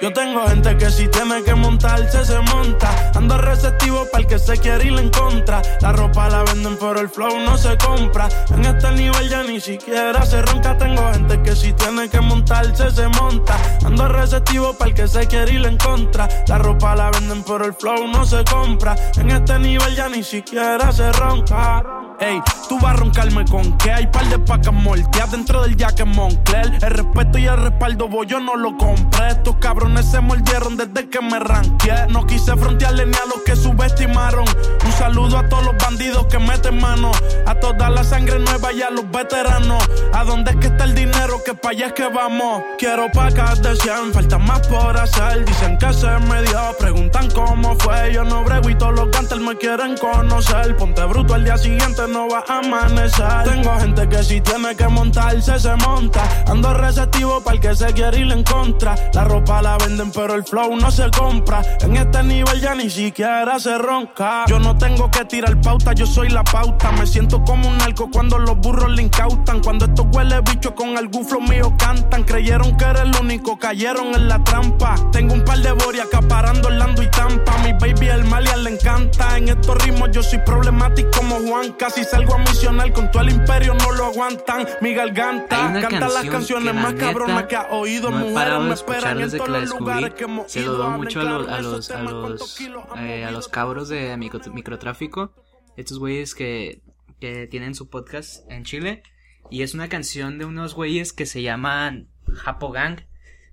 Yo 0.06 0.14
tengo 0.14 0.46
gente 0.48 0.78
que 0.78 0.92
si 0.92 1.08
tiene 1.08 1.42
que 1.42 1.56
montarse 1.56 2.24
se 2.24 2.40
monta. 2.40 3.12
Ando 3.16 3.40
receptivo 3.40 4.06
para 4.12 4.22
el 4.22 4.28
que 4.28 4.38
se 4.38 4.56
quiere 4.56 4.86
ir 4.86 5.00
en 5.00 5.10
contra. 5.10 5.64
La 5.82 5.94
ropa 5.94 6.30
la 6.30 6.44
venden 6.44 6.78
pero 6.80 7.00
el 7.00 7.10
flow 7.10 7.40
no 7.40 7.58
se 7.58 7.76
compra. 7.76 8.30
En 8.52 8.64
este 8.66 8.92
nivel 8.92 9.28
ya 9.28 9.42
ni 9.42 9.60
siquiera 9.60 10.24
se 10.24 10.44
ronca. 10.44 10.78
Tengo 10.78 11.12
gente 11.12 11.42
que 11.42 11.56
si 11.56 11.74
tiene 11.74 12.08
que 12.08 12.22
montarse 12.22 12.92
se 12.92 13.08
monta. 13.08 13.58
Ando 13.84 14.08
receptivo 14.08 14.78
para 14.78 14.92
el 14.92 14.96
que 14.96 15.08
se 15.08 15.26
quiere 15.26 15.54
ir 15.54 15.66
en 15.66 15.78
contra. 15.78 16.30
La 16.50 16.60
ropa 16.60 16.96
la 16.96 17.10
venden 17.10 17.42
pero 17.42 17.66
el 17.66 17.74
flow 17.74 18.08
no 18.08 18.28
se 18.28 18.44
compra. 18.44 18.96
En 19.18 19.32
este 19.32 19.58
nivel 19.58 19.96
ya 19.96 20.08
ni 20.08 20.22
siquiera 20.22 20.92
se 20.92 21.12
ronca. 21.14 22.05
Ey, 22.20 22.42
tú 22.70 22.80
vas 22.80 22.94
a 22.94 22.98
roncarme 22.98 23.44
con 23.46 23.78
que 23.78 23.92
hay 23.92 24.08
par 24.08 24.26
de 24.30 24.40
pacas 24.40 24.74
molteadas 24.74 25.32
dentro 25.32 25.64
del 25.64 25.76
jacket 25.76 26.06
Moncler. 26.06 26.72
El 26.82 26.92
respeto 26.92 27.38
y 27.38 27.46
el 27.46 27.58
respaldo, 27.58 28.08
voy, 28.08 28.26
yo 28.26 28.40
no 28.40 28.56
lo 28.56 28.78
compré. 28.78 29.28
Estos 29.30 29.58
cabrones 29.58 30.06
se 30.06 30.22
mordieron 30.22 30.78
desde 30.78 31.10
que 31.10 31.22
me 31.22 31.40
ranqué. 31.40 31.94
No 32.10 32.26
quise 32.26 32.56
frontearle 32.56 33.06
ni 33.06 33.16
a 33.16 33.26
los 33.26 33.42
que 33.46 33.56
subestimaron. 33.56 34.46
Un 34.86 34.92
saludo 34.94 35.38
a 35.38 35.50
todos 35.50 35.66
los 35.66 35.78
bandidos 35.78 36.26
que 36.28 36.40
meten 36.40 36.80
mano. 36.80 37.12
A 37.46 37.56
toda 37.56 37.90
la 37.90 38.04
sangre 38.04 38.40
nueva 38.40 38.72
y 38.72 38.82
a 38.82 38.90
los 38.90 39.10
veteranos. 39.12 39.84
¿A 40.14 40.24
dónde 40.24 40.52
es 40.52 40.58
que 40.58 40.68
está 40.68 40.86
el 40.86 40.96
dinero? 40.96 41.42
Que 41.46 41.54
pa' 41.54 41.72
allá 41.72 41.88
es 41.88 41.94
que 41.94 42.08
vamos. 42.08 42.64
Quiero 42.78 43.12
pacas 43.12 43.62
de 43.62 43.76
100, 43.76 44.14
falta 44.14 44.38
más 44.38 44.66
por 44.68 44.98
hacer. 44.98 45.44
Dicen 45.44 45.78
que 45.78 45.92
se 45.94 46.08
me 46.30 46.42
dio, 46.44 46.76
preguntan 46.80 47.30
cómo 47.32 47.76
fue. 47.80 48.14
Yo 48.14 48.24
no 48.24 48.44
brego 48.44 48.70
y 48.70 48.76
todos 48.76 48.94
los 48.94 49.12
gantes 49.12 49.38
me 49.40 49.58
quieren 49.58 49.98
conocer. 49.98 50.76
Ponte 50.78 51.04
bruto 51.04 51.34
al 51.34 51.44
día 51.44 51.58
siguiente, 51.58 52.05
no 52.08 52.28
va 52.28 52.44
a 52.48 52.60
amanecer. 52.60 53.44
Tengo 53.44 53.76
gente 53.80 54.08
que 54.08 54.24
si 54.24 54.42
tiene 54.42 54.76
que 54.76 54.88
montarse, 54.88 55.60
se 55.60 55.76
monta. 55.76 56.24
Ando 56.48 56.74
receptivo 56.74 57.42
para 57.42 57.56
el 57.56 57.62
que 57.62 57.76
se 57.76 57.94
quiere 57.94 58.20
ir 58.20 58.32
en 58.32 58.44
contra. 58.44 58.96
La 59.14 59.24
ropa 59.24 59.62
la 59.62 59.78
venden, 59.78 60.12
pero 60.12 60.36
el 60.36 60.44
flow 60.44 60.76
no 60.76 60.92
se 60.92 61.10
compra. 61.12 61.62
En 61.82 61.96
este 61.96 62.24
nivel 62.24 62.60
ya 62.62 62.76
ni 62.76 62.90
siquiera 62.90 63.60
se 63.60 63.78
ronca. 63.78 64.46
Yo 64.48 64.60
no 64.60 64.78
tengo 64.78 65.10
que 65.10 65.26
tirar 65.26 65.60
pauta, 65.62 65.94
yo 65.94 66.06
soy 66.06 66.30
la 66.30 66.44
pauta. 66.44 66.92
Me 66.92 67.06
siento 67.06 67.44
como 67.44 67.68
un 67.68 67.82
arco 67.82 68.10
cuando 68.12 68.38
los 68.38 68.58
burros 68.58 68.92
le 68.92 69.04
incautan. 69.04 69.62
Cuando 69.62 69.86
estos 69.86 70.06
huele 70.12 70.42
bichos 70.42 70.74
con 70.74 70.98
algún 70.98 71.26
flow 71.26 71.42
mío 71.42 71.74
cantan. 71.78 72.24
Creyeron 72.24 72.76
que 72.78 72.86
era 72.86 73.02
el 73.04 73.16
único, 73.20 73.58
cayeron 73.58 74.14
en 74.16 74.28
la 74.28 74.44
trampa. 74.44 74.96
Tengo 75.12 75.34
un 75.34 75.44
par 75.44 75.60
de 75.60 75.72
boria 75.72 76.04
acaparando 76.04 76.68
Orlando 76.68 77.02
y 77.02 77.10
Tampa. 77.12 77.58
Mi 77.60 77.74
baby 77.74 78.08
el 78.08 78.26
Malia 78.26 78.58
le 78.58 78.72
encanta. 78.72 79.38
En 79.38 79.50
estos 79.50 79.84
ritmos 79.84 80.10
yo 80.12 80.22
soy 80.24 80.40
problemático 80.40 81.10
como 81.16 81.36
Juan. 81.38 81.72
Casi 81.96 82.10
salgo 82.10 82.34
a 82.34 82.40
misionar 82.40 82.92
con 82.92 83.10
todo 83.10 83.24
el 83.24 83.30
imperio, 83.30 83.74
no 83.74 83.92
lo 83.94 84.06
aguantan. 84.08 84.68
Mi 84.82 84.94
garganta 84.94 85.72
canta 85.80 86.10
las 86.10 86.26
canciones 86.26 86.74
más 86.76 86.92
neta 86.94 87.06
cabronas 87.06 87.44
que 87.46 87.56
ha 87.56 87.68
oído. 87.72 88.12
no 88.12 88.18
Mujeres 88.28 88.60
me 88.60 88.74
esperan 88.74 88.74
escuchar 88.74 89.12
en 89.14 89.18
desde 89.24 89.38
todos 89.38 89.48
que 89.48 89.52
la 89.54 89.60
los 89.60 89.70
descubrí. 89.70 89.94
lugares 89.96 90.14
que 90.16 90.24
hemos 90.26 90.52
Se 90.52 90.62
lo 90.62 90.74
doy 90.74 90.98
mucho 90.98 91.20
a 91.20 91.24
claro 91.24 91.38
los, 91.40 91.50
a 91.50 91.62
los, 91.62 91.92
a 91.92 92.02
los, 92.04 92.60
eh, 92.98 93.24
a 93.24 93.32
los 93.32 93.48
cabros 93.48 93.88
de 93.88 94.14
micro- 94.18 94.52
microtráfico. 94.52 95.34
Estos 95.78 95.98
güeyes 96.00 96.36
que, 96.36 96.82
que 97.22 97.48
tienen 97.48 97.76
su 97.76 97.90
podcast 97.90 98.50
en 98.52 98.66
Chile. 98.66 99.02
Y 99.50 99.62
es 99.62 99.74
una 99.74 99.88
canción 99.88 100.38
de 100.38 100.44
unos 100.44 100.74
güeyes 100.76 101.14
que 101.14 101.26
se 101.26 101.44
llaman 101.44 102.10
Japo 102.28 102.72
Gang. 102.72 103.04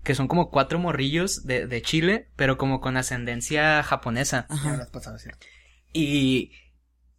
Que 0.02 0.16
son 0.16 0.26
como 0.26 0.50
cuatro 0.50 0.80
morrillos 0.80 1.44
de, 1.46 1.68
de 1.68 1.80
Chile, 1.82 2.28
pero 2.34 2.58
como 2.58 2.80
con 2.80 2.96
ascendencia 2.96 3.84
japonesa. 3.84 4.48
¿cierto? 5.18 5.46
Y 5.92 6.50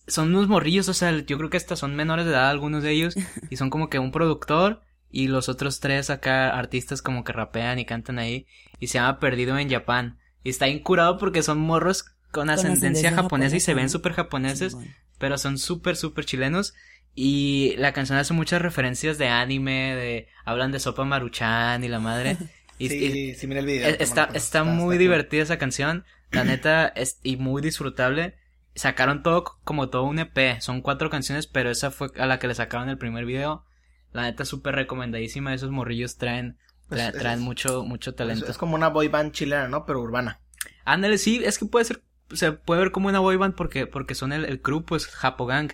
son 0.08 0.30
unos 0.36 0.48
morrillos, 0.48 0.90
o 0.90 0.94
sea, 0.94 1.12
yo 1.20 1.38
creo 1.38 1.50
que 1.50 1.58
hasta 1.58 1.76
son 1.76 1.96
menores 1.96 2.26
de 2.26 2.32
edad 2.32 2.50
algunos 2.50 2.84
de 2.84 2.92
ellos. 2.92 3.16
Y 3.50 3.58
son 3.58 3.70
como 3.70 3.90
que 3.90 4.00
un 4.00 4.12
productor 4.12 4.82
y 5.12 5.28
los 5.28 5.48
otros 5.50 5.80
tres 5.80 6.10
acá 6.10 6.50
artistas 6.58 7.02
como 7.02 7.24
que 7.24 7.34
rapean 7.34 7.80
y 7.80 7.86
cantan 7.86 8.20
ahí. 8.20 8.48
Y 8.80 8.88
se 8.88 8.96
llama 8.96 9.20
Perdido 9.20 9.58
en 9.58 9.70
Japón. 9.70 10.18
Y 10.44 10.50
está 10.50 10.68
incurado 10.68 11.18
porque 11.18 11.44
son 11.44 11.60
morros 11.60 12.06
con 12.32 12.50
ascendencia, 12.50 13.10
ascendencia 13.10 13.12
japonesa 13.12 13.56
y 13.56 13.60
se 13.60 13.74
ven 13.76 13.90
súper 13.90 14.14
japoneses. 14.14 14.72
Sí, 14.72 14.78
bueno. 14.78 14.92
Pero 15.20 15.38
son 15.38 15.58
súper, 15.58 15.96
súper 15.96 16.26
chilenos. 16.26 16.74
Y 17.16 17.76
la 17.78 17.94
canción 17.94 18.18
hace 18.18 18.34
muchas 18.34 18.62
referencias 18.62 19.18
de 19.20 19.28
anime, 19.28 19.96
de 19.96 20.28
hablan 20.46 20.72
de 20.72 20.80
sopa 20.80 21.06
maruchan 21.06 21.84
y 21.84 21.88
la 21.88 22.00
madre. 22.00 22.38
Y, 22.80 22.86
y- 22.94 23.12
Sí, 23.12 23.36
sí, 23.36 23.48
mira 23.48 23.60
el 23.60 23.68
video. 23.68 23.88
eh, 23.88 23.98
está, 24.00 24.30
está 24.34 24.64
muy 24.64 24.98
divertida 24.98 25.44
esa 25.44 25.60
canción, 25.60 26.06
la 26.32 26.44
neta, 26.44 26.88
es, 26.88 27.20
y 27.24 27.38
muy 27.38 27.62
disfrutable. 27.62 28.36
Sacaron 28.76 29.24
todo 29.24 29.44
como 29.64 29.90
todo 29.90 30.04
un 30.04 30.20
EP. 30.20 30.60
Son 30.62 30.82
cuatro 30.82 31.10
canciones, 31.10 31.48
pero 31.48 31.70
esa 31.70 31.92
fue 31.92 32.10
a 32.18 32.26
la 32.26 32.40
que 32.40 32.48
le 32.48 32.56
sacaron 32.56 32.90
el 32.90 32.98
primer 32.98 33.26
video. 33.26 33.66
La 34.12 34.24
neta 34.24 34.46
súper 34.46 34.76
recomendadísima. 34.76 35.54
Esos 35.54 35.72
morrillos 35.72 36.18
traen, 36.18 36.58
tra- 36.90 37.10
es- 37.14 37.18
traen 37.20 37.42
mucho, 37.42 37.84
mucho 37.84 38.14
talento. 38.16 38.46
es 38.48 38.58
como 38.58 38.76
una 38.76 38.90
boy 38.90 39.08
band 39.08 39.32
chilena, 39.32 39.68
¿no? 39.68 39.86
Pero 39.86 40.02
urbana. 40.02 40.40
Ándale, 40.86 41.18
sí, 41.18 41.42
es 41.44 41.58
que 41.58 41.66
puede 41.66 41.86
ser, 41.86 42.04
se 42.32 42.52
puede 42.52 42.82
ver 42.82 42.92
como 42.92 43.08
una 43.10 43.20
boy 43.20 43.38
band 43.38 43.56
porque, 43.56 43.88
porque 43.88 44.16
son 44.16 44.32
el, 44.34 44.46
el 44.46 44.62
crew, 44.62 44.84
pues, 44.86 45.08
Japo 45.08 45.46
Gang. 45.46 45.72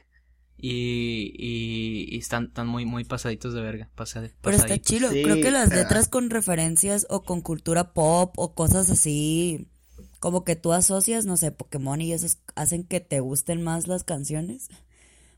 Y, 0.62 1.33
y, 1.38 2.13
y 2.13 2.17
están, 2.17 2.45
están 2.47 2.67
muy, 2.67 2.85
muy 2.85 3.05
pasaditos 3.05 3.53
de 3.53 3.62
verga. 3.62 3.89
pasadi- 3.95 4.33
Pero 4.41 4.57
está. 4.57 4.67
Sí, 5.09 5.23
Creo 5.23 5.35
que 5.38 5.51
las 5.51 5.69
letras 5.69 6.07
con 6.09 6.29
referencias 6.29 7.07
o 7.09 7.23
con 7.23 7.41
cultura 7.41 7.93
pop 7.93 8.33
o 8.38 8.53
cosas 8.53 8.89
así, 8.89 9.69
como 10.19 10.43
que 10.43 10.55
tú 10.55 10.73
asocias, 10.73 11.25
no 11.25 11.38
sé, 11.38 11.51
Pokémon 11.51 11.99
y 12.01 12.13
esos 12.13 12.38
hacen 12.55 12.84
que 12.84 12.99
te 12.99 13.19
gusten 13.19 13.62
más 13.63 13.88
las 13.88 14.03
canciones. 14.03 14.69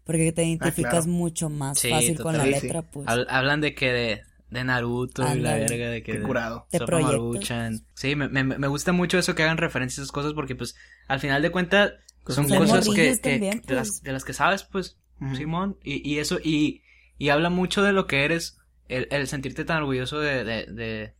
Porque 0.04 0.32
te 0.32 0.44
identificas 0.44 1.06
claro. 1.06 1.08
mucho 1.08 1.50
más 1.50 1.78
Sí, 1.80 1.90
fácil 1.90 2.20
con 2.20 2.36
la 2.36 2.44
sí. 2.46 2.50
letra, 2.50 2.82
pues. 2.82 3.08
Habl- 3.08 3.28
hablan 3.30 3.62
de 3.62 3.76
que 3.76 3.92
de, 3.92 4.22
de 4.50 4.64
Naruto 4.64 5.22
y 5.36 5.40
la 5.40 5.54
verga, 5.56 5.90
de 5.90 6.02
que... 6.02 6.14
Qué 6.14 6.20
de- 6.20 6.26
curado. 6.26 6.68
De. 6.72 6.80
Maruchan. 6.80 7.86
Sí, 7.94 8.16
me, 8.16 8.28
me, 8.28 8.44
me 8.44 8.68
gusta 8.68 8.92
mucho 8.94 9.20
eso 9.20 9.36
que 9.36 9.44
hagan 9.44 9.58
referencias 9.58 10.00
a 10.00 10.02
esas 10.02 10.12
cosas 10.12 10.34
porque, 10.34 10.56
pues, 10.56 10.76
al 11.08 11.20
final 11.20 11.42
de 11.44 11.52
cuentas, 11.52 11.94
son 12.28 12.48
Son 12.50 12.58
cosas 12.58 12.86
que, 12.86 12.90
morrillos 12.90 13.20
que- 13.20 13.30
también, 13.32 13.62
de, 13.66 13.76
las, 13.76 13.88
pues. 13.90 14.04
de 14.04 14.12
las 14.12 14.24
que 14.26 14.34
sabes, 14.34 14.64
pues. 14.64 14.98
Simón. 15.36 15.78
Y, 15.84 16.08
y 16.10 16.18
eso, 16.18 16.40
y, 16.44 16.82
y 17.20 17.30
habla 17.30 17.52
mucho 17.52 17.84
de 17.84 17.94
lo 17.94 18.08
que 18.08 18.26
eres, 18.26 18.58
el, 18.90 19.08
el 19.12 19.28
sentirte 19.28 19.66
tan 19.66 19.78
orgulloso 19.78 20.20
de, 20.20 20.44
de, 20.44 20.66
de, 20.66 21.14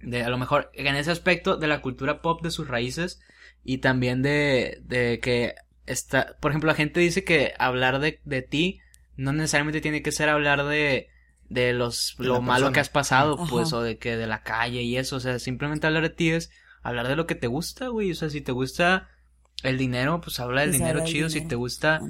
de, 0.00 0.22
a 0.22 0.28
lo 0.28 0.38
mejor, 0.38 0.70
en 0.74 0.94
ese 0.96 1.10
aspecto, 1.10 1.56
de 1.56 1.66
la 1.68 1.80
cultura 1.82 2.22
pop, 2.22 2.42
de 2.42 2.50
sus 2.50 2.68
raíces, 2.68 3.20
y 3.64 3.78
también 3.78 4.22
de, 4.22 4.78
de 4.84 5.20
que 5.20 5.54
está, 5.86 6.36
por 6.40 6.50
ejemplo, 6.52 6.68
la 6.68 6.74
gente 6.76 7.00
dice 7.00 7.24
que 7.24 7.54
hablar 7.58 7.98
de, 8.00 8.20
de 8.24 8.42
ti 8.42 8.80
no 9.16 9.32
necesariamente 9.32 9.80
tiene 9.80 10.02
que 10.02 10.12
ser 10.12 10.28
hablar 10.28 10.64
de, 10.64 11.08
de 11.48 11.72
los, 11.72 12.14
De 12.18 12.26
lo 12.26 12.40
malo 12.40 12.66
persona. 12.66 12.72
que 12.74 12.80
has 12.80 12.88
pasado, 12.90 13.34
Ajá. 13.40 13.46
pues, 13.50 13.72
o 13.72 13.82
de 13.82 13.98
que 13.98 14.16
de 14.16 14.26
la 14.26 14.42
calle 14.42 14.82
y 14.82 14.96
eso, 14.96 15.16
o 15.16 15.20
sea, 15.20 15.38
simplemente 15.38 15.86
hablar 15.86 16.02
de 16.04 16.10
ti 16.10 16.30
es 16.30 16.50
hablar 16.82 17.08
de 17.08 17.16
lo 17.16 17.26
que 17.26 17.34
te 17.34 17.48
gusta, 17.48 17.88
güey, 17.88 18.10
o 18.12 18.14
sea, 18.14 18.30
si 18.30 18.40
te 18.40 18.52
gusta 18.52 19.08
el 19.64 19.76
dinero, 19.76 20.20
pues 20.20 20.38
habla 20.40 20.60
del 20.60 20.70
Pues 20.70 20.78
dinero 20.78 20.98
habla 21.00 21.10
chido, 21.10 21.28
si 21.30 21.40
te 21.46 21.56
gusta. 21.56 22.00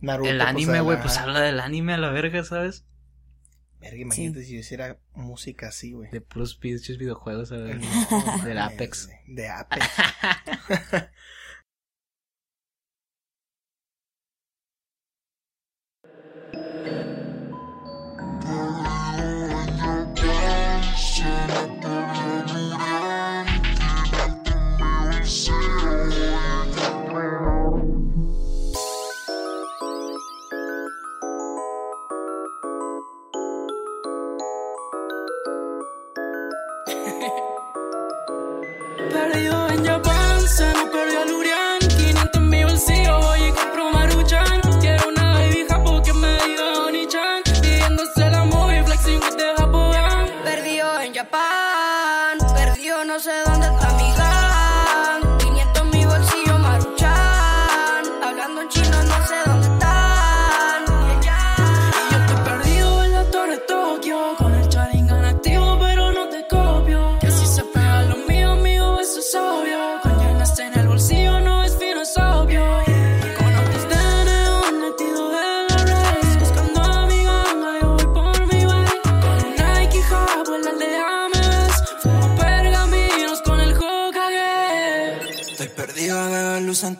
Naruto. 0.00 0.28
el 0.30 0.36
pues, 0.38 0.48
anime, 0.48 0.80
güey, 0.82 0.96
la- 0.98 1.02
pues 1.02 1.16
habla 1.18 1.40
del 1.40 1.60
anime 1.60 1.94
a 1.94 1.98
la 1.98 2.10
verga, 2.10 2.44
¿sabes? 2.44 2.84
Verga, 3.80 3.98
imagínate 3.98 4.44
si 4.44 4.54
yo 4.54 4.60
hiciera 4.60 4.98
música 5.14 5.68
así, 5.68 5.92
güey. 5.92 6.10
De 6.10 6.20
puros 6.20 6.54
pinches 6.54 6.98
videojuegos, 6.98 7.50
a 7.52 7.56
ver, 7.56 7.78
No, 7.78 8.44
del 8.44 8.58
Apex. 8.58 9.08
De 9.26 9.48
Apex. 9.48 9.86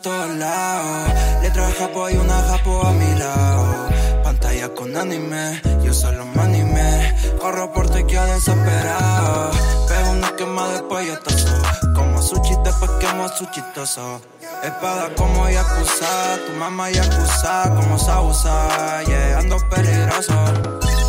todos 0.01 0.29
lados. 0.35 1.09
Letra 1.41 1.67
de 1.67 1.73
japo 1.73 2.09
y 2.09 2.17
una 2.17 2.41
japo 2.41 2.85
a 2.85 2.91
mi 2.91 3.19
lado. 3.19 3.89
Pantalla 4.23 4.69
con 4.73 4.95
anime, 4.95 5.61
yo 5.83 5.93
solo 5.93 6.25
me 6.25 6.41
animé. 6.41 7.15
Corro 7.39 7.71
por 7.71 7.89
tequila 7.89 8.25
desesperado. 8.25 9.51
Pego 9.87 10.11
una 10.11 10.35
quema 10.35 10.67
después 10.69 11.07
yo 11.07 11.19
toso. 11.19 11.47
Como 11.95 12.21
sushi 12.21 12.55
después 12.63 12.91
quemo 12.99 13.27
su 13.29 13.45
chistoso. 13.51 14.21
Espada 14.63 15.09
como 15.15 15.49
Yakuza, 15.49 16.37
tu 16.45 16.53
mamá 16.59 16.91
Yakuza, 16.91 17.73
como 17.75 17.97
Sausa, 17.97 19.03
yeah, 19.03 19.39
ando 19.39 19.57
peligroso. 19.69 20.33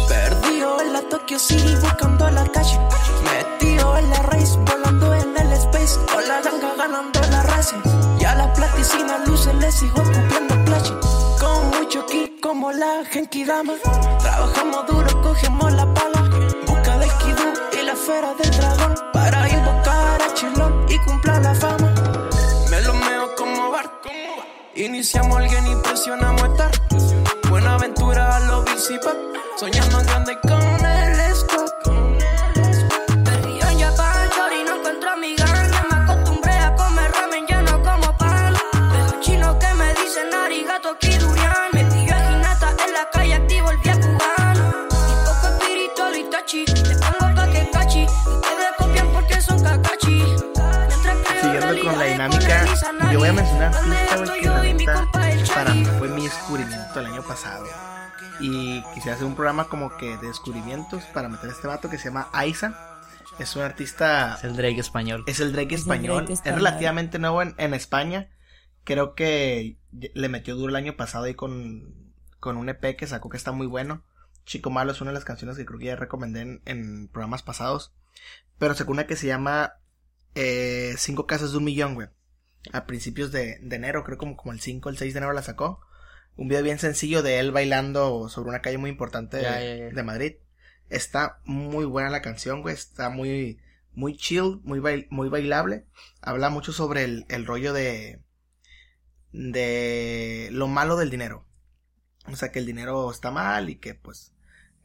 Perdido 0.09 0.81
en 0.81 0.93
la 0.95 1.03
Tokyo 1.11 1.39
City 1.39 1.75
buscando 1.83 2.31
la 2.31 2.47
calle. 2.47 2.79
Metido 3.25 3.99
en 3.99 4.11
la 4.11 4.23
race, 4.23 4.57
volando 4.57 5.12
Con 5.83 6.29
la 6.29 6.41
ganga 6.41 6.75
ganando 6.77 7.21
la 7.31 7.43
race. 7.43 7.75
Y 8.21 8.25
a 8.25 8.35
las 8.37 8.57
platicinas 8.57 9.27
luces 9.27 9.55
les 9.57 9.75
sigo 9.75 10.01
escupiendo 10.01 10.65
plache. 10.65 10.95
Con 11.41 11.71
mucho 11.71 12.07
ki 12.07 12.39
como 12.41 12.71
la 12.71 13.05
Genki 13.11 13.45
Dama. 13.45 13.75
Trabajamos 14.21 14.87
duro, 14.87 15.23
cogemos 15.23 15.73
la 15.73 15.93
pala. 15.93 16.23
Busca 16.67 16.99
del 16.99 17.11
Kidu 17.19 17.81
y 17.81 17.85
la 17.85 17.93
esfera 17.93 18.33
del 18.35 18.51
dragón. 18.53 18.95
Para 19.13 19.49
invocar 19.49 20.23
a 20.23 20.35
Chilón 20.35 20.87
y 20.89 20.99
cumpla 21.01 21.41
la 21.41 21.55
fama. 21.55 21.93
Me 22.71 22.81
lo 22.83 22.95
meo 22.95 23.35
como 23.37 23.71
Bart. 23.73 24.07
Iniciamos 24.77 25.37
alguien 25.37 25.67
y 25.67 25.77
presionamos 25.83 26.45
estar. 26.45 26.71
Buena 27.51 27.75
aventura 27.75 28.37
a 28.37 28.41
los. 28.41 28.63
Soñando 29.57 30.01
en 30.01 30.07
grande 30.07 30.39
con 30.41 30.82
yo 53.13 53.19
voy 53.19 53.29
a 53.29 53.33
mencionar 53.35 53.73
¿Dónde 53.73 53.97
artista, 53.97 54.17
güey, 54.17 54.41
que 54.41 54.49
la 54.49 54.63
neta, 54.63 55.09
para 55.55 55.75
mí 55.75 55.85
fue 55.85 56.09
mi 56.09 56.23
descubrimiento 56.23 57.01
el 57.01 57.07
año 57.07 57.23
pasado. 57.23 57.67
Y 58.41 58.83
quisiera 58.95 59.17
hacer 59.17 59.27
un 59.27 59.35
programa 59.35 59.69
como 59.69 59.97
que 59.99 60.17
de 60.17 60.29
descubrimientos 60.29 61.05
para 61.13 61.29
meter 61.29 61.51
a 61.51 61.53
este 61.53 61.69
vato 61.69 61.91
que 61.91 61.99
se 61.99 62.09
llama 62.09 62.31
Aiza. 62.33 63.03
Es 63.39 63.55
un 63.55 63.63
artista 63.63 64.37
Es 64.37 64.45
el 64.45 64.57
Drake 64.57 64.81
español. 64.81 65.25
Es 65.27 65.41
el 65.41 65.53
Drake 65.53 65.75
Es 65.75 65.83
español. 65.83 66.25
Drake 66.25 66.41
Es 66.49 66.55
relativamente 66.55 67.19
nuevo 67.19 67.43
en, 67.43 67.55
en 67.59 67.75
España. 67.75 68.31
Creo 68.85 69.15
que 69.15 69.79
le 69.93 70.29
metió 70.31 70.57
duro 70.57 70.71
el 70.71 70.77
año 70.77 70.97
pasado 70.97 71.25
ahí 71.27 71.35
con, 71.35 72.15
con 72.41 72.57
un 72.57 72.71
EP 72.71 72.97
que 72.97 73.07
sacó 73.07 73.29
que 73.29 73.37
está 73.37 73.53
muy 73.53 73.67
bueno. 73.67 74.05
Chico 74.47 74.71
Malo 74.71 74.93
es 74.93 75.03
una 75.03 75.11
de 75.11 75.17
las 75.17 75.25
canciones 75.25 75.59
que 75.59 75.67
creo 75.67 75.79
que 75.79 75.87
ya 75.87 75.97
recomendé 75.97 76.41
en, 76.41 76.63
en 76.65 77.09
programas 77.09 77.43
pasados. 77.43 77.95
Pero 78.59 78.75
sacó 78.75 78.91
una 78.93 79.07
que 79.07 79.17
se 79.17 79.27
llama 79.27 79.75
eh, 80.35 80.95
Cinco 80.97 81.27
Casas 81.27 81.53
de 81.53 81.59
un 81.59 81.65
Millón, 81.65 81.95
güey. 81.95 82.09
A 82.73 82.87
principios 82.87 83.33
de, 83.33 83.59
de 83.61 83.77
enero, 83.77 84.05
creo 84.05 84.19
como, 84.19 84.37
como 84.37 84.53
el 84.53 84.61
5 84.61 84.89
o 84.89 84.93
el 84.93 84.99
6 84.99 85.15
de 85.15 85.19
enero 85.19 85.33
la 85.33 85.43
sacó. 85.43 85.81
Un 86.37 86.49
video 86.49 86.63
bien 86.63 86.79
sencillo 86.79 87.23
de 87.23 87.39
él 87.41 87.51
bailando 87.53 88.29
sobre 88.29 88.51
una 88.51 88.63
calle 88.63 88.79
muy 88.79 88.91
importante 88.91 89.39
de, 89.39 89.91
de 89.93 90.03
Madrid. 90.03 90.37
Está 90.89 91.41
muy 91.45 91.85
buena 91.85 92.09
la 92.11 92.23
canción, 92.23 92.63
güey. 92.63 92.75
Está 92.75 93.11
muy, 93.11 93.61
muy 93.95 94.17
chill, 94.17 94.61
muy, 94.63 94.79
bail- 94.79 95.07
muy 95.11 95.29
bailable. 95.29 95.85
Habla 96.21 96.51
mucho 96.51 96.73
sobre 96.73 97.05
el, 97.05 97.27
el 97.29 97.45
rollo 97.47 97.73
de, 97.73 98.21
de 99.33 100.49
lo 100.53 100.69
malo 100.69 100.97
del 100.97 101.11
dinero. 101.11 101.45
O 102.31 102.37
sea, 102.37 102.53
que 102.53 102.59
el 102.61 102.67
dinero 102.67 103.11
está 103.11 103.31
mal 103.31 103.69
y 103.71 103.77
que 103.77 103.95
pues 103.95 104.33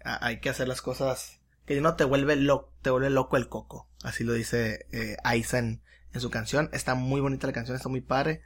a- 0.03 0.25
hay 0.25 0.39
que 0.39 0.49
hacer 0.49 0.67
las 0.67 0.81
cosas 0.81 1.39
que 1.65 1.79
no 1.81 1.95
te 1.95 2.03
vuelve 2.05 2.35
loco, 2.35 2.73
te 2.81 2.89
vuelve 2.89 3.09
loco 3.09 3.37
el 3.37 3.49
coco. 3.49 3.87
Así 4.03 4.23
lo 4.23 4.33
dice 4.33 4.87
eh, 4.91 5.17
Aiza 5.23 5.61
en, 6.17 6.21
su 6.21 6.29
canción. 6.29 6.69
Está 6.73 6.95
muy 6.95 7.21
bonita 7.21 7.47
la 7.47 7.53
canción, 7.53 7.75
está 7.77 7.89
muy 7.89 8.01
padre. 8.01 8.41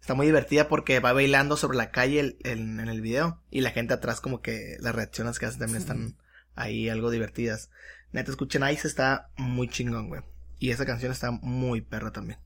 Está 0.00 0.14
muy 0.14 0.26
divertida 0.26 0.68
porque 0.68 1.00
va 1.00 1.12
bailando 1.12 1.56
sobre 1.56 1.76
la 1.78 1.90
calle 1.90 2.20
el- 2.20 2.36
el- 2.44 2.78
en 2.80 2.88
el 2.88 3.00
video. 3.00 3.40
Y 3.50 3.60
la 3.62 3.70
gente 3.70 3.94
atrás 3.94 4.20
como 4.20 4.40
que 4.42 4.76
las 4.80 4.94
reacciones 4.94 5.38
que 5.38 5.46
hace 5.46 5.58
también 5.58 5.80
están 5.80 6.16
ahí 6.54 6.88
algo 6.88 7.10
divertidas. 7.10 7.70
Neta, 8.12 8.30
escuchen 8.30 8.62
Ice, 8.70 8.86
está 8.86 9.30
muy 9.36 9.68
chingón, 9.68 10.08
güey. 10.08 10.22
Y 10.58 10.70
esa 10.70 10.86
canción 10.86 11.10
está 11.10 11.30
muy 11.30 11.80
perra 11.80 12.12
también. 12.12 12.38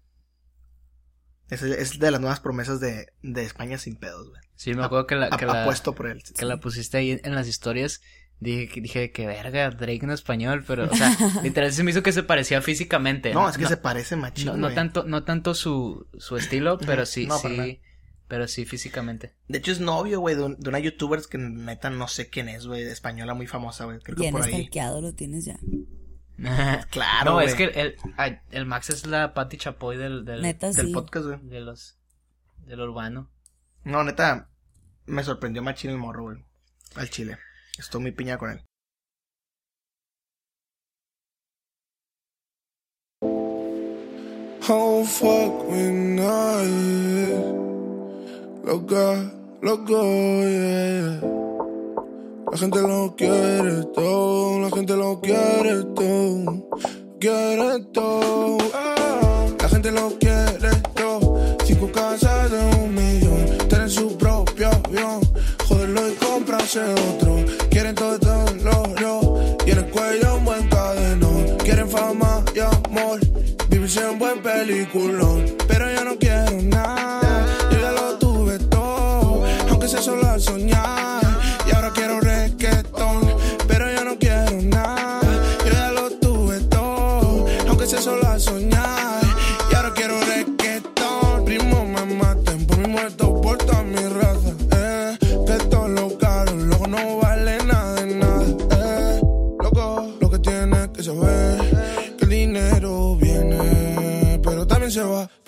Es, 1.50 1.62
es 1.62 1.98
de 1.98 2.10
las 2.10 2.20
nuevas 2.20 2.40
promesas 2.40 2.78
de, 2.80 3.12
de 3.22 3.42
España 3.42 3.78
sin 3.78 3.96
pedos, 3.96 4.28
güey. 4.28 4.40
Sí, 4.54 4.74
me 4.74 4.84
acuerdo 4.84 5.06
que 5.06 5.14
la, 5.14 5.30
que 5.30 5.46
la, 5.46 5.62
Apuesto 5.62 5.94
por 5.94 6.06
él. 6.08 6.22
que 6.36 6.44
la 6.44 6.58
pusiste 6.58 6.98
ahí 6.98 7.20
en 7.22 7.34
las 7.34 7.48
historias. 7.48 8.02
Dije, 8.40 8.68
que- 8.68 8.80
dije 8.80 9.10
que 9.10 9.26
verga, 9.26 9.70
Drake 9.70 10.00
en 10.04 10.10
español, 10.10 10.64
pero, 10.66 10.84
o 10.90 10.94
sea, 10.94 11.10
literal 11.42 11.72
se 11.72 11.82
me 11.82 11.90
hizo 11.90 12.02
que 12.04 12.12
se 12.12 12.22
parecía 12.22 12.62
físicamente. 12.62 13.34
No, 13.34 13.48
es 13.48 13.58
que 13.58 13.66
se 13.66 13.76
parece 13.76 14.14
machín, 14.16 14.46
No, 14.46 14.56
no 14.56 14.72
tanto, 14.72 15.02
no 15.04 15.24
tanto 15.24 15.54
su, 15.54 16.06
su 16.18 16.36
estilo, 16.36 16.78
pero 16.78 17.04
sí, 17.04 17.26
No, 17.26 17.36
sí, 17.38 17.80
pero 18.28 18.46
sí 18.46 18.64
físicamente. 18.64 19.34
De 19.48 19.58
hecho, 19.58 19.72
es 19.72 19.80
novio, 19.80 20.20
güey, 20.20 20.36
de, 20.36 20.42
un- 20.44 20.56
de 20.60 20.68
una 20.68 20.78
youtuber 20.78 21.20
que 21.28 21.38
neta 21.38 21.90
no 21.90 22.06
sé 22.06 22.28
quién 22.30 22.48
es, 22.48 22.66
güey, 22.66 22.82
española 22.82 23.34
muy 23.34 23.46
famosa, 23.48 23.86
güey. 23.86 23.98
Creo 23.98 24.16
que 24.16 24.30
por 24.30 24.42
ahí. 24.44 24.68
lo 25.02 25.12
tienes 25.14 25.44
ya. 25.44 25.58
Claro, 26.90 27.32
No, 27.32 27.40
es 27.40 27.54
que 27.56 27.64
el, 27.64 27.96
ay, 28.16 28.38
el 28.52 28.64
Max 28.64 28.90
es 28.90 29.06
la 29.06 29.34
Patti 29.34 29.56
Chapoy 29.56 29.96
del, 29.96 30.24
del, 30.24 30.42
Neta, 30.42 30.70
Del 30.70 30.86
sí. 30.86 30.92
podcast, 30.92 31.26
güey. 31.26 31.40
de 31.42 31.60
los, 31.60 31.98
del 32.64 32.80
urbano. 32.80 33.28
No, 33.82 34.04
neta, 34.04 34.48
me 35.06 35.24
sorprendió 35.24 35.62
machín 35.62 35.90
el 35.90 35.98
morro, 35.98 36.22
güey. 36.24 36.44
Al 36.94 37.10
chile. 37.10 37.38
Estoy 37.78 38.00
muy 38.00 38.12
piña 38.12 38.36
con 38.38 38.50
él. 38.50 38.64
Oh 44.70 45.02
fuck 45.04 45.70
me 45.70 45.90
night. 46.16 47.58
Loca, 48.64 49.32
loco, 49.62 50.02
yeah. 50.42 51.20
La 52.50 52.58
gente 52.58 52.82
lo 52.82 53.14
quiere 53.16 53.84
todo, 53.94 54.60
la 54.60 54.70
gente 54.70 54.96
lo 54.96 55.20
quiere 55.20 55.84
todo, 55.94 56.68
quiere 57.18 57.84
todo. 57.94 58.58
ah. 58.74 59.46
La 59.58 59.68
gente 59.68 59.90
lo 59.90 60.18
quiere 60.18 60.70
todo. 60.94 61.56
Cinco 61.64 61.90
casas 61.92 62.50
de 62.50 62.58
un 62.58 62.94
millón, 62.94 63.68
tener 63.68 63.88
su 63.88 64.18
propio 64.18 64.68
avión, 64.68 65.20
joderlo 65.66 66.08
y 66.08 66.14
comprarse 66.16 66.80
otro. 66.80 67.27
Todo, 67.98 68.46
lo, 68.62 68.88
cuello 69.90 70.36
un 70.36 70.44
buen 70.44 70.68
cadenón. 70.68 71.56
Quieren 71.64 71.88
fama 71.90 72.44
y 72.54 72.60
amor, 72.60 73.18
vivirse 73.68 74.08
en 74.08 74.18
buen 74.18 74.40
peliculón. 74.40 75.44
Pero 75.66 75.90
yo 75.92 76.04
no 76.04 76.16
quiero 76.16 76.62
nada, 76.62 77.46
yo 77.72 77.80
ya 77.80 77.92
lo 77.92 78.18
tuve 78.18 78.58
todo, 78.58 79.44
aunque 79.68 79.88
sea 79.88 80.00
solo 80.00 80.28
al 80.28 80.40
soñar. 80.40 81.22
Y 81.66 81.74
ahora 81.74 81.90
quiero 81.92 82.20
reggaetón, 82.20 83.34
pero 83.66 83.92
yo 83.92 84.04
no 84.04 84.18
quiero 84.18 84.62
nada, 84.62 85.20
yo 85.64 85.72
ya 85.72 85.90
lo 85.90 86.10
tuve 86.10 86.60
todo, 86.70 87.46
aunque 87.66 87.86
sea 87.86 88.00
solo 88.00 88.28
al 88.28 88.40
soñar. 88.40 89.22
Y 89.70 89.74
ahora 89.74 89.92
quiero 89.94 90.20
reggaetón, 90.20 91.44
primo 91.44 91.84
me 91.84 92.14
maten 92.14 92.64
por 92.66 92.78
mi 92.78 92.88
muerto, 92.88 93.40
por 93.40 93.58
toda 93.58 93.82
mi 93.82 93.96
raza. 93.96 94.52
Eh, 94.72 95.18
que 95.20 95.64
todo 95.66 95.88
lo 95.88 96.16
caro, 96.16 96.54
luego 96.54 96.86
no 96.86 97.18
vale 97.18 97.58
nada. 97.64 97.87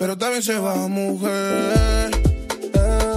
Pero 0.01 0.17
también 0.17 0.41
se 0.41 0.57
va, 0.57 0.87
mujer. 0.87 2.09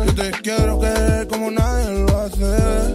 Yo 0.04 0.14
te 0.14 0.30
quiero 0.42 0.78
querer 0.78 1.26
como 1.28 1.50
nadie 1.50 2.04
lo 2.04 2.18
hace. 2.18 2.92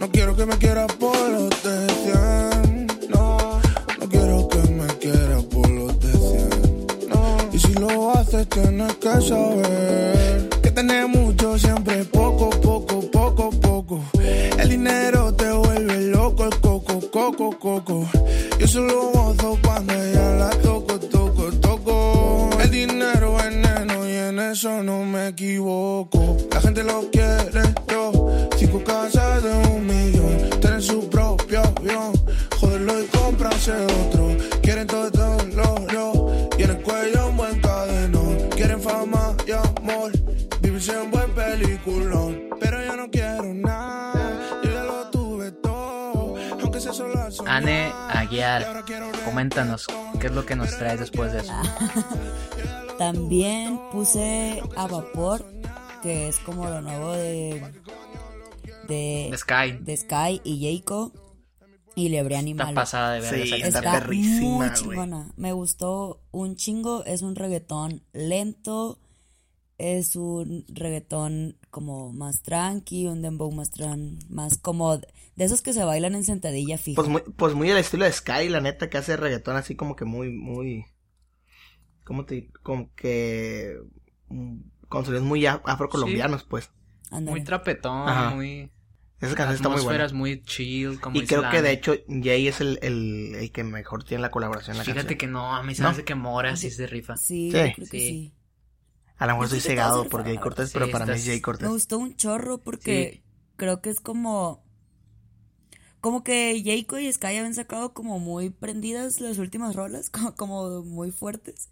No 0.00 0.10
quiero 0.10 0.34
que 0.34 0.46
me 0.46 0.56
quieras 0.56 0.90
por 0.94 1.14
los 1.28 1.50
de 1.62 1.86
100. 2.02 2.86
No, 3.10 3.60
no 3.98 4.08
quiero 4.08 4.48
que 4.48 4.58
me 4.70 4.86
quieras 4.86 5.44
por 5.52 5.68
los 5.68 6.00
de 6.00 6.12
100. 6.12 7.10
No, 7.10 7.36
y 7.52 7.58
si 7.58 7.74
lo 7.74 8.10
haces 8.12 8.48
tienes 8.48 8.94
que 8.94 9.20
saber 9.20 10.48
que 10.62 10.70
tener 10.70 11.08
mucho 11.08 11.58
siempre 11.58 12.06
poco, 12.06 12.48
poco, 12.48 13.02
poco, 13.10 13.50
poco. 13.50 14.02
El 14.58 14.66
dinero 14.66 15.34
te 15.34 15.52
vuelve 15.52 16.06
loco, 16.06 16.46
el 16.46 16.58
coco, 16.58 17.02
coco, 17.10 17.58
coco. 17.58 18.08
Yo 18.58 18.66
solo 18.66 19.09
Ane 48.30 48.44
Aguiar, 48.44 48.84
coméntanos, 49.24 49.86
¿qué 50.20 50.28
es 50.28 50.32
lo 50.32 50.46
que 50.46 50.54
nos 50.54 50.76
traes 50.78 51.00
después 51.00 51.32
de 51.32 51.40
eso? 51.40 51.52
También 52.98 53.80
puse 53.90 54.62
a 54.76 54.86
vapor, 54.86 55.44
que 56.02 56.28
es 56.28 56.38
como 56.38 56.68
lo 56.68 56.80
nuevo 56.80 57.12
de. 57.12 57.60
de, 58.86 59.28
De 59.30 59.36
Sky. 59.36 59.72
de 59.80 59.96
Sky 59.96 60.40
y 60.44 60.62
Jayco. 60.62 61.12
Y 61.96 62.08
Lebre 62.08 62.36
Animal. 62.36 62.68
Está 62.68 62.80
pasada 62.80 63.12
de 63.14 63.20
verga 63.20 63.36
Sí, 63.36 63.42
está 63.42 63.58
canción. 63.62 63.84
Está 63.84 64.00
perrísima, 64.00 64.66
muy 64.66 64.72
chingona. 64.74 65.32
Me 65.36 65.52
gustó 65.52 66.22
un 66.30 66.54
chingo. 66.54 67.04
Es 67.04 67.22
un 67.22 67.34
reggaetón 67.34 68.04
lento. 68.12 69.00
Es 69.76 70.14
un 70.14 70.64
reggaetón 70.68 71.56
como 71.70 72.12
más 72.12 72.42
tranqui, 72.42 73.06
un 73.06 73.22
dembow 73.22 73.50
más 73.52 73.70
tran, 73.70 74.18
más 74.28 74.58
como 74.58 74.98
de 74.98 75.06
esos 75.36 75.62
que 75.62 75.72
se 75.72 75.84
bailan 75.84 76.14
en 76.14 76.24
sentadilla 76.24 76.76
fija. 76.78 76.96
Pues 76.96 77.08
muy, 77.08 77.22
pues 77.36 77.54
muy 77.54 77.70
al 77.70 77.78
estilo 77.78 78.04
de 78.04 78.12
Sky, 78.12 78.48
la 78.48 78.60
neta, 78.60 78.90
que 78.90 78.98
hace 78.98 79.16
reggaetón 79.16 79.56
así 79.56 79.76
como 79.76 79.96
que 79.96 80.04
muy, 80.04 80.30
muy. 80.30 80.84
¿Cómo 82.04 82.24
te 82.24 82.34
digo? 82.36 82.52
Como 82.62 82.92
que. 82.94 83.76
mm, 84.28 84.56
Con 84.88 85.04
sonidos 85.04 85.24
muy 85.24 85.46
afrocolombianos, 85.46 86.44
pues. 86.44 86.70
Muy 87.10 87.42
trapetón, 87.44 88.08
Ajá. 88.08 88.30
muy... 88.34 88.70
Esa 89.20 89.34
canción 89.34 89.56
está 89.56 89.68
muy 89.68 89.82
buena. 89.82 90.08
muy 90.14 90.42
chill, 90.44 90.98
como 90.98 91.20
Y 91.20 91.26
creo 91.26 91.50
que 91.50 91.60
de 91.60 91.72
hecho 91.72 91.94
Jay 92.08 92.48
es 92.48 92.60
el, 92.62 92.78
el, 92.80 93.34
el 93.34 93.52
que 93.52 93.64
mejor 93.64 94.02
tiene 94.02 94.22
la 94.22 94.30
colaboración 94.30 94.74
en 94.74 94.78
la 94.78 94.84
Fíjate 94.84 95.00
canción. 95.00 95.18
que 95.18 95.26
no, 95.26 95.54
a 95.54 95.62
mí 95.62 95.74
se 95.74 95.82
¿No? 95.82 95.88
me 95.90 95.92
hace 95.92 96.04
que 96.04 96.14
Mora 96.14 96.56
sí 96.56 96.70
se 96.70 96.86
rifa. 96.86 97.16
Sí, 97.18 97.50
Sí. 97.50 97.58
yo 97.58 97.72
creo 97.74 97.88
que 97.90 97.98
Sí. 97.98 98.34
A 99.20 99.26
lo 99.26 99.34
mejor 99.34 99.44
estoy 99.46 99.60
cegado 99.60 100.08
por 100.08 100.24
Jay 100.24 100.40
Cortés, 100.40 100.70
sí, 100.70 100.72
pero 100.72 100.90
para 100.90 101.06
mí 101.06 101.14
es 101.16 101.24
Jay 101.24 101.40
Me 101.58 101.68
Cortés. 101.68 101.68
gustó 101.68 101.98
un 101.98 102.16
chorro 102.16 102.58
porque 102.62 103.22
creo 103.56 103.80
que 103.82 103.90
es 103.90 104.00
como. 104.00 104.64
Como 106.00 106.24
que 106.24 106.60
Jayco 106.64 106.98
y 106.98 107.12
Sky 107.12 107.26
habían 107.28 107.54
sacado 107.54 107.92
como 107.94 108.18
muy 108.18 108.50
prendidas 108.50 109.20
las 109.20 109.38
últimas 109.38 109.76
rolas, 109.76 110.10
como, 110.10 110.34
como 110.34 110.82
muy 110.82 111.10
fuertes. 111.10 111.68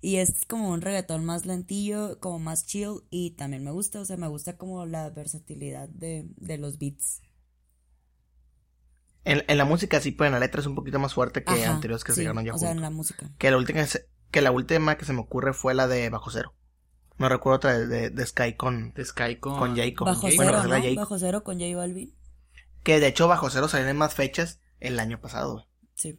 Y 0.00 0.16
es 0.16 0.44
como 0.46 0.70
un 0.70 0.80
reggaetón 0.80 1.24
más 1.24 1.46
lentillo, 1.46 2.20
como 2.20 2.38
más 2.38 2.66
chill. 2.66 3.02
Y 3.10 3.32
también 3.32 3.64
me 3.64 3.72
gusta, 3.72 4.00
o 4.00 4.04
sea, 4.04 4.16
me 4.16 4.28
gusta 4.28 4.56
como 4.56 4.86
la 4.86 5.10
versatilidad 5.10 5.88
de, 5.88 6.26
de 6.36 6.58
los 6.58 6.78
beats. 6.78 7.22
En, 9.24 9.44
en 9.48 9.58
la 9.58 9.64
música 9.64 10.00
sí, 10.00 10.10
pues 10.12 10.26
en 10.28 10.32
la 10.32 10.40
letra 10.40 10.60
es 10.60 10.66
un 10.66 10.74
poquito 10.74 10.98
más 10.98 11.14
fuerte 11.14 11.44
que 11.44 11.64
Ajá, 11.64 11.66
anteriores 11.66 12.02
que 12.04 12.12
sí, 12.12 12.20
se 12.20 12.22
llegaron 12.22 12.44
ya 12.44 12.52
O 12.52 12.58
sea, 12.58 12.70
en 12.70 12.80
la 12.80 12.90
música. 12.90 13.28
Que 13.38 13.50
la 13.52 13.58
última 13.58 13.80
que 13.82 13.88
se- 13.88 14.06
que 14.32 14.42
la 14.42 14.52
última 14.52 14.98
que 14.98 15.06
se 15.06 15.14
me 15.14 15.20
ocurre 15.22 15.54
fue 15.54 15.74
la 15.74 15.88
de 15.88 16.10
Bajo 16.10 16.30
Cero. 16.32 16.54
No 17.18 17.28
recuerdo 17.28 17.56
otra 17.56 17.78
de, 17.78 17.86
de, 17.86 18.10
de 18.10 18.26
Sky 18.26 18.54
con, 18.54 18.92
De 18.94 19.04
Sky 19.04 19.36
con... 19.36 19.58
con 19.58 19.76
Jayco. 19.76 20.04
Bajo 20.04 20.22
Bueno, 20.22 20.36
cero, 20.38 20.52
la 20.68 20.78
¿no? 20.78 20.82
Jayco. 20.82 21.00
Bajo 21.00 21.18
cero 21.18 21.42
con 21.44 21.58
J 21.60 21.76
Balvin. 21.76 22.14
Que 22.84 23.00
de 23.00 23.08
hecho 23.08 23.28
Bajo 23.28 23.50
Cero 23.50 23.68
salieron 23.68 23.90
en 23.90 23.96
más 23.96 24.14
fechas 24.14 24.60
el 24.80 24.98
año 25.00 25.20
pasado, 25.20 25.52
güey. 25.54 25.64
Sí. 25.94 26.18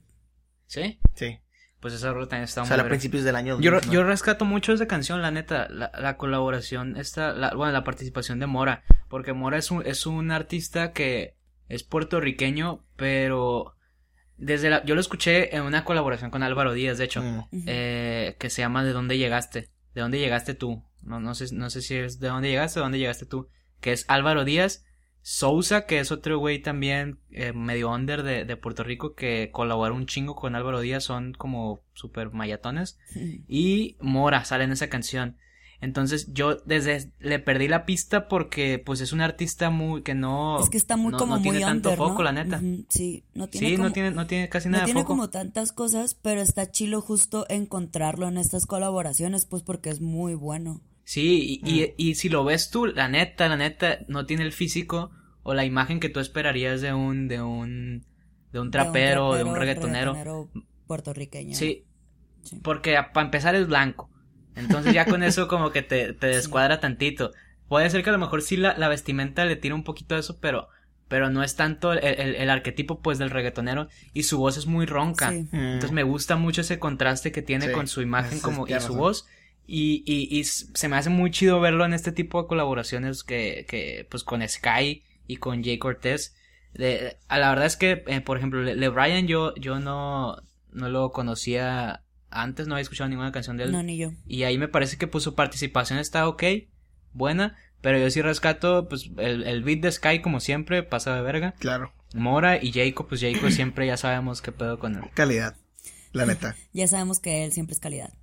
¿Sí? 0.68 1.00
Sí. 1.16 1.40
Pues 1.80 1.94
esa 1.94 2.12
ruta 2.12 2.32
también 2.32 2.44
está 2.44 2.62
O 2.62 2.66
muy 2.66 2.76
sea, 2.76 2.84
a 2.84 2.88
principios 2.88 3.24
del 3.24 3.38
año. 3.38 3.60
Yo, 3.62 3.72
2019. 3.72 3.94
yo 3.96 4.04
rescato 4.04 4.44
mucho 4.44 4.74
esa 4.74 4.86
canción, 4.88 5.22
la 5.22 5.32
neta, 5.32 5.68
la, 5.70 5.90
la 5.98 6.18
colaboración, 6.18 6.98
esta, 6.98 7.32
la, 7.32 7.54
bueno, 7.56 7.72
la 7.72 7.86
participación 7.86 8.40
de 8.40 8.48
Mora, 8.48 8.84
porque 9.08 9.32
Mora 9.32 9.58
es 9.58 9.72
un, 9.72 9.86
es 9.86 10.06
un 10.06 10.30
artista 10.32 10.92
que 10.92 11.38
es 11.70 11.84
puertorriqueño, 11.84 12.84
pero 12.98 13.76
desde 14.36 14.70
la, 14.70 14.84
yo 14.84 14.94
lo 14.96 15.02
escuché 15.02 15.56
en 15.56 15.64
una 15.64 15.86
colaboración 15.86 16.30
con 16.32 16.44
Álvaro 16.44 16.74
Díaz, 16.74 16.98
de 16.98 17.06
hecho, 17.06 17.22
Mm. 17.22 17.64
eh, 17.66 18.36
que 18.40 18.50
se 18.50 18.62
llama 18.62 18.84
¿De 18.84 18.92
dónde 18.92 19.18
llegaste? 19.18 19.72
¿De 19.96 20.02
dónde 20.02 20.20
llegaste 20.20 20.54
tú? 20.56 20.84
No, 21.02 21.20
no 21.20 21.34
sé, 21.36 21.54
no 21.54 21.70
sé 21.70 21.82
si 21.82 21.96
es 21.96 22.20
¿De 22.20 22.28
dónde 22.28 22.50
llegaste 22.50 22.80
o 22.80 22.84
dónde 22.84 23.00
llegaste 23.00 23.26
tú? 23.26 23.48
Que 23.80 23.92
es 23.94 24.06
Álvaro 24.08 24.44
Díaz, 24.44 24.84
Sousa, 25.22 25.86
que 25.86 26.00
es 26.00 26.12
otro 26.12 26.40
güey 26.40 26.62
también 26.62 27.20
eh, 27.32 27.54
medio 27.54 27.92
under 27.92 28.24
de, 28.24 28.46
de 28.46 28.58
Puerto 28.58 28.84
Rico 28.84 29.14
que 29.16 29.50
colaboró 29.52 29.96
un 29.96 30.06
chingo 30.06 30.36
con 30.36 30.56
Álvaro 30.56 30.80
Díaz, 30.82 31.04
son 31.04 31.34
como 31.34 31.82
super 31.94 32.32
mayatones. 32.32 32.98
Y 33.48 33.98
Mora 34.02 34.44
sale 34.46 34.64
en 34.64 34.72
esa 34.72 34.90
canción. 34.90 35.38
Entonces 35.82 36.34
yo 36.34 36.56
desde 36.66 37.14
le 37.20 37.40
perdí 37.40 37.70
la 37.70 37.86
pista 37.86 38.28
porque 38.28 38.80
pues 38.86 39.00
es 39.00 39.14
un 39.14 39.22
artista 39.22 39.70
muy 39.70 40.02
que 40.02 40.14
no 40.14 40.60
Es 40.62 40.70
que 40.70 40.76
está 40.78 40.98
muy 40.98 41.14
no, 41.14 41.18
como 41.18 41.38
no 41.38 41.42
tiene 41.42 41.60
muy 41.60 41.66
tanto 41.66 41.90
under, 41.90 42.00
¿no? 42.00 42.10
foco, 42.10 42.24
la 42.24 42.32
neta. 42.34 42.60
Sí, 42.90 43.24
no 43.34 43.48
tiene 43.48 43.68
Sí, 43.70 43.76
como, 43.78 43.88
no 43.88 43.94
tiene 43.94 44.12
no 44.12 44.28
tiene 44.28 44.50
casi 44.50 44.68
no 44.68 44.74
nada 44.74 44.82
de 44.84 44.86
tiene 44.88 45.02
foco. 45.02 45.14
como 45.14 45.30
tantas 45.30 45.72
cosas, 45.72 46.16
pero 46.16 46.42
está 46.42 46.70
chilo 46.70 47.00
justo 47.00 47.46
encontrarlo 47.48 48.28
en 48.28 48.38
estas 48.38 48.66
colaboraciones, 48.66 49.46
pues 49.46 49.64
porque 49.64 49.90
es 49.90 50.02
muy 50.02 50.34
bueno. 50.34 50.82
Sí, 51.12 51.60
y, 51.64 51.64
Mm. 51.64 51.68
y, 51.98 52.10
y 52.10 52.16
si 52.16 52.30
lo 52.30 52.44
ves 52.44 52.70
tú, 52.70 52.86
la 52.86 53.08
neta, 53.08 53.50
la 53.50 53.58
neta, 53.58 53.98
no 54.08 54.28
tiene 54.28 54.44
el 54.44 54.52
físico 54.52 55.10
o 55.42 55.56
la 55.56 55.66
imagen 55.66 56.00
que 56.00 56.10
tú 56.10 56.20
esperarías 56.20 56.82
de 56.82 56.94
un, 56.94 57.28
de 57.28 57.42
un, 57.42 58.06
de 58.52 58.60
un 58.60 58.70
trapero, 58.70 59.34
de 59.34 59.44
un, 59.44 59.56
reggaetonero. 59.56 60.14
reggaetonero 60.14 60.52
puertorriqueño. 60.86 61.56
Sí, 61.56 61.86
porque 62.62 62.96
para 63.12 63.26
empezar 63.26 63.56
es 63.56 63.66
blanco. 63.68 64.12
Entonces 64.56 64.94
ya 64.94 65.06
con 65.06 65.24
eso 65.30 65.48
como 65.48 65.72
que 65.72 65.82
te, 65.82 66.14
te 66.14 66.28
descuadra 66.28 66.80
tantito. 66.80 67.32
Puede 67.68 67.90
ser 67.90 68.04
que 68.04 68.10
a 68.10 68.14
lo 68.14 68.20
mejor 68.20 68.44
sí 68.44 68.56
la, 68.58 68.78
la 68.78 68.88
vestimenta 68.88 69.46
le 69.46 69.56
tira 69.56 69.74
un 69.74 69.84
poquito 69.84 70.14
de 70.14 70.22
eso, 70.22 70.38
pero, 70.40 70.68
pero 71.08 71.32
no 71.32 71.42
es 71.42 71.56
tanto 71.56 71.92
el, 71.92 72.04
el, 72.04 72.36
el 72.36 72.50
arquetipo 72.52 73.02
pues 73.02 73.18
del 73.18 73.32
reggaetonero 73.32 73.88
y 74.14 74.24
su 74.24 74.38
voz 74.38 74.58
es 74.58 74.68
muy 74.68 74.86
ronca. 74.86 75.32
Sí. 75.32 75.48
Entonces 75.54 75.92
me 75.92 76.04
gusta 76.04 76.36
mucho 76.36 76.62
ese 76.62 76.78
contraste 76.78 77.32
que 77.32 77.42
tiene 77.42 77.66
Sí, 77.66 77.72
con 77.72 77.88
su 77.88 78.04
imagen 78.04 78.40
como 78.42 78.68
y 78.68 78.70
su 78.70 78.76
razón. 78.76 78.98
voz. 78.98 79.26
Y, 79.72 80.04
y, 80.08 80.36
y 80.40 80.44
se 80.46 80.88
me 80.88 80.96
hace 80.98 81.10
muy 81.12 81.30
chido 81.30 81.60
verlo 81.60 81.86
en 81.86 81.94
este 81.94 82.12
tipo 82.12 82.42
de 82.42 82.48
colaboraciones 82.48 83.24
que, 83.24 83.66
que 83.70 84.08
pues 84.10 84.24
con 84.24 84.42
Sky 84.48 85.04
y 85.28 85.38
con 85.38 85.64
Jay 85.64 85.78
Cortez. 85.78 86.36
De- 86.74 87.18
a 87.28 87.38
la 87.38 87.50
verdad 87.50 87.68
es 87.68 87.78
que, 87.78 88.04
eh, 88.08 88.22
por 88.22 88.38
ejemplo, 88.38 88.64
Le, 88.64 88.76
Le 88.76 88.90
Bryan 88.90 89.28
yo, 89.28 89.54
yo 89.56 89.80
no, 89.80 90.38
no 90.72 90.90
lo 90.90 91.12
conocía 91.12 92.04
antes, 92.32 92.68
no 92.68 92.74
había 92.76 92.82
escuchado 92.82 93.10
ninguna 93.10 93.32
canción 93.32 93.58
de 93.58 93.66
él. 93.66 93.72
No, 93.72 93.84
ni 93.84 93.98
yo. 93.98 94.12
Y 94.26 94.42
ahí 94.44 94.58
me 94.58 94.68
parece 94.68 94.98
que 94.98 95.06
pues 95.08 95.24
su 95.24 95.36
participación 95.36 96.00
está 96.00 96.28
ok, 96.28 96.44
buena, 97.14 97.56
pero 97.82 97.98
yo 98.00 98.10
sí 98.10 98.22
rescato 98.22 98.88
pues 98.90 99.10
el, 99.18 99.44
el 99.44 99.64
beat 99.64 99.82
de 99.82 99.92
Sky 99.92 100.22
como 100.22 100.40
siempre, 100.40 100.82
pasa 100.84 101.16
de 101.16 101.22
verga. 101.22 101.54
Claro. 101.60 101.94
Mora 102.16 102.58
y 102.64 102.72
Jacob, 102.72 103.08
pues 103.08 103.22
Jacob 103.22 103.52
siempre 103.52 103.86
ya 103.86 103.98
sabemos 103.98 104.42
qué 104.42 104.52
pedo 104.52 104.80
con 104.80 104.96
él. 104.96 105.02
Calidad. 105.14 105.56
La 106.12 106.26
neta. 106.26 106.56
Ya 106.74 106.88
sabemos 106.88 107.20
que 107.20 107.44
él 107.46 107.52
siempre 107.52 107.74
es 107.74 107.80
calidad. 107.80 108.14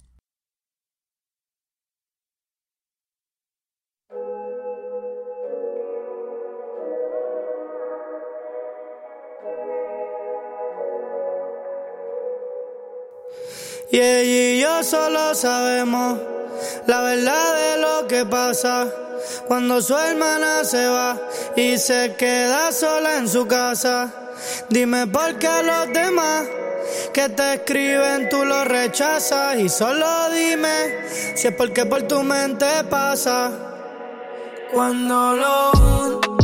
Y 13.91 14.01
ella 14.01 14.23
y 14.23 14.61
yo 14.61 14.85
solo 14.85 15.35
sabemos 15.35 16.19
la 16.87 17.03
verdad 17.03 17.55
de 17.55 17.81
lo 17.81 18.09
que 18.09 18.25
pasa 18.25 18.87
cuando 19.47 19.81
su 19.81 19.97
hermana 19.97 20.65
se 20.65 20.87
va 20.87 21.19
y 21.55 21.79
se 21.79 22.15
queda 22.17 22.73
sola 22.73 23.17
en 23.19 23.29
su 23.29 23.47
casa. 23.47 24.13
Dime 24.69 25.07
por 25.07 25.39
qué 25.39 25.63
los 25.63 25.93
demás 25.93 26.47
que 27.13 27.29
te 27.29 27.55
escriben 27.55 28.29
tú 28.29 28.45
los 28.45 28.67
rechazas 28.67 29.59
y 29.59 29.69
solo 29.69 30.07
dime 30.31 31.07
si 31.35 31.49
es 31.49 31.55
porque 31.55 31.87
por 31.87 32.03
tu 32.03 32.23
mente 32.23 32.67
pasa. 32.89 33.51
Cuando 34.73 35.37
lo 35.37 36.36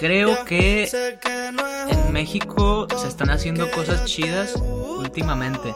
Creo 0.00 0.44
que 0.46 0.88
en 1.90 2.12
México 2.12 2.88
se 2.96 3.06
están 3.06 3.28
haciendo 3.30 3.70
cosas 3.70 4.06
chidas 4.06 4.56
últimamente 4.56 5.74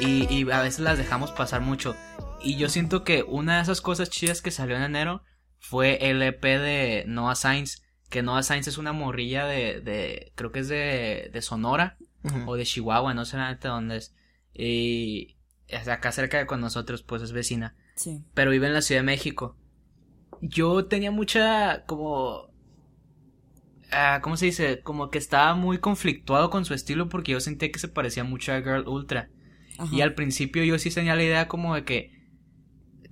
y, 0.00 0.26
y 0.34 0.50
a 0.50 0.62
veces 0.62 0.80
las 0.80 0.96
dejamos 0.96 1.32
pasar 1.32 1.60
mucho. 1.60 1.94
Y 2.40 2.56
yo 2.56 2.70
siento 2.70 3.04
que 3.04 3.22
una 3.24 3.56
de 3.56 3.62
esas 3.62 3.80
cosas 3.82 4.08
chidas 4.10 4.40
que 4.40 4.50
salió 4.50 4.76
en 4.76 4.82
enero 4.82 5.22
fue 5.58 6.10
el 6.10 6.22
EP 6.22 6.42
de 6.42 7.04
Noah 7.06 7.34
Sainz. 7.34 7.82
Que 8.08 8.22
Noah 8.22 8.42
Sainz 8.42 8.68
es 8.68 8.78
una 8.78 8.92
morrilla 8.92 9.44
de, 9.44 9.82
de 9.82 10.32
creo 10.34 10.50
que 10.50 10.60
es 10.60 10.68
de, 10.68 11.30
de 11.30 11.42
Sonora 11.42 11.98
o 12.46 12.56
de 12.56 12.64
Chihuahua, 12.64 13.12
no 13.12 13.24
sé 13.26 13.36
neta 13.36 13.68
dónde 13.68 13.98
es. 13.98 14.14
Y 14.54 15.36
acá 15.86 16.10
cerca 16.12 16.38
de 16.38 16.46
con 16.46 16.60
nosotros, 16.60 17.02
pues 17.02 17.20
es 17.22 17.32
vecina 17.32 17.76
Sí. 17.96 18.22
pero 18.32 18.50
vive 18.52 18.66
en 18.68 18.74
la 18.74 18.80
Ciudad 18.82 19.00
de 19.02 19.06
México. 19.06 19.56
Yo 20.40 20.86
tenía 20.86 21.10
mucha 21.10 21.84
como 21.86 22.48
ah, 23.92 24.20
¿cómo 24.22 24.36
se 24.36 24.46
dice? 24.46 24.80
Como 24.82 25.10
que 25.10 25.18
estaba 25.18 25.54
muy 25.54 25.78
conflictuado 25.78 26.50
con 26.50 26.64
su 26.64 26.74
estilo 26.74 27.08
porque 27.08 27.32
yo 27.32 27.40
sentía 27.40 27.70
que 27.70 27.78
se 27.78 27.88
parecía 27.88 28.24
mucho 28.24 28.52
a 28.52 28.60
Girl 28.60 28.86
Ultra. 28.86 29.30
Ajá. 29.78 29.94
Y 29.94 30.00
al 30.00 30.14
principio 30.14 30.64
yo 30.64 30.78
sí 30.78 30.90
tenía 30.90 31.14
la 31.14 31.24
idea 31.24 31.48
como 31.48 31.74
de 31.74 31.84
que 31.84 32.18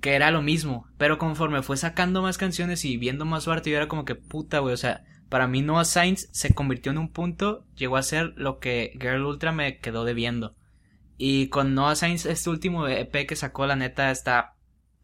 que 0.01 0.15
era 0.15 0.31
lo 0.31 0.43
mismo, 0.43 0.87
pero 0.99 1.19
conforme 1.19 1.63
fue 1.63 1.77
sacando 1.77 2.23
más 2.23 2.39
canciones 2.39 2.85
y 2.85 2.97
viendo 2.97 3.25
más 3.25 3.45
su 3.45 3.51
arte, 3.51 3.71
yo 3.71 3.77
era 3.77 3.89
como 3.89 4.05
que 4.05 4.15
puta, 4.15 4.59
güey, 4.59 4.75
o 4.75 4.77
sea, 4.77 5.05
para 5.29 5.49
mí 5.49 5.63
Noah 5.63 5.85
Sainz 5.85 6.29
se 6.33 6.55
convirtió 6.55 6.93
en 6.93 6.99
un 6.99 7.11
punto, 7.11 7.65
llegó 7.75 7.97
a 7.97 8.03
ser 8.03 8.33
lo 8.37 8.59
que 8.59 8.93
Girl 9.01 9.25
Ultra 9.25 9.53
me 9.53 9.79
quedó 9.79 10.05
debiendo. 10.05 10.55
Y 11.19 11.49
con 11.49 11.75
Noah 11.75 11.97
Sainz, 11.97 12.27
este 12.27 12.51
último 12.51 12.87
EP 12.87 13.27
que 13.27 13.37
sacó, 13.37 13.67
la 13.67 13.75
neta, 13.75 14.11
está 14.11 14.55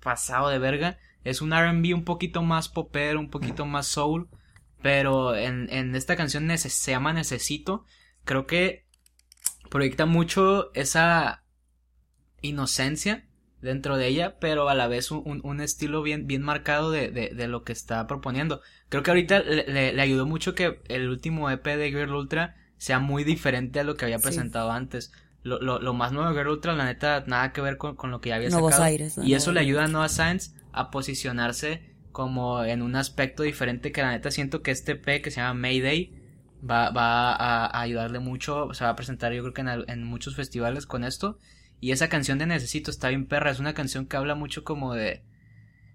pasado 0.01 0.49
de 0.51 0.59
verga. 0.59 0.99
Es 1.25 1.41
un 1.41 1.53
RB 1.53 1.95
un 1.95 2.05
poquito 2.05 2.43
más 2.43 2.69
popero, 2.69 3.19
un 3.19 3.31
poquito 3.31 3.65
más 3.67 3.87
soul. 3.87 4.29
Pero 4.83 5.35
en, 5.37 5.69
en 5.71 5.95
esta 5.95 6.17
canción 6.17 6.49
nece- 6.49 6.69
se 6.71 6.91
llama 6.91 7.13
Necesito. 7.13 7.85
Creo 8.25 8.47
que 8.47 8.87
proyecta 9.71 10.07
mucho 10.07 10.73
esa 10.75 11.45
inocencia 12.41 13.25
dentro 13.61 13.97
de 13.97 14.09
ella, 14.09 14.39
pero 14.41 14.69
a 14.69 14.75
la 14.75 14.89
vez 14.89 15.11
un, 15.13 15.23
un- 15.25 15.41
un 15.45 15.61
estilo 15.61 16.03
bien, 16.03 16.27
bien 16.27 16.43
marcado 16.43 16.91
de, 16.91 17.11
de, 17.11 17.31
de 17.31 17.47
lo 17.49 17.63
que 17.63 17.73
está 17.73 18.07
proponiendo. 18.09 18.61
Creo 18.89 19.03
que 19.05 19.11
ahorita 19.13 19.39
le, 19.41 19.65
le- 19.69 19.93
le 19.93 20.03
ayudó 20.03 20.27
mucho 20.27 20.55
que 20.55 20.81
el 20.89 21.09
último 21.09 21.49
EP 21.51 21.65
de 21.77 21.91
Girl 21.91 22.13
Ultra 22.15 22.57
sea 22.77 22.99
muy 22.99 23.23
diferente 23.23 23.79
a 23.79 23.85
lo 23.85 23.95
que 23.95 24.05
había 24.07 24.19
Sí. 24.19 24.25
presentado 24.25 24.73
antes. 24.73 25.13
Lo, 25.45 25.61
lo, 25.61 25.79
lo 25.81 25.95
más 25.95 26.13
nuevo 26.13 26.29
de 26.31 26.35
Girl 26.35 26.49
Ultra, 26.51 26.75
la 26.75 26.85
neta, 26.85 27.23
nada 27.27 27.53
que 27.53 27.61
ver 27.61 27.77
con, 27.77 27.95
con 27.95 28.11
lo 28.11 28.21
que 28.21 28.31
ya 28.31 28.37
había 28.37 28.49
Nuevos 28.51 28.75
sacado. 28.75 29.25
y 29.25 29.35
eso 29.35 29.53
le 29.53 29.61
ayuda 29.61 29.85
a 29.85 29.89
Noah 29.89 30.09
Sainz 30.09 30.55
a 30.73 30.91
posicionarse 30.91 31.92
como 32.13 32.63
en 32.65 32.83
un 32.83 32.97
aspecto 32.97 33.43
diferente 33.43 33.93
que 33.93 34.03
la 34.03 34.11
neta 34.11 34.31
siento 34.31 34.63
que 34.63 34.71
este 34.71 34.93
EP 34.93 35.23
que 35.23 35.31
se 35.31 35.41
llama 35.41 35.55
Mayday 35.55 36.13
va, 36.69 36.91
va 36.91 37.33
a, 37.33 37.67
a 37.67 37.81
ayudarle 37.81 38.19
mucho, 38.21 38.73
se 38.75 38.85
va 38.85 38.91
a 38.91 38.97
presentar 38.97 39.33
yo 39.33 39.43
creo 39.43 39.55
que 39.55 39.93
en, 39.93 40.05
muchos 40.05 40.37
festivales 40.37 40.87
con 40.87 41.05
esto 41.05 41.39
Y 41.81 41.93
esa 41.93 42.09
canción 42.09 42.39
de 42.39 42.47
Necesito 42.47 42.91
está 42.91 43.09
bien 43.09 43.27
perra. 43.27 43.51
Es 43.51 43.59
una 43.59 43.75
canción 43.75 44.07
que 44.07 44.17
habla 44.17 44.35
mucho 44.35 44.63
como 44.63 44.95
de 44.95 45.25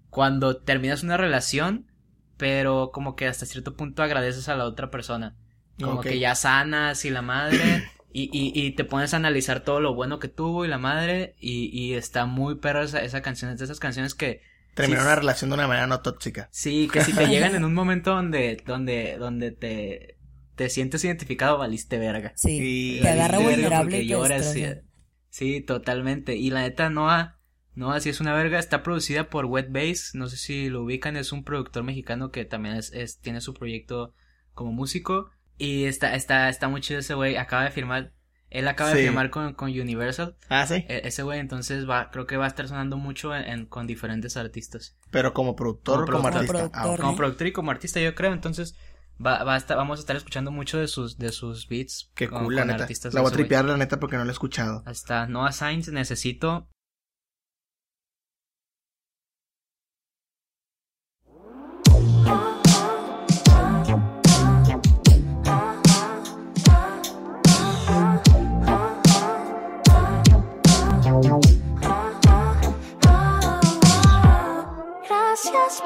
cuando 0.09 0.57
terminas 0.57 1.03
una 1.03 1.17
relación, 1.17 1.91
pero 2.37 2.91
como 2.91 3.15
que 3.15 3.27
hasta 3.27 3.45
cierto 3.45 3.75
punto 3.75 4.03
agradeces 4.03 4.49
a 4.49 4.55
la 4.55 4.65
otra 4.65 4.89
persona. 4.89 5.35
Como 5.79 6.01
que 6.01 6.19
ya 6.19 6.35
sanas 6.35 7.05
y 7.05 7.09
la 7.09 7.21
madre. 7.21 7.89
Y, 8.13 8.31
y, 8.33 8.51
y 8.59 8.71
te 8.71 8.83
pones 8.83 9.13
a 9.13 9.17
analizar 9.17 9.59
todo 9.59 9.79
lo 9.79 9.93
bueno 9.93 10.17
que 10.17 10.27
tuvo 10.27 10.65
y 10.65 10.67
la 10.67 10.79
madre. 10.79 11.35
Y, 11.39 11.69
y 11.77 11.93
está 11.93 12.25
muy 12.25 12.55
perra 12.55 12.83
esa, 12.83 13.03
esa 13.03 13.21
canción. 13.21 13.51
Es 13.51 13.59
de 13.59 13.65
esas 13.65 13.79
canciones 13.79 14.15
que. 14.15 14.41
Terminó 14.77 15.01
sí, 15.01 15.05
una 15.05 15.15
relación 15.15 15.49
de 15.49 15.53
una 15.55 15.67
manera 15.67 15.87
no 15.87 16.01
tóxica. 16.01 16.49
Sí, 16.51 16.87
que 16.91 17.01
si 17.01 17.13
te 17.13 17.25
llegan 17.27 17.55
en 17.55 17.65
un 17.65 17.73
momento 17.73 18.11
donde, 18.11 18.61
donde, 18.65 19.17
donde 19.17 19.51
te, 19.51 20.17
te 20.55 20.69
sientes 20.69 21.03
identificado, 21.03 21.57
valiste 21.57 21.97
verga. 21.97 22.33
Sí, 22.35 22.99
te 23.01 23.09
agarra 23.09 23.39
vulnerable 23.39 24.01
y 24.01 24.07
lloras, 24.07 24.51
sí. 24.53 24.65
Sí, 25.29 25.61
totalmente. 25.61 26.35
Y 26.35 26.49
la 26.49 26.61
neta, 26.61 26.89
Noah, 26.89 27.39
Noah 27.75 27.99
sí 27.99 28.09
es 28.09 28.19
una 28.21 28.33
verga. 28.33 28.57
Está 28.59 28.81
producida 28.83 29.29
por 29.29 29.45
Wet 29.45 29.67
Bass. 29.71 30.11
No 30.13 30.27
sé 30.29 30.37
si 30.37 30.69
lo 30.69 30.83
ubican. 30.83 31.15
Es 31.17 31.31
un 31.31 31.43
productor 31.43 31.83
mexicano 31.83 32.31
que 32.31 32.45
también 32.45 32.75
es, 32.75 32.91
es- 32.93 33.19
tiene 33.19 33.41
su 33.41 33.53
proyecto 33.53 34.13
como 34.53 34.71
músico. 34.71 35.29
Y 35.57 35.85
está, 35.85 36.15
está, 36.15 36.49
está 36.49 36.69
muy 36.69 36.81
chido 36.81 36.99
ese 36.99 37.13
güey. 37.13 37.35
Acaba 37.35 37.65
de 37.65 37.71
firmar. 37.71 38.13
Él 38.49 38.67
acaba 38.67 38.91
de 38.91 38.95
firmar 39.03 39.29
con, 39.29 39.53
con 39.53 39.69
Universal. 39.69 40.37
Ah, 40.49 40.65
sí. 40.65 40.75
E- 40.87 41.01
ese 41.05 41.21
güey, 41.23 41.39
entonces 41.39 41.87
va, 41.89 42.09
creo 42.11 42.25
que 42.27 42.37
va 42.37 42.45
a 42.45 42.47
estar 42.47 42.67
sonando 42.67 42.95
mucho 42.97 43.35
en, 43.35 43.43
en- 43.43 43.65
con 43.65 43.87
diferentes 43.87 44.37
artistas. 44.37 44.95
Pero 45.11 45.33
como 45.33 45.55
productor 45.55 46.03
o 46.03 46.05
como 46.05 46.29
productor. 46.29 46.55
artista. 46.57 46.81
Como 46.81 46.93
Ah. 46.93 46.97
Como 46.97 47.15
productor 47.17 47.47
y 47.47 47.51
como 47.51 47.71
artista, 47.71 47.99
yo 47.99 48.15
creo. 48.15 48.31
Entonces, 48.33 48.75
va, 49.23 49.43
va 49.43 49.55
a 49.55 49.57
estar, 49.57 49.75
vamos 49.75 49.99
a 49.99 50.01
estar 50.01 50.15
escuchando 50.15 50.51
mucho 50.51 50.77
de 50.77 50.87
sus, 50.87 51.17
de 51.17 51.31
sus 51.33 51.67
beats. 51.67 52.09
Qué 52.15 52.29
con- 52.29 52.45
cool, 52.45 52.55
la 52.55 52.63
neta. 52.65 52.83
artistas 52.83 53.13
La 53.13 53.21
voy 53.21 53.31
a 53.31 53.33
tripear, 53.33 53.65
la 53.65 53.75
neta, 53.77 53.99
porque 53.99 54.15
no 54.15 54.23
la 54.23 54.31
he 54.31 54.33
escuchado. 54.33 54.81
Hasta 54.85 55.27
Noah 55.27 55.51
Sainz, 55.51 55.89
necesito. 55.89 56.69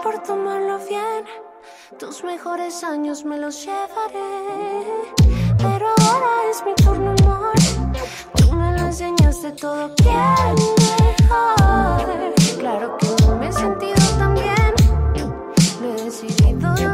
Por 0.04 0.20
tomarlo 0.22 0.78
bien. 0.88 1.26
Tus 1.98 2.24
mejores 2.24 2.84
años 2.84 3.26
me 3.26 3.40
los 3.40 3.66
llevaré. 3.66 4.86
Pero 5.58 5.88
ahora 5.88 6.50
es 6.52 6.64
mi 6.64 6.76
turno, 6.76 7.16
amor. 7.24 7.54
Tú 8.36 8.54
me 8.54 8.78
lo 8.78 8.86
enseñaste 8.86 9.52
todo 9.54 9.90
bien 10.04 10.56
mejor. 11.28 12.60
Claro 12.60 12.96
que 12.98 13.08
no 13.26 13.36
me 13.38 13.48
he 13.48 13.52
sentido 13.52 13.96
tan 14.20 14.36
bien. 14.36 14.74
He 15.84 16.04
decidido 16.04 16.74
de 16.76 16.86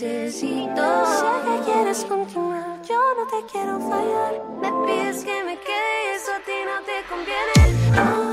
Necesito. 0.00 1.06
Sé 1.06 1.26
que 1.44 1.64
quieres 1.72 2.04
continuar, 2.04 2.80
yo 2.82 3.00
no 3.16 3.26
te 3.26 3.44
quiero 3.50 3.80
fallar. 3.80 4.34
Me 4.60 4.70
pides 4.86 5.24
que 5.24 5.42
me 5.44 5.58
quede 5.58 6.04
y 6.04 6.16
eso 6.16 6.32
a 6.34 6.38
ti 6.38 6.52
no 6.64 6.80
te 6.86 7.02
conviene. 7.08 7.52
Ah, 7.96 8.32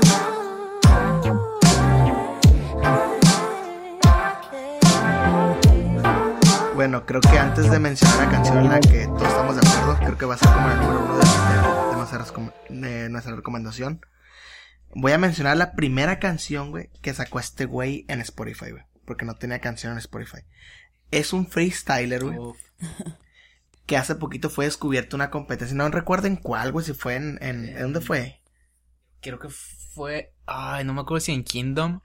Bueno, 6.74 7.06
creo 7.06 7.20
que 7.20 7.38
antes 7.38 7.70
de 7.70 7.78
mencionar 7.78 8.18
la 8.26 8.30
canción 8.30 8.58
en 8.58 8.68
la 8.68 8.80
que 8.80 9.06
todos 9.06 9.22
estamos 9.28 9.56
de 9.56 9.66
acuerdo, 9.66 9.96
creo 9.98 10.18
que 10.18 10.26
va 10.26 10.34
a 10.34 10.38
ser 10.38 10.48
como 10.52 10.68
el 10.70 10.76
número 10.78 11.00
uno 11.04 11.18
de, 11.18 11.24
de- 11.24 11.96
nuestra, 11.96 12.24
de 12.68 13.08
nuestra 13.08 13.34
recomendación. 13.36 14.00
Voy 14.94 15.12
a 15.12 15.18
mencionar 15.18 15.56
la 15.56 15.72
primera 15.72 16.18
canción, 16.18 16.70
güey, 16.70 16.90
que 17.02 17.12
sacó 17.14 17.40
este 17.40 17.64
güey 17.64 18.04
en 18.08 18.20
Spotify, 18.20 18.70
güey. 18.70 18.84
Porque 19.06 19.24
no 19.24 19.34
tenía 19.34 19.60
canción 19.60 19.92
en 19.92 19.98
Spotify. 19.98 20.38
Es 21.10 21.32
un 21.32 21.46
freestyler, 21.46 22.24
güey. 22.24 22.38
Que 23.86 23.96
hace 23.96 24.16
poquito 24.16 24.50
fue 24.50 24.64
descubierto 24.64 25.16
una 25.16 25.30
competencia. 25.30 25.76
No 25.76 25.88
recuerdo 25.88 26.26
en 26.26 26.36
cuál, 26.36 26.72
güey, 26.72 26.84
si 26.84 26.92
fue 26.92 27.14
en, 27.14 27.38
en, 27.40 27.68
¿en 27.68 27.82
dónde 27.82 28.00
fue? 28.00 28.40
Creo 29.20 29.38
que 29.38 29.48
fue. 29.48 30.34
Ay, 30.46 30.84
no 30.84 30.92
me 30.92 31.02
acuerdo 31.02 31.20
si 31.20 31.32
en 31.32 31.44
Kingdom 31.44 32.00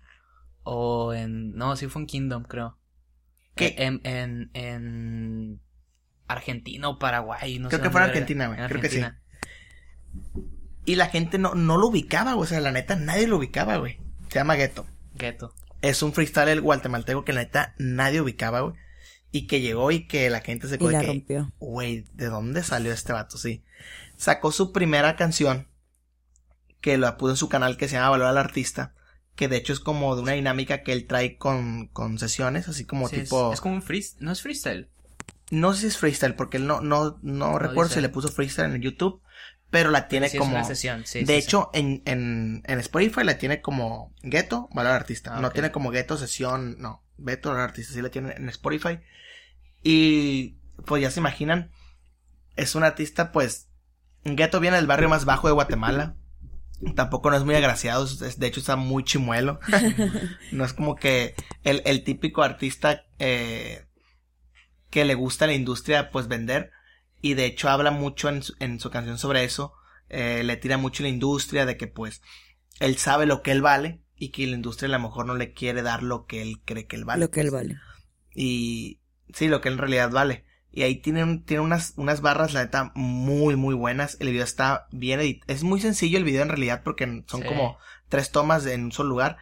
o 0.64 1.14
en. 1.14 1.56
No, 1.56 1.76
sí 1.76 1.88
fue 1.88 2.04
en 2.04 2.08
Kingdom, 2.08 2.44
creo. 2.44 2.78
¿Qué? 3.56 3.76
En, 3.78 4.00
en, 4.04 4.50
en 4.54 5.60
Argentina 6.28 6.88
o 6.88 7.00
Paraguay, 7.00 7.60
no 7.60 7.70
Creo 7.70 7.80
sé 7.80 7.84
que 7.84 7.90
fue 7.90 8.02
en 8.02 8.08
Argentina, 8.08 8.48
güey, 8.48 8.68
creo 8.68 8.82
que 8.82 8.90
sí. 8.90 9.04
Y 10.86 10.96
la 10.96 11.08
gente 11.08 11.38
no, 11.38 11.54
no 11.54 11.78
lo 11.78 11.88
ubicaba, 11.88 12.34
güey. 12.34 12.44
O 12.44 12.48
sea, 12.48 12.60
la 12.60 12.72
neta, 12.72 12.96
nadie 12.96 13.28
lo 13.28 13.38
ubicaba, 13.38 13.78
güey. 13.78 14.00
Se 14.30 14.36
llama 14.36 14.56
Ghetto. 14.56 14.88
Ghetto. 15.16 15.54
Es 15.82 16.02
un 16.02 16.14
freestyler 16.14 16.62
guatemalteco 16.62 17.26
que 17.26 17.34
la 17.34 17.42
neta 17.42 17.76
nadie 17.78 18.22
ubicaba, 18.22 18.62
güey. 18.62 18.76
Y 19.32 19.48
que 19.48 19.62
llegó 19.62 19.92
y 19.92 20.08
que 20.08 20.30
la 20.30 20.42
gente 20.42 20.68
se 20.68 20.78
Y 20.80 20.88
la 20.88 21.00
que, 21.00 21.08
rompió. 21.08 21.54
güey, 21.60 22.06
¿de 22.14 22.26
dónde 22.28 22.64
salió 22.64 22.92
este 22.92 23.14
vato? 23.14 23.38
Sí. 23.38 23.64
Sacó 24.18 24.52
su 24.52 24.72
primera 24.74 25.16
canción, 25.16 25.68
que 26.82 26.98
la 26.98 27.18
puso 27.18 27.32
en 27.32 27.38
su 27.38 27.50
canal 27.50 27.78
que 27.78 27.88
se 27.88 27.96
llama 27.96 28.10
Valor 28.10 28.28
al 28.28 28.38
Artista, 28.38 28.94
que 29.36 29.48
de 29.48 29.58
hecho 29.58 29.72
es 29.74 29.80
como 29.80 30.16
de 30.16 30.22
una 30.22 30.34
dinámica 30.34 30.84
que 30.84 30.92
él 30.94 31.08
trae 31.08 31.38
con, 31.38 31.88
con 31.88 32.20
sesiones, 32.20 32.68
así 32.68 32.86
como 32.86 33.08
Sí, 33.08 33.22
tipo... 33.22 33.54
Es, 33.54 33.62
como 33.62 33.76
un 33.76 33.82
freestyle. 33.82 34.24
No 34.26 34.32
es 34.32 34.42
freestyle. 34.42 34.90
No 35.50 35.74
sé 35.74 35.82
si 35.82 35.88
es 35.88 35.98
freestyle, 35.98 36.36
porque 36.36 36.58
él 36.58 36.68
no, 36.68 36.82
no, 36.82 37.20
no, 37.22 37.58
recuerdo 37.58 37.90
dice. 37.90 37.96
si 37.96 38.02
le 38.02 38.10
puso 38.10 38.30
freestyle 38.30 38.74
en 38.76 38.82
YouTube, 38.82 39.22
pero 39.70 39.90
la 39.92 40.08
tiene 40.10 40.28
sí 40.30 40.38
es 40.38 40.40
como... 40.40 40.56
una 40.56 40.66
sesión, 40.66 41.06
sí, 41.06 41.24
de 41.24 41.34
sí, 41.34 41.46
hecho, 41.46 41.70
En, 41.74 42.02
en, 42.06 42.62
en 42.66 42.80
Spotify 42.80 43.24
la 43.24 43.38
tiene 43.38 43.62
como 43.62 44.14
Ghetto, 44.22 44.68
Valor 44.74 44.92
Artista. 44.94 45.38
Ah, 45.38 45.42
no 45.42 45.52
tiene 45.52 45.72
como 45.72 45.92
Ghetto 45.92 46.18
Sesión, 46.18 46.76
no. 46.80 47.04
Ghetto 47.18 47.50
Valor 47.50 47.64
Artista, 47.64 47.94
sí 47.94 48.02
la 48.02 48.10
tiene 48.10 48.34
en 48.34 48.50
Spotify. 48.50 49.00
Y 49.84 50.58
pues 50.86 51.02
ya 51.02 51.12
se 51.12 51.20
imaginan, 51.20 51.72
es 52.56 52.76
un 52.76 52.84
artista 52.84 53.32
pues... 53.32 53.68
Ghetto 54.24 54.60
viene 54.60 54.78
del 54.78 54.86
barrio 54.86 55.10
más 55.10 55.26
bajo 55.26 55.48
de 55.48 55.54
Guatemala. 55.54 56.16
Tampoco 56.96 57.32
no 57.32 57.38
es 57.38 57.44
muy 57.44 57.56
agraciado, 57.56 58.06
de 58.06 58.48
hecho 58.48 58.60
está 58.60 58.76
muy 58.76 59.04
chimuelo. 59.04 59.60
no 60.52 60.64
es 60.64 60.74
como 60.74 60.96
que 60.96 61.34
el, 61.64 61.82
el 61.86 62.04
típico 62.04 62.44
artista 62.44 63.06
eh, 63.18 63.88
que 64.92 65.06
le 65.06 65.16
gusta 65.16 65.46
a 65.46 65.48
la 65.48 65.56
industria 65.56 66.12
pues 66.12 66.28
vender. 66.28 66.72
Y 67.20 67.34
de 67.34 67.46
hecho 67.46 67.70
habla 67.70 67.90
mucho 67.90 68.30
en 68.30 68.44
su, 68.44 68.54
en 68.60 68.80
su 68.80 68.92
canción 68.92 69.18
sobre 69.18 69.44
eso. 69.44 69.74
Eh, 70.10 70.44
le 70.44 70.58
tira 70.58 70.78
mucho 70.78 71.04
la 71.04 71.10
industria 71.10 71.66
de 71.66 71.78
que 71.78 71.88
pues 71.88 72.22
él 72.80 72.98
sabe 72.98 73.26
lo 73.26 73.42
que 73.42 73.52
él 73.52 73.62
vale 73.62 74.04
y 74.16 74.30
que 74.30 74.46
la 74.46 74.56
industria 74.56 74.88
a 74.88 75.00
lo 75.00 75.08
mejor 75.08 75.26
no 75.26 75.36
le 75.36 75.54
quiere 75.54 75.82
dar 75.82 76.04
lo 76.04 76.26
que 76.26 76.42
él 76.42 76.62
cree 76.64 76.86
que 76.86 76.96
él 76.96 77.06
vale. 77.06 77.22
Lo 77.22 77.32
que 77.32 77.42
él 77.42 77.50
vale. 77.50 77.78
Y 78.36 79.01
sí, 79.34 79.48
lo 79.48 79.62
que 79.62 79.70
en 79.70 79.78
realidad 79.78 80.12
vale. 80.12 80.46
Y 80.72 80.84
ahí 80.84 80.96
tiene, 80.96 81.24
un- 81.24 81.44
tiene 81.44 81.62
unas, 81.62 81.94
unas 81.98 82.22
barras, 82.22 82.54
la 82.54 82.64
neta, 82.64 82.92
muy, 82.96 83.56
muy 83.56 83.76
buenas. 83.76 84.16
El 84.22 84.30
video 84.30 84.44
está 84.44 84.88
bien 84.92 85.20
editado. 85.20 85.54
Es 85.54 85.64
muy 85.64 85.82
sencillo 85.82 86.18
el 86.18 86.24
video 86.24 86.44
en 86.44 86.50
realidad 86.50 86.82
porque 86.84 87.24
son 87.28 87.42
Sí. 87.42 87.48
como 87.48 87.78
tres 88.10 88.32
tomas 88.32 88.66
en 88.66 88.86
un 88.86 88.92
solo 88.92 89.10
lugar. 89.10 89.38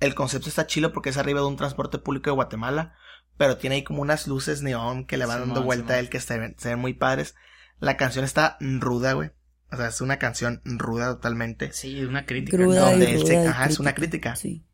El 0.00 0.14
concepto 0.14 0.48
está 0.48 0.66
chilo 0.66 0.92
porque 0.92 1.10
es 1.10 1.16
arriba 1.18 1.40
de 1.40 1.46
un 1.46 1.56
transporte 1.56 1.98
público 1.98 2.30
de 2.30 2.34
Guatemala. 2.34 2.94
Pero 3.38 3.58
tiene 3.58 3.76
ahí 3.76 3.84
como 3.84 4.00
unas 4.02 4.26
luces 4.26 4.62
neón 4.62 5.04
que 5.06 5.18
le 5.18 5.26
van 5.26 5.40
dando 5.40 5.54
Simón, 5.56 5.66
vuelta 5.66 5.94
a 5.94 5.98
él 5.98 6.08
que 6.08 6.20
se 6.20 6.38
ven, 6.38 6.54
se 6.58 6.70
ven 6.70 6.78
muy 6.78 6.94
padres. 6.94 7.34
La 7.78 7.96
canción 7.96 8.24
está 8.24 8.56
ruda, 8.60 9.12
güey. 9.12 9.30
O 9.70 9.76
sea, 9.76 9.88
es 9.88 10.00
una 10.00 10.18
canción 10.18 10.62
ruda 10.64 11.08
totalmente. 11.14 11.70
Sí, 11.72 12.02
una 12.04 12.24
crítica. 12.24 12.56
Cruda 12.56 12.90
Donde 12.90 13.10
y 13.10 13.14
él 13.14 13.26
se- 13.26 13.34
ruda 13.34 13.44
y 13.44 13.46
ajá, 13.48 13.66
es 13.66 13.78
una 13.78 13.94
crítica. 13.94 14.34
Sí. 14.36 14.64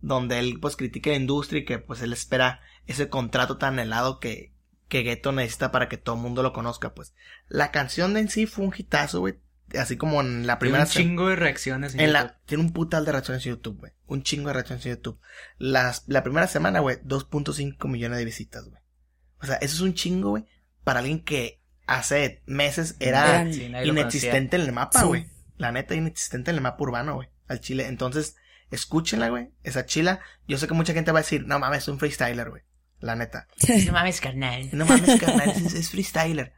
donde 0.00 0.38
él 0.38 0.58
pues 0.60 0.76
critica 0.76 1.10
la 1.10 1.16
industria 1.16 1.60
y 1.60 1.64
que 1.64 1.78
pues 1.78 2.00
él 2.02 2.12
espera 2.12 2.60
ese 2.86 3.08
contrato 3.08 3.56
tan 3.58 3.78
helado 3.78 4.20
que, 4.20 4.52
que 4.88 5.02
Ghetto 5.02 5.32
necesita 5.32 5.72
para 5.72 5.88
que 5.88 5.96
todo 5.96 6.16
el 6.16 6.22
mundo 6.22 6.42
lo 6.42 6.52
conozca, 6.52 6.94
pues. 6.94 7.14
La 7.48 7.70
canción 7.70 8.14
de 8.14 8.20
en 8.20 8.28
sí 8.30 8.46
fue 8.46 8.64
un 8.64 8.74
hitazo, 8.76 9.20
güey. 9.20 9.38
Así 9.76 9.96
como 9.96 10.20
en 10.20 10.46
la 10.46 10.58
Tiene 10.58 10.60
primera 10.60 10.84
un 10.84 10.90
chingo 10.90 11.28
de 11.28 11.34
reacciones. 11.36 11.96
en 11.96 12.12
la, 12.12 12.38
tiene 12.46 12.62
un 12.62 12.72
putal 12.72 13.04
de 13.04 13.10
reacciones 13.12 13.44
en 13.46 13.54
YouTube, 13.54 13.78
güey. 13.80 13.92
Un 14.06 14.22
chingo 14.22 14.46
de 14.48 14.52
reacciones 14.54 14.86
en 14.86 14.92
YouTube. 14.94 15.18
Las, 15.58 16.04
la 16.06 16.22
primera 16.22 16.46
semana, 16.46 16.78
güey, 16.78 16.98
2.5 17.02 17.88
millones 17.88 18.18
de 18.18 18.24
visitas, 18.24 18.68
güey. 18.68 18.80
O 19.42 19.46
sea, 19.46 19.56
eso 19.56 19.74
es 19.74 19.80
un 19.80 19.94
chingo, 19.94 20.30
güey. 20.30 20.46
Para 20.84 21.00
alguien 21.00 21.20
que 21.24 21.60
hace 21.88 22.42
meses 22.46 22.94
era 23.00 23.44
Sí, 23.52 23.64
inexistente 23.84 24.54
en 24.56 24.62
el 24.62 24.72
mapa, 24.72 25.00
Sí. 25.00 25.06
güey. 25.06 25.26
La 25.56 25.72
neta, 25.72 25.94
inexistente 25.96 26.50
en 26.52 26.56
el 26.56 26.62
mapa 26.62 26.82
urbano, 26.84 27.16
güey. 27.16 27.28
Al 27.48 27.60
chile. 27.60 27.86
Entonces, 27.88 28.36
escúchenla, 28.70 29.30
güey. 29.30 29.50
Esa 29.64 29.84
chila. 29.86 30.20
Yo 30.46 30.58
sé 30.58 30.68
que 30.68 30.74
mucha 30.74 30.92
gente 30.92 31.10
va 31.12 31.18
a 31.18 31.22
decir, 31.22 31.44
no 31.46 31.58
mames, 31.58 31.78
es 31.82 31.88
un 31.88 31.98
freestyler, 31.98 32.50
güey. 32.50 32.62
La 33.00 33.14
neta. 33.16 33.46
No 33.86 33.92
mames, 33.92 34.20
carnal. 34.20 34.68
No 34.72 34.86
mames, 34.86 35.20
carnal, 35.20 35.50
es, 35.50 35.74
es 35.74 35.90
freestyler. 35.90 36.52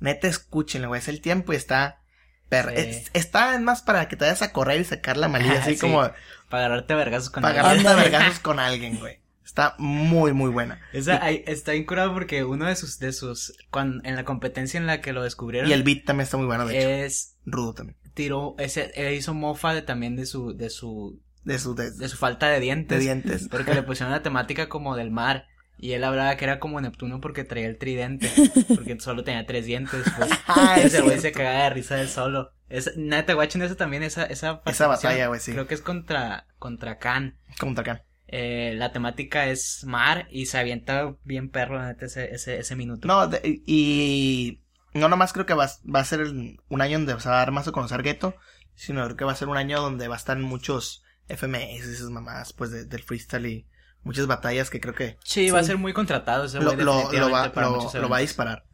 Neta, 0.00 0.28
escúchenla, 0.28 0.88
güey. 0.88 0.98
Es 1.00 1.08
el 1.08 1.20
tiempo 1.20 1.52
y 1.52 1.56
está, 1.56 2.00
perra. 2.48 2.72
Sí. 2.72 2.76
Es- 2.78 3.10
está 3.12 3.58
más 3.58 3.82
para 3.82 4.08
que 4.08 4.16
te 4.16 4.24
vayas 4.24 4.42
a 4.42 4.52
correr 4.52 4.80
y 4.80 4.84
sacar 4.84 5.16
la 5.16 5.28
malilla, 5.28 5.60
así 5.60 5.74
Sí, 5.74 5.80
como 5.80 6.00
Para 6.48 6.66
agarrarte 6.66 6.92
a 6.92 6.96
vergazos 6.96 7.30
con 7.30 7.42
para 7.42 7.60
alguien. 7.70 7.86
agarrarte 7.86 8.08
a 8.08 8.10
vergazos 8.18 8.38
con 8.40 8.58
alguien, 8.58 8.98
güey. 8.98 9.20
Está 9.44 9.74
muy, 9.76 10.32
muy 10.32 10.50
buena. 10.50 10.80
Esa, 10.94 11.28
está 11.30 11.74
incurado 11.74 12.14
porque 12.14 12.42
uno 12.42 12.64
de 12.66 12.74
sus, 12.74 12.98
de 12.98 13.12
sus, 13.12 13.52
cuan- 13.70 14.00
en 14.04 14.16
la 14.16 14.24
competencia 14.24 14.78
en 14.78 14.86
la 14.86 15.02
que 15.02 15.12
lo 15.12 15.22
descubrieron. 15.22 15.68
Y 15.68 15.74
el 15.74 15.82
beat 15.82 16.04
también 16.06 16.24
está 16.24 16.38
muy 16.38 16.46
bueno, 16.46 16.66
de 16.66 16.78
hecho. 16.78 16.88
es, 16.88 17.36
Rudo 17.44 17.74
también. 17.74 17.98
tiró, 18.14 18.54
ese, 18.58 18.92
eh, 18.94 19.14
hizo 19.14 19.34
mofa 19.34 19.74
de, 19.74 19.82
también 19.82 20.16
de 20.16 20.24
su, 20.24 20.56
de 20.56 20.70
su, 20.70 21.20
De 21.44 21.58
su, 21.58 21.74
de, 21.74 21.90
de 21.90 22.08
su 22.08 22.16
falta 22.16 22.48
de 22.48 22.60
dientes. 22.60 22.96
de 22.96 23.04
dientes. 23.04 23.48
Porque 23.50 23.74
le 23.74 23.82
pusieron 23.82 24.10
la 24.12 24.22
temática 24.22 24.70
como 24.70 24.96
del 24.96 25.10
mar. 25.10 25.48
Y 25.82 25.94
él 25.94 26.04
hablaba 26.04 26.36
que 26.36 26.44
era 26.44 26.60
como 26.60 26.80
Neptuno 26.80 27.20
porque 27.20 27.42
traía 27.42 27.66
el 27.66 27.76
tridente. 27.76 28.30
Porque 28.68 29.00
solo 29.00 29.24
tenía 29.24 29.44
tres 29.46 29.66
dientes. 29.66 30.04
Pues. 30.16 30.30
Ah, 30.46 30.76
es 30.78 30.94
Ese 30.94 31.02
güey 31.02 31.18
se 31.18 31.32
cagaba 31.32 31.64
de 31.64 31.70
risa 31.70 31.96
de 31.96 32.06
solo. 32.06 32.52
Es, 32.68 32.96
neta, 32.96 33.34
guachen 33.34 33.62
eso 33.62 33.74
también, 33.74 34.04
esa, 34.04 34.24
esa, 34.26 34.62
batalla, 34.64 35.26
güey, 35.26 35.40
sí. 35.40 35.50
Creo 35.50 35.66
que 35.66 35.74
es 35.74 35.80
contra, 35.80 36.46
contra 36.60 37.00
Khan. 37.00 37.36
Como 37.58 37.74
Tacán. 37.74 38.00
Eh, 38.28 38.74
la 38.76 38.92
temática 38.92 39.46
es 39.48 39.82
mar 39.84 40.28
y 40.30 40.46
se 40.46 40.56
avienta 40.56 41.16
bien 41.24 41.50
perro, 41.50 41.84
neta, 41.84 42.06
ese, 42.06 42.32
ese, 42.32 42.60
ese 42.60 42.76
minuto. 42.76 43.08
No, 43.08 43.26
de- 43.26 43.40
y 43.66 44.62
no 44.94 45.08
nomás 45.08 45.32
creo 45.32 45.46
que 45.46 45.54
va, 45.54 45.68
va 45.92 45.98
a 45.98 46.04
ser 46.04 46.20
el- 46.20 46.60
un 46.68 46.80
año 46.80 46.98
donde 47.00 47.20
se 47.20 47.28
va 47.28 47.34
a 47.34 47.38
dar 47.38 47.50
más 47.50 47.66
a 47.66 47.72
conocer 47.72 48.04
Gueto, 48.04 48.36
sino 48.76 49.04
creo 49.04 49.16
que 49.16 49.24
va 49.24 49.32
a 49.32 49.36
ser 49.36 49.48
un 49.48 49.56
año 49.56 49.80
donde 49.80 50.06
va 50.06 50.14
a 50.14 50.18
estar 50.18 50.38
muchos 50.38 51.02
FMS 51.28 51.86
esas 51.88 52.10
mamadas, 52.10 52.52
pues, 52.52 52.70
de- 52.70 52.84
del 52.84 53.02
freestyle 53.02 53.46
y 53.46 53.66
muchas 54.04 54.26
batallas 54.26 54.70
que 54.70 54.80
creo 54.80 54.94
que 54.94 55.18
Sí, 55.24 55.50
va 55.50 55.60
a 55.60 55.64
ser 55.64 55.78
muy 55.78 55.92
contratado 55.92 56.44
ese 56.44 56.58
lo, 56.60 56.72
lo, 56.74 57.12
lo 57.12 57.30
va, 57.30 57.52
para 57.52 57.68
lo- 57.68 57.90
lo 58.00 58.08
va 58.08 58.16
a 58.16 58.20
disparar. 58.20 58.64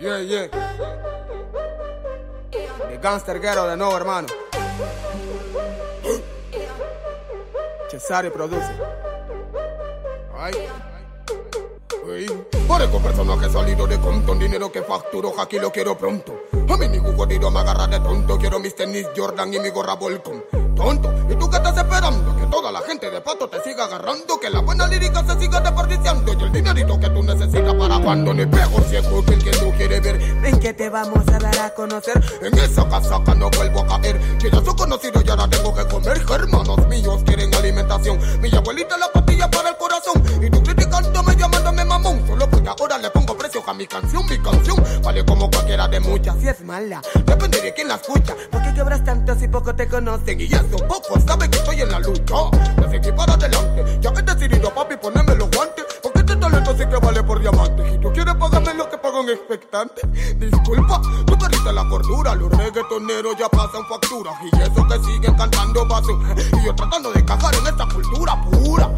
Yeah, 0.00 0.20
yeah. 0.20 0.46
De 2.88 2.98
Gangster 2.98 3.40
Ghetto 3.40 3.66
de 3.66 3.76
nuevo, 3.76 3.96
hermano. 3.96 4.28
Cesare 7.88 8.30
produce. 8.30 8.72
Uy. 12.06 12.26
Parezco 12.68 13.00
personaje 13.00 13.50
salido 13.50 13.86
de 13.86 13.98
Compton, 13.98 14.38
dinero 14.38 14.70
que 14.70 14.82
facturo, 14.82 15.34
aquí 15.40 15.58
lo 15.58 15.72
quiero 15.72 15.98
pronto. 15.98 16.40
A 16.68 16.76
mí 16.76 16.88
ningún 16.88 17.16
jodido 17.16 17.50
me 17.50 17.60
agarra 17.60 17.86
de 17.86 17.98
tonto, 18.00 18.38
quiero 18.38 18.60
mis 18.60 18.74
tenis 18.74 19.06
Jordan 19.16 19.52
y 19.54 19.58
mi 19.58 19.70
gorra 19.70 19.94
Volcom. 19.94 20.40
Tonto, 20.76 21.12
¿y 21.28 21.34
tú 21.34 21.48
qué 21.48 21.56
estás 21.56 21.76
esperando? 21.76 22.36
Que 22.36 22.46
toda 22.46 22.70
la 22.70 22.80
gente 22.82 23.10
de 23.10 23.20
pato 23.20 23.48
te 23.48 23.60
siga 23.62 23.84
agarrando, 23.84 24.38
que 24.38 24.50
la 24.50 24.60
buena 24.60 24.86
lírica 24.86 25.24
se 25.26 25.40
siga 25.40 25.60
desperdiciando 25.60 26.32
y 26.32 26.42
el 26.42 26.52
dinerito 26.52 27.00
que 27.00 27.08
tú 27.08 27.22
necesitas 27.22 27.74
para 27.74 27.98
cuando 27.98 28.34
ni 28.34 28.46
pego 28.46 28.80
ciego 28.82 29.24
que 29.24 29.34
el 29.34 29.44
que 29.44 29.50
no 29.52 29.70
quiere 29.72 30.00
ver. 30.00 30.18
Ven 30.42 30.60
que 30.60 30.74
te 30.74 30.88
vamos 30.88 31.26
a 31.28 31.38
dar 31.38 31.58
a 31.58 31.74
conocer. 31.74 32.22
En 32.42 32.56
esa 32.58 32.88
casaca 32.88 33.34
no 33.34 33.50
vuelvo 33.50 33.80
a 33.80 33.86
caer, 33.86 34.20
que 34.38 34.50
ya 34.50 34.62
soy 34.62 34.76
conocido 34.76 35.22
y 35.24 35.30
ahora 35.30 35.48
tengo 35.48 35.74
que 35.74 35.86
comer. 35.86 36.22
Hermanos 36.28 36.86
míos 36.88 37.22
quieren 37.24 37.54
alimentación, 37.54 38.18
mi 38.40 38.54
abuelita 38.54 38.98
la 38.98 39.10
pastilla 39.10 39.50
para 39.50 39.70
el 39.70 39.76
corazón 39.76 40.22
y 40.42 40.50
tú 40.50 40.62
mamón, 41.98 42.26
solo 42.26 42.48
porque 42.50 42.68
ahora 42.68 42.98
le 42.98 43.10
pongo 43.10 43.36
precio 43.36 43.62
a 43.66 43.74
mi 43.74 43.86
canción, 43.86 44.24
mi 44.26 44.38
canción 44.38 44.82
vale 45.02 45.24
como 45.24 45.50
cualquiera 45.50 45.88
de 45.88 46.00
muchas. 46.00 46.36
Si 46.38 46.48
es 46.48 46.60
mala, 46.62 47.00
Depende 47.24 47.60
de 47.60 47.74
quién 47.74 47.88
la 47.88 47.94
escucha. 47.94 48.34
¿por 48.50 48.62
qué 48.62 48.74
quebras 48.74 49.04
tanto 49.04 49.34
si 49.34 49.48
poco 49.48 49.74
te 49.74 49.88
conocen? 49.88 50.40
Y 50.40 50.44
eso 50.44 50.76
pocos 50.88 51.22
saben 51.26 51.50
que 51.50 51.58
estoy 51.58 51.80
en 51.80 51.90
la 51.90 52.00
lucha. 52.00 52.34
De 52.76 52.90
seguir 52.90 53.14
para 53.14 53.34
adelante. 53.34 53.98
Ya 54.00 54.10
he 54.10 54.22
decidido, 54.22 54.72
papi, 54.74 54.96
ponerme 54.96 55.34
los 55.34 55.50
guantes. 55.50 55.84
Porque 56.02 56.20
este 56.20 56.36
talento 56.36 56.76
sí 56.76 56.86
que 56.86 56.96
vale 56.96 57.22
por 57.22 57.40
diamante. 57.40 57.94
Y 57.94 57.98
tú 57.98 58.12
quieres 58.12 58.34
pagarme 58.34 58.74
lo 58.74 58.88
que 58.88 58.98
pago 58.98 59.20
en 59.22 59.30
expectante. 59.30 60.02
Disculpa, 60.36 61.00
tú 61.26 61.38
perdiste 61.38 61.72
la 61.72 61.88
cordura. 61.88 62.34
Los 62.34 62.50
reggaetoneros 62.50 63.36
ya 63.38 63.48
pasan 63.48 63.84
facturas. 63.88 64.34
Y 64.52 64.62
eso 64.62 64.86
que 64.86 64.98
siguen 65.04 65.34
cantando 65.34 65.86
basura. 65.86 66.34
Y 66.36 66.64
yo 66.64 66.74
tratando 66.74 67.12
de 67.12 67.20
encajar 67.20 67.54
en 67.54 67.66
esta 67.66 67.86
cultura 67.88 68.40
pura. 68.50 68.90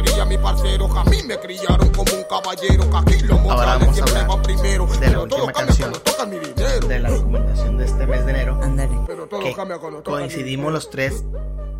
Batería, 0.00 0.24
mi 0.24 0.38
parcero. 0.38 0.86
A 0.98 1.04
mí 1.04 1.22
me 1.24 1.38
criaron 1.38 1.88
como 1.90 2.12
un 2.12 2.24
caballero. 2.24 2.90
Que 2.90 2.96
aquí 2.96 3.22
los 3.24 3.38
Ahora 3.38 3.54
mortales 3.54 3.80
vamos 3.80 3.88
a 3.88 4.06
siempre 4.06 4.54
primero. 4.54 4.86
de 4.86 4.94
la 4.94 5.00
Pero 5.00 5.22
última 5.22 5.26
todo 5.38 5.46
cambia 5.46 5.66
canción. 5.66 5.90
cuando 5.90 6.00
toca 6.00 6.26
mi 6.26 6.38
dinero. 6.38 6.88
de 6.88 6.98
la 7.00 7.10
documentación 7.10 7.76
de 7.78 7.84
este 7.84 8.06
mes 8.06 8.24
de 8.24 8.30
enero. 8.30 8.60
Ándale. 8.62 9.00
Pero 9.06 9.26
todo 9.26 9.40
que 9.40 9.54
cambia 9.54 9.78
cuando 9.78 10.02
toca 10.02 10.16
mi 10.16 10.22
coincidimos 10.28 10.72
los 10.72 10.90
tres 10.90 11.24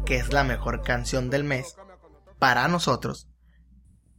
que 0.05 0.17
es 0.17 0.33
la 0.33 0.45
mejor 0.45 0.83
canción 0.83 1.31
del 1.31 1.45
mes 1.45 1.77
para 2.39 2.67
nosotros, 2.69 3.29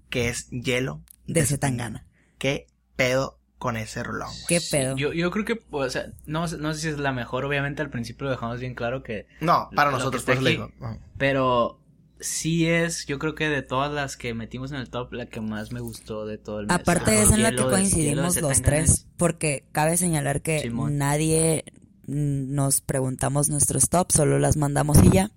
que 0.09 0.29
es 0.29 0.47
Hielo 0.49 1.01
De 1.27 1.45
Zetangana. 1.45 2.05
¿Qué 2.37 2.67
pedo 2.95 3.39
con 3.57 3.75
ese 3.77 4.01
rolón? 4.03 4.29
¿Qué 4.47 4.61
pedo? 4.71 4.95
Yo, 4.95 5.11
yo 5.11 5.31
creo 5.31 5.43
que, 5.43 5.59
o 5.71 5.89
sea, 5.89 6.05
no, 6.25 6.47
sé- 6.47 6.57
no 6.57 6.73
sé 6.73 6.79
si 6.81 6.87
es 6.89 6.97
la 6.97 7.11
mejor, 7.11 7.43
obviamente 7.45 7.81
al 7.81 7.89
principio 7.89 8.25
lo 8.25 8.31
dejamos 8.31 8.59
bien 8.59 8.73
claro 8.73 9.03
que... 9.03 9.27
No, 9.41 9.69
para 9.75 9.91
nosotros, 9.91 10.21
está 10.21 10.31
por 10.33 10.35
eso 10.35 10.43
le 10.43 10.49
digo. 10.51 10.71
Pero 11.17 11.80
sí 12.21 12.67
es, 12.67 13.05
yo 13.05 13.19
creo 13.19 13.35
que 13.35 13.49
de 13.49 13.61
todas 13.61 13.91
las 13.91 14.15
que 14.17 14.33
metimos 14.33 14.71
en 14.71 14.77
el 14.77 14.89
top, 14.89 15.13
la 15.13 15.25
que 15.25 15.41
más 15.41 15.71
me 15.71 15.79
gustó 15.81 16.25
de 16.25 16.37
todo 16.37 16.59
el 16.61 16.67
mes. 16.67 16.75
Aparte 16.75 17.11
Ah, 17.11 17.23
es 17.23 17.31
en 17.31 17.43
la 17.43 17.49
que 17.51 17.57
de- 17.57 17.63
de 17.63 17.69
coincidimos 17.69 18.41
los 18.41 18.61
tres, 18.61 18.89
es- 18.89 19.07
porque 19.17 19.65
cabe 19.71 19.97
señalar 19.97 20.41
que 20.41 20.59
Simón. 20.61 20.97
nadie 20.97 21.65
nos 22.07 22.81
preguntamos 22.81 23.49
nuestros 23.49 23.89
tops, 23.89 24.15
solo 24.15 24.39
las 24.39 24.57
mandamos 24.57 24.97
y 25.03 25.09
ya, 25.11 25.31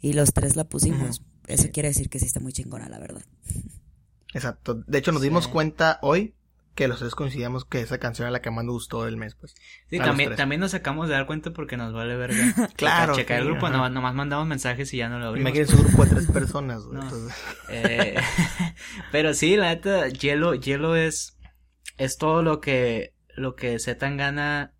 y 0.00 0.12
los 0.12 0.32
tres 0.32 0.56
la 0.56 0.64
pusimos. 0.64 1.22
Eso 1.46 1.68
quiere 1.72 1.88
decir 1.88 2.08
que 2.10 2.18
sí 2.18 2.26
está 2.26 2.40
muy 2.40 2.52
chingona, 2.52 2.88
la 2.88 2.98
verdad. 2.98 3.22
Exacto. 4.34 4.74
De 4.86 4.98
hecho, 4.98 5.12
nos 5.12 5.22
dimos 5.22 5.48
cuenta 5.48 5.98
hoy 6.02 6.34
que 6.78 6.86
los 6.86 7.00
tres 7.00 7.16
coincidíamos 7.16 7.64
que 7.64 7.80
esa 7.80 7.98
canción 7.98 8.28
es 8.28 8.32
la 8.32 8.40
que 8.40 8.52
más 8.52 8.64
nos 8.64 8.74
gustó 8.74 9.04
del 9.04 9.16
mes, 9.16 9.34
pues. 9.34 9.56
Sí, 9.90 9.98
también, 9.98 10.36
también 10.36 10.60
nos 10.60 10.70
sacamos 10.70 11.08
de 11.08 11.14
dar 11.14 11.26
cuenta 11.26 11.50
porque 11.50 11.76
nos 11.76 11.92
vale 11.92 12.14
verga. 12.14 12.54
Claro, 12.76 13.16
Checar 13.16 13.40
el 13.40 13.46
grupo, 13.46 13.66
ajá. 13.66 13.90
nomás, 13.90 14.14
mandamos 14.14 14.46
mensajes 14.46 14.94
y 14.94 14.98
ya 14.98 15.08
no 15.08 15.18
lo 15.18 15.26
abrimos. 15.26 15.50
Imagínense 15.50 15.74
un 15.74 15.88
grupo 15.88 16.04
de 16.04 16.10
tres 16.14 16.30
personas, 16.30 16.84
güey, 16.84 17.00
No. 17.02 17.10
Eh, 17.68 18.14
pero 19.10 19.34
sí, 19.34 19.56
la 19.56 19.70
neta, 19.70 20.06
hielo, 20.06 20.54
hielo 20.54 20.94
es, 20.94 21.36
es 21.96 22.16
todo 22.16 22.44
lo 22.44 22.60
que, 22.60 23.12
lo 23.34 23.56
que 23.56 23.80
Zetangana 23.80 24.72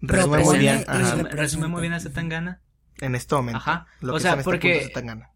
Resume 0.00 0.38
muy 0.40 0.58
bien, 0.58 0.84
resume, 0.88 1.30
resume 1.30 1.68
muy 1.68 1.80
bien 1.80 1.92
a 1.92 2.00
Zetangana. 2.00 2.60
En 3.00 3.14
este 3.14 3.36
momento. 3.36 3.58
Ajá. 3.58 3.86
Lo 4.00 4.14
o 4.14 4.16
que 4.16 4.22
sea, 4.22 4.32
este 4.32 4.42
porque 4.42 4.92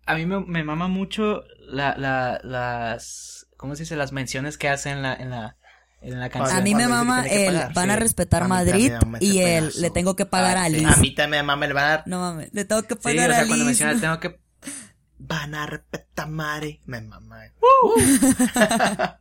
a 0.06 0.14
mí 0.16 0.26
me, 0.26 0.40
me 0.40 0.64
mama 0.64 0.88
mucho 0.88 1.44
la, 1.60 1.94
la, 1.96 2.40
las, 2.42 3.46
¿cómo 3.56 3.76
se 3.76 3.84
dice? 3.84 3.94
Las 3.94 4.10
menciones 4.10 4.58
que 4.58 4.68
hace 4.68 4.90
en 4.90 5.02
la, 5.02 5.14
en 5.14 5.30
la, 5.30 5.56
en 6.04 6.20
la 6.20 6.28
canción. 6.30 6.58
A 6.58 6.60
mí 6.62 6.74
me 6.74 6.84
cuando 6.86 6.96
mama 7.04 7.26
el 7.26 7.46
pagar, 7.54 7.72
van 7.74 7.90
a 7.90 7.94
sí. 7.94 8.00
respetar 8.00 8.42
A 8.42 8.44
mí 8.46 8.50
Madrid 8.50 8.92
ese 8.92 9.24
y 9.24 9.38
el 9.40 9.60
pedazo. 9.64 9.80
le 9.80 9.90
tengo 9.90 10.16
que 10.16 10.26
pagar 10.26 10.56
Ah, 10.58 10.64
a 10.64 10.66
sí. 10.68 10.76
Liz. 10.76 10.86
A 10.88 10.96
mí 10.98 11.14
también 11.14 11.42
me 11.42 11.46
mama 11.48 11.66
el 11.66 11.72
bar. 11.72 12.02
No 12.06 12.20
mames, 12.20 12.50
le 12.52 12.64
tengo 12.64 12.82
que 12.82 12.94
Sí, 12.94 13.00
pagar 13.02 13.30
o 13.30 13.34
sea, 13.34 13.42
a 13.42 13.46
cuando 13.46 13.64
Liz. 13.64 13.66
menciona 13.80 14.00
tengo 14.00 14.20
que 14.20 14.38
Van 15.18 15.54
a 15.54 15.66
respetar 15.66 16.28
Mari. 16.28 16.80
Me 16.86 17.00
mama. 17.00 17.40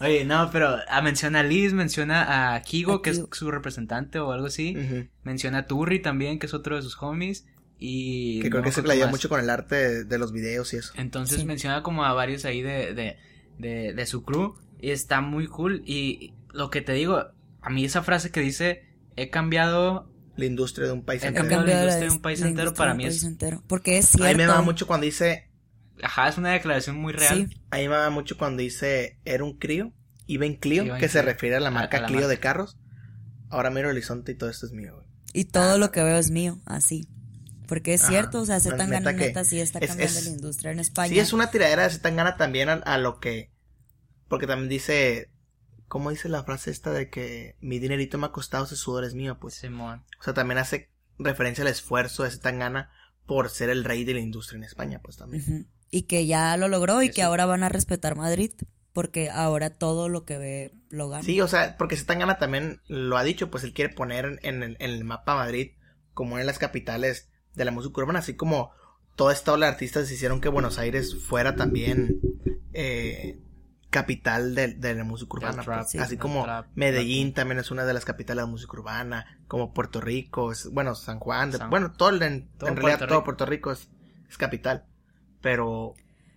Oye, 0.00 0.24
no, 0.24 0.50
pero 0.50 0.76
a 0.88 1.02
menciona 1.02 1.40
a 1.40 1.42
Liz, 1.42 1.72
menciona 1.72 2.54
a 2.54 2.60
Kigo, 2.62 2.94
A 2.94 3.02
que 3.02 3.12
Kigo. 3.12 3.28
es 3.32 3.38
su 3.38 3.50
representante 3.50 4.18
o 4.18 4.32
algo 4.32 4.46
así. 4.48 4.76
Ujú. 4.76 5.08
Menciona 5.22 5.58
a 5.58 5.66
Turri 5.66 6.00
también, 6.02 6.38
que 6.38 6.46
es 6.46 6.54
otro 6.54 6.76
de 6.76 6.82
sus 6.82 6.96
homies. 7.00 7.46
Y 7.78 8.40
Que 8.40 8.50
creo 8.50 8.60
no 8.62 8.64
que 8.66 8.72
se 8.72 8.82
más. 8.82 9.10
mucho 9.10 9.28
con 9.28 9.40
el 9.40 9.50
arte 9.50 9.74
de, 9.74 10.04
de 10.04 10.18
los 10.18 10.32
videos 10.32 10.72
y 10.74 10.76
eso. 10.76 10.92
Entonces 10.96 11.40
Sí. 11.40 11.44
menciona 11.46 11.82
como 11.82 12.04
a 12.04 12.12
varios 12.12 12.44
ahí 12.44 12.62
de, 12.62 12.94
de, 12.94 13.16
de, 13.58 13.92
de 13.94 14.06
su 14.06 14.22
crew. 14.24 14.54
Y 14.84 14.90
está 14.90 15.20
muy 15.20 15.46
cool. 15.46 15.82
Y 15.86 16.34
lo 16.52 16.68
que 16.70 16.82
te 16.82 16.92
digo, 16.92 17.24
a 17.62 17.70
mí 17.70 17.84
esa 17.84 18.02
frase 18.02 18.30
que 18.30 18.40
dice, 18.40 18.82
he 19.16 19.30
cambiado... 19.30 20.10
La 20.36 20.46
industria 20.46 20.88
de 20.88 20.92
un 20.92 21.04
país 21.04 21.22
He 21.22 21.26
He 21.26 21.28
entero. 21.28 21.48
cambiado 21.48 21.64
la 21.64 21.72
industria 21.80 22.08
de 22.08 22.12
un 22.16 22.20
país 22.20 22.40
la 22.40 22.48
entero, 22.48 22.74
para 22.74 22.94
mí 22.94 23.06
es- 23.06 23.22
entero. 23.22 23.62
Porque 23.68 23.98
es 23.98 24.14
A 24.16 24.18
mí 24.18 24.24
me 24.24 24.34
cierto. 24.34 24.52
mama 24.52 24.62
mucho 24.64 24.86
cuando 24.86 25.04
dice. 25.06 25.48
Ajá, 26.02 26.28
es 26.28 26.36
una 26.36 26.50
declaración 26.50 26.96
muy 26.96 27.12
real. 27.12 27.48
Sí. 27.50 27.60
A 27.70 27.76
mí 27.76 27.82
me 27.84 27.88
mama 27.90 28.10
mucho 28.10 28.36
cuando 28.36 28.60
dice. 28.60 29.20
Era 29.24 29.44
un 29.44 29.56
Clio. 29.58 29.92
Iba 30.26 30.44
en 30.44 30.56
Clio. 30.56 30.84
Iba 30.84 30.96
en 30.96 31.00
que 31.00 31.08
se 31.08 31.22
refiere 31.22 31.54
a 31.56 31.60
la 31.60 31.68
A- 31.68 31.70
marca 31.70 31.98
a 31.98 32.00
la 32.00 32.06
Clio 32.08 32.18
marca. 32.20 32.28
de 32.30 32.40
carros. 32.40 32.76
Ahora 33.48 33.70
miro 33.70 33.88
el 33.88 33.94
horizonte 33.96 34.32
y 34.32 34.34
todo 34.34 34.50
esto 34.50 34.66
es 34.66 34.72
mío, 34.72 34.94
güey. 34.96 35.06
Y 35.32 35.44
todo 35.44 35.78
lo 35.78 35.92
que 35.92 36.02
veo 36.02 36.18
es 36.18 36.30
mío, 36.32 36.60
así. 36.66 37.06
Porque 37.68 37.94
es 37.94 38.02
Ajá. 38.02 38.10
cierto, 38.10 38.40
o 38.40 38.44
sea, 38.44 38.56
Neta 38.58 38.70
Zetangana 38.70 39.12
que 39.14 39.26
neta 39.28 39.44
sí 39.44 39.60
está 39.60 39.78
es- 39.78 39.86
cambiando 39.88 40.18
es- 40.18 40.24
la 40.26 40.30
industria 40.32 40.72
en 40.72 40.80
España. 40.80 41.08
Sí, 41.10 41.18
es 41.20 41.32
una 41.32 41.50
tiradera 41.52 41.88
de 41.88 41.98
tan 42.00 42.16
gana 42.16 42.36
también 42.36 42.68
a, 42.68 42.72
a 42.74 42.98
lo 42.98 43.20
que. 43.20 43.53
Porque 44.34 44.48
también 44.48 44.68
dice. 44.68 45.30
¿Cómo 45.86 46.10
dice 46.10 46.28
la 46.28 46.42
frase 46.42 46.72
esta 46.72 46.90
de 46.90 47.08
que 47.08 47.54
mi 47.60 47.78
dinerito 47.78 48.18
me 48.18 48.26
ha 48.26 48.32
costado, 48.32 48.64
ese 48.64 48.74
sudor 48.74 49.04
es 49.04 49.14
mío? 49.14 49.38
Pues. 49.38 49.54
Simón. 49.54 50.02
O 50.18 50.24
sea, 50.24 50.34
también 50.34 50.58
hace 50.58 50.90
referencia 51.20 51.62
al 51.62 51.68
esfuerzo 51.68 52.24
de 52.24 52.32
Zetangana 52.32 52.90
por 53.26 53.48
ser 53.48 53.70
el 53.70 53.84
rey 53.84 54.02
de 54.02 54.14
la 54.14 54.18
industria 54.18 54.56
en 54.56 54.64
España, 54.64 55.00
pues 55.04 55.18
también. 55.18 55.68
Y 55.92 56.02
que 56.02 56.26
ya 56.26 56.56
lo 56.56 56.66
logró 56.66 57.00
y 57.00 57.10
Que 57.12 57.22
ahora 57.22 57.46
van 57.46 57.62
a 57.62 57.68
respetar 57.68 58.16
Madrid. 58.16 58.50
Porque 58.92 59.30
ahora 59.30 59.70
todo 59.70 60.08
lo 60.08 60.24
que 60.24 60.36
ve 60.36 60.74
lo 60.88 61.08
gana. 61.08 61.22
Sí, 61.22 61.40
o 61.40 61.46
sea, 61.46 61.76
porque 61.76 61.96
Zetangana 61.96 62.38
también 62.38 62.80
lo 62.88 63.16
ha 63.16 63.22
dicho, 63.22 63.52
pues 63.52 63.62
él 63.62 63.72
quiere 63.72 63.94
poner 63.94 64.40
en 64.42 64.64
el, 64.64 64.76
en 64.80 64.90
el 64.90 65.04
mapa 65.04 65.36
Madrid 65.36 65.74
como 66.12 66.32
una 66.32 66.40
de 66.40 66.46
las 66.46 66.58
capitales 66.58 67.28
de 67.54 67.64
la 67.64 67.70
música 67.70 68.00
urbana, 68.00 68.18
así 68.18 68.34
como 68.34 68.72
toda 69.14 69.32
esta 69.32 69.52
ola 69.52 69.66
de 69.66 69.72
artistas 69.72 70.10
hicieron 70.10 70.40
que 70.40 70.48
Buenos 70.48 70.78
Aires 70.78 71.22
fuera 71.22 71.54
también 71.54 72.20
eh, 72.72 73.38
capital 73.94 74.54
de, 74.54 74.74
de 74.74 74.94
la 74.94 75.04
música 75.04 75.30
urbana. 75.34 75.62
trap, 75.62 75.78
pues. 75.80 75.90
sí, 75.92 75.98
Así 75.98 76.16
como 76.16 76.42
trap, 76.42 76.66
Medellín 76.74 77.32
también 77.32 77.58
es 77.60 77.70
una 77.70 77.84
de 77.84 77.94
las 77.94 78.04
capitales 78.04 78.42
de 78.42 78.46
la 78.46 78.50
música 78.50 78.72
urbana, 78.72 79.38
como 79.46 79.72
Puerto 79.72 80.00
Rico, 80.00 80.50
es- 80.52 80.68
bueno, 80.72 80.94
San 80.94 81.18
Juan, 81.20 81.50
de- 81.52 81.58
San- 81.58 81.70
bueno, 81.70 81.92
todo 81.92 82.08
el- 82.10 82.22
en, 82.22 82.48
todo 82.58 82.70
en 82.70 82.76
realidad 82.76 82.98
Puerto 82.98 83.14
todo. 83.14 83.24
Puerto 83.24 83.46
Rico 83.46 83.72
es, 83.72 83.88
es 84.28 84.36
capital. 84.36 84.84
Pero 85.40 85.94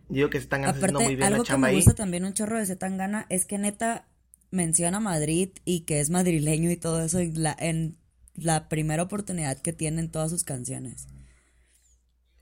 digo 0.10 0.30
que 0.30 0.38
se 0.38 0.44
están 0.44 0.64
haciendo 0.66 0.88
Aparte, 1.00 1.04
muy 1.06 1.16
bien 1.16 1.28
algo 1.28 1.38
la 1.40 1.44
que 1.44 1.48
chamba 1.48 1.68
me 1.68 1.70
ahí. 1.72 1.76
gusta 1.78 1.96
también 1.96 2.26
un 2.26 2.34
chorro 2.34 2.58
de 2.60 2.66
Zetangana 2.66 3.26
es 3.30 3.46
que 3.46 3.58
neta 3.58 4.08
menciona 4.52 5.00
Madrid 5.00 5.50
y 5.66 5.82
que 5.82 6.00
es 6.00 6.10
madrileño 6.10 6.70
y 6.72 6.78
todo 6.78 7.02
eso 7.02 7.20
en 7.20 7.42
la, 7.44 7.56
en 7.60 7.98
la 8.36 8.70
primera 8.70 9.04
oportunidad 9.04 9.58
que 9.58 9.74
tiene 9.74 10.00
en 10.02 10.12
todas 10.12 10.30
sus 10.30 10.44
canciones. 10.44 11.08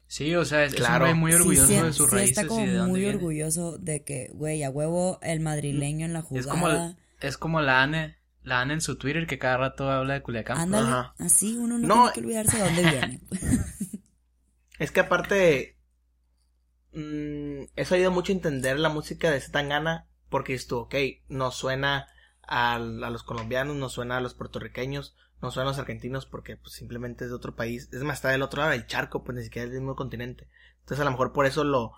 Sí, 0.08 0.36
o 0.36 0.46
sea, 0.46 0.64
es, 0.64 0.74
es 0.74 0.80
un 0.80 0.86
Claro. 0.86 1.06
güey 1.06 1.14
muy 1.16 1.34
orgulloso 1.34 1.68
sí, 1.68 1.74
de 1.76 1.94
sus 1.94 2.10
sí 2.10 2.16
raíces 2.16 2.38
está 2.38 2.48
como 2.48 2.64
y 2.64 2.68
de 2.68 2.74
dónde 2.76 2.92
muy 2.92 3.00
viene. 3.02 3.16
orgulloso 3.16 3.78
de 3.78 4.04
que, 4.04 4.30
güey, 4.34 4.64
a 4.64 4.70
huevo 4.70 5.20
el 5.24 5.40
madrileño 5.40 6.06
en 6.06 6.14
la 6.14 6.22
jugada. 6.22 6.42
Es 6.46 6.48
como, 6.52 6.96
es 7.22 7.38
como 7.38 7.62
la 7.62 7.82
Ane, 7.82 8.18
la 8.44 8.62
Ane 8.62 8.76
en 8.76 8.82
su 8.82 8.98
Twitter 8.98 9.26
que 9.28 9.40
cada 9.40 9.58
rato 9.58 9.90
habla 9.90 10.14
de 10.14 10.22
Culiacán. 10.22 10.58
Ándale, 10.60 10.88
Ajá. 10.88 11.16
así 11.20 11.58
uno 11.58 11.78
no, 11.80 11.88
No, 11.88 11.96
tiene 11.96 12.14
que 12.14 12.20
olvidarse 12.22 12.58
de 12.58 12.64
dónde 12.64 12.82
viene. 12.92 13.22
Es 14.78 14.92
que 14.92 15.00
aparte, 15.00 15.78
mm, 16.94 17.64
eso 17.76 17.96
ayuda 17.96 18.10
mucho 18.10 18.32
a 18.32 18.36
entender 18.36 18.80
la 18.80 18.90
música 18.90 19.32
de 19.32 19.42
Zetangana, 19.42 20.08
porque 20.30 20.54
dices 20.54 20.68
tú, 20.68 20.78
ok, 20.78 20.96
no 21.28 21.52
suena 21.52 22.08
al- 22.44 23.04
a, 23.04 23.10
los 23.10 23.24
colombianos, 23.24 23.76
no 23.76 23.90
suena 23.90 24.18
a 24.18 24.22
los 24.22 24.34
puertorriqueños, 24.36 25.16
no 25.54 25.62
a 25.62 25.66
los 25.66 25.78
argentinos, 25.80 26.26
porque 26.26 26.58
pues 26.58 26.74
simplemente 26.74 27.24
es 27.26 27.30
de 27.30 27.36
otro 27.36 27.56
país, 27.56 27.90
es 27.92 28.02
más, 28.04 28.18
está 28.18 28.30
del 28.30 28.42
otro 28.42 28.60
lado 28.62 28.72
del 28.72 28.88
charco, 28.88 29.24
pues 29.24 29.38
ni 29.38 29.44
siquiera 29.44 29.66
es 29.66 29.72
del 29.72 29.82
mismo 29.82 29.96
continente. 29.96 30.48
Entonces 30.80 31.00
a 31.02 31.06
lo 31.06 31.12
mejor 31.12 31.34
por 31.34 31.46
eso 31.46 31.64
lo, 31.64 31.94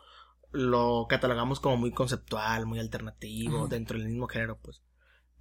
lo 0.51 1.07
catalogamos 1.09 1.59
como 1.59 1.77
muy 1.77 1.91
conceptual, 1.91 2.65
muy 2.65 2.79
alternativo, 2.79 3.67
dentro 3.67 3.97
del 3.97 4.07
mismo 4.07 4.27
género, 4.27 4.57
pues. 4.61 4.81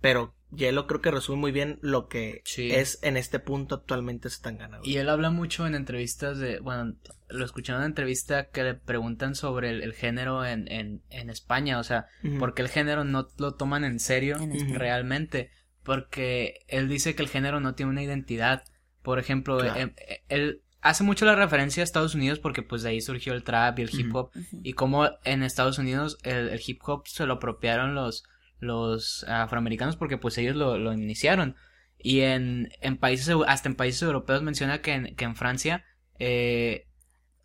Pero 0.00 0.34
Hielo 0.54 0.86
creo 0.86 1.00
que 1.00 1.11
resume 1.11 1.38
muy 1.38 1.52
bien 1.52 1.78
lo 1.80 2.07
que 2.09 2.42
Sí. 2.44 2.70
es 2.70 2.98
en 3.02 3.16
este 3.16 3.38
punto 3.38 3.76
actualmente 3.76 4.28
Zetangana. 4.28 4.78
Y 4.84 4.98
él 4.98 5.09
habla 5.09 5.30
mucho 5.30 5.66
en 5.66 5.74
entrevistas 5.74 6.38
de, 6.38 6.61
bueno, 6.61 6.94
lo 7.28 7.44
escuché 7.44 7.72
en 7.72 7.78
una 7.78 7.86
entrevista 7.86 8.50
que 8.50 8.62
le 8.62 8.74
preguntan 8.74 9.34
sobre 9.34 9.70
el, 9.70 9.82
el 9.82 9.94
género 9.94 10.44
en, 10.44 10.70
en, 10.70 11.02
en 11.09 11.30
España, 11.30 11.78
o 11.78 11.82
sea, 11.82 12.07
porque 12.38 12.61
el 12.62 12.68
género 12.68 13.04
no 13.04 13.28
lo 13.38 13.54
toman 13.54 13.84
en 13.84 13.98
serio 13.98 14.36
realmente, 14.74 15.50
porque 15.87 16.64
él 16.68 16.89
dice 16.89 17.14
que 17.14 17.22
el 17.22 17.28
género 17.30 17.61
no 17.61 17.74
tiene 17.74 17.93
una 17.93 18.03
identidad. 18.03 18.64
Por 19.03 19.18
ejemplo, 19.18 19.59
Claro. 19.59 19.78
em- 19.80 19.95
eh, 19.97 20.22
él 20.28 20.62
hace 20.82 21.05
mucho 21.05 21.24
la 21.24 21.34
referencia 21.37 21.82
a 21.82 21.84
Estados 21.84 22.14
Unidos 22.14 22.39
porque 22.41 22.62
pues 22.62 22.82
de 22.82 22.91
ahí 22.91 23.01
surgió 23.01 23.32
el 23.32 23.43
trap 23.45 23.78
y 23.78 23.82
el 23.82 23.91
hip 23.99 24.14
hop 24.14 24.30
y 24.62 24.74
como 24.74 25.09
en 25.24 25.43
Estados 25.43 25.78
Unidos 25.78 26.18
el, 26.22 26.49
el 26.51 26.61
hip 26.64 26.80
hop 26.87 27.07
se 27.09 27.24
lo 27.26 27.34
apropiaron 27.34 27.95
los 27.95 28.24
los 28.61 29.24
afroamericanos 29.28 29.97
porque 29.97 30.16
pues 30.18 30.39
ellos 30.39 30.55
lo, 30.57 30.78
lo 30.78 30.93
iniciaron 30.93 31.57
y 31.99 32.20
en, 32.20 32.68
en 32.80 32.97
países 32.99 33.34
hasta 33.49 33.68
en 33.68 33.74
países 33.74 34.03
europeos 34.03 34.43
menciona 34.43 34.80
que 34.80 34.93
en, 34.93 35.16
que 35.16 35.24
en 35.24 35.34
Francia 35.34 35.84
eh, 36.18 36.87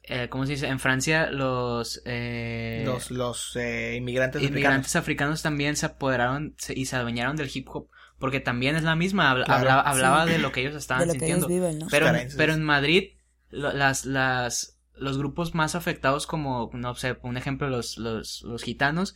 eh, 0.04 0.28
¿cómo 0.30 0.46
se 0.46 0.54
dice? 0.54 0.68
En 0.68 0.80
Francia 0.80 1.30
los 1.32 2.02
eh, 2.06 2.84
los 2.86 3.12
los 3.12 3.56
eh, 3.56 3.96
inmigrantes, 3.98 4.42
inmigrantes 4.44 4.96
africanos 4.96 5.42
también 5.42 5.76
se 5.76 5.86
apoderaron 5.88 6.54
se- 6.58 6.78
y 6.78 6.86
se 6.86 6.96
adueñaron 6.96 7.36
del 7.36 7.50
hip 7.54 7.68
hop 7.70 7.90
porque 8.22 8.40
también 8.40 8.78
es 8.78 8.84
la 8.84 8.96
misma 8.96 9.30
habla- 9.32 9.44
Claro. 9.46 9.60
hablaba, 9.60 9.82
hablaba 9.82 10.26
Sí. 10.26 10.32
de 10.32 10.38
lo 10.40 10.54
que 10.54 10.62
ellos 10.62 10.76
estaban 10.78 11.06
De 11.08 11.14
lo 11.14 11.20
que 11.20 11.26
ellos 11.26 11.40
sintiendo 11.40 11.48
viven, 11.50 11.80
¿no? 11.80 11.88
pero, 11.92 12.08
pero 12.38 12.54
en 12.54 12.64
Madrid 12.64 13.10
lo- 13.50 13.74
las 13.74 14.06
las 14.06 14.78
los 14.96 15.18
grupos 15.18 15.54
más 15.56 15.76
afectados 15.76 16.26
como 16.28 16.70
no 16.74 16.96
sé 16.96 17.18
un 17.24 17.36
ejemplo 17.36 17.70
los 17.70 17.98
los, 17.98 18.44
los 18.44 18.64
gitanos 18.64 19.16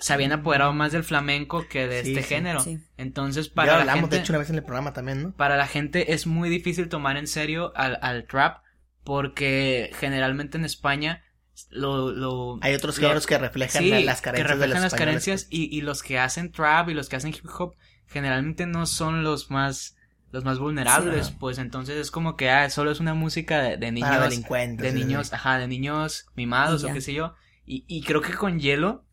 se 0.00 0.14
habían 0.14 0.32
apoderado 0.32 0.72
más 0.72 0.90
del 0.92 1.04
flamenco 1.04 1.68
que 1.68 1.86
de 1.86 2.02
Sí, 2.02 2.10
este 2.12 2.22
sí. 2.22 2.28
género 2.34 2.60
Sí. 2.60 2.78
entonces 2.96 3.48
Ya 3.50 3.54
para 3.54 3.84
la 3.84 3.92
gente 3.94 4.16
de 4.16 4.22
hecho, 4.22 4.32
una 4.32 4.38
vez 4.38 4.48
en 4.50 4.56
el 4.56 4.64
programa 4.64 4.92
también, 4.94 5.22
¿no? 5.22 5.32
para 5.36 5.56
la 5.56 5.66
gente 5.66 6.14
es 6.14 6.26
muy 6.26 6.48
difícil 6.48 6.88
tomar 6.88 7.16
en 7.18 7.26
serio 7.26 7.72
al, 7.76 7.98
al 8.00 8.26
trap 8.26 8.62
porque 9.04 9.90
generalmente 9.98 10.56
en 10.56 10.64
España 10.64 11.22
lo, 11.70 12.10
lo 12.12 12.58
Hay 12.62 12.74
otros 12.74 12.98
géneros 12.98 13.26
que 13.26 13.36
reflejan 13.38 13.84
las 14.06 14.22
carencias 14.22 14.22
que 14.22 14.30
de 14.30 14.42
reflejan 14.48 14.58
los 14.58 14.68
las 14.70 14.92
españoles, 14.94 15.24
carencias 15.24 15.46
y, 15.50 15.76
y 15.76 15.80
los 15.82 16.02
que 16.02 16.18
hacen 16.18 16.50
trap 16.52 16.88
y 16.88 16.94
los 16.94 17.08
que 17.08 17.16
hacen 17.16 17.30
hip 17.30 17.44
hop 17.58 17.74
generalmente 18.06 18.66
no 18.66 18.86
son 18.86 19.24
los 19.24 19.50
más 19.50 19.96
los 20.30 20.44
más 20.44 20.58
vulnerables 20.58 21.26
Sí. 21.28 21.36
pues 21.38 21.58
entonces 21.58 21.96
es 21.96 22.10
como 22.10 22.36
que 22.36 22.48
ah, 22.50 22.70
solo 22.70 22.90
es 22.90 23.00
una 23.00 23.14
música 23.14 23.60
de, 23.62 23.76
de 23.76 23.92
niños 23.92 24.08
Para 24.10 24.24
delincuentes, 24.28 24.92
de 24.94 24.98
niños 24.98 25.28
sí. 25.28 25.34
ajá 25.34 25.58
de 25.58 25.68
niños 25.68 26.26
mimados 26.34 26.84
o 26.84 26.92
qué 26.92 27.00
sé 27.00 27.12
yo 27.14 27.34
y, 27.66 27.84
y 27.86 28.02
creo 28.02 28.22
que 28.22 28.32
con 28.34 28.58
hielo 28.58 29.04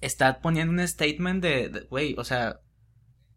está 0.00 0.40
poniendo 0.40 0.72
un 0.72 0.86
statement 0.86 1.42
de 1.42 1.86
güey 1.90 2.14
o 2.18 2.24
sea 2.24 2.60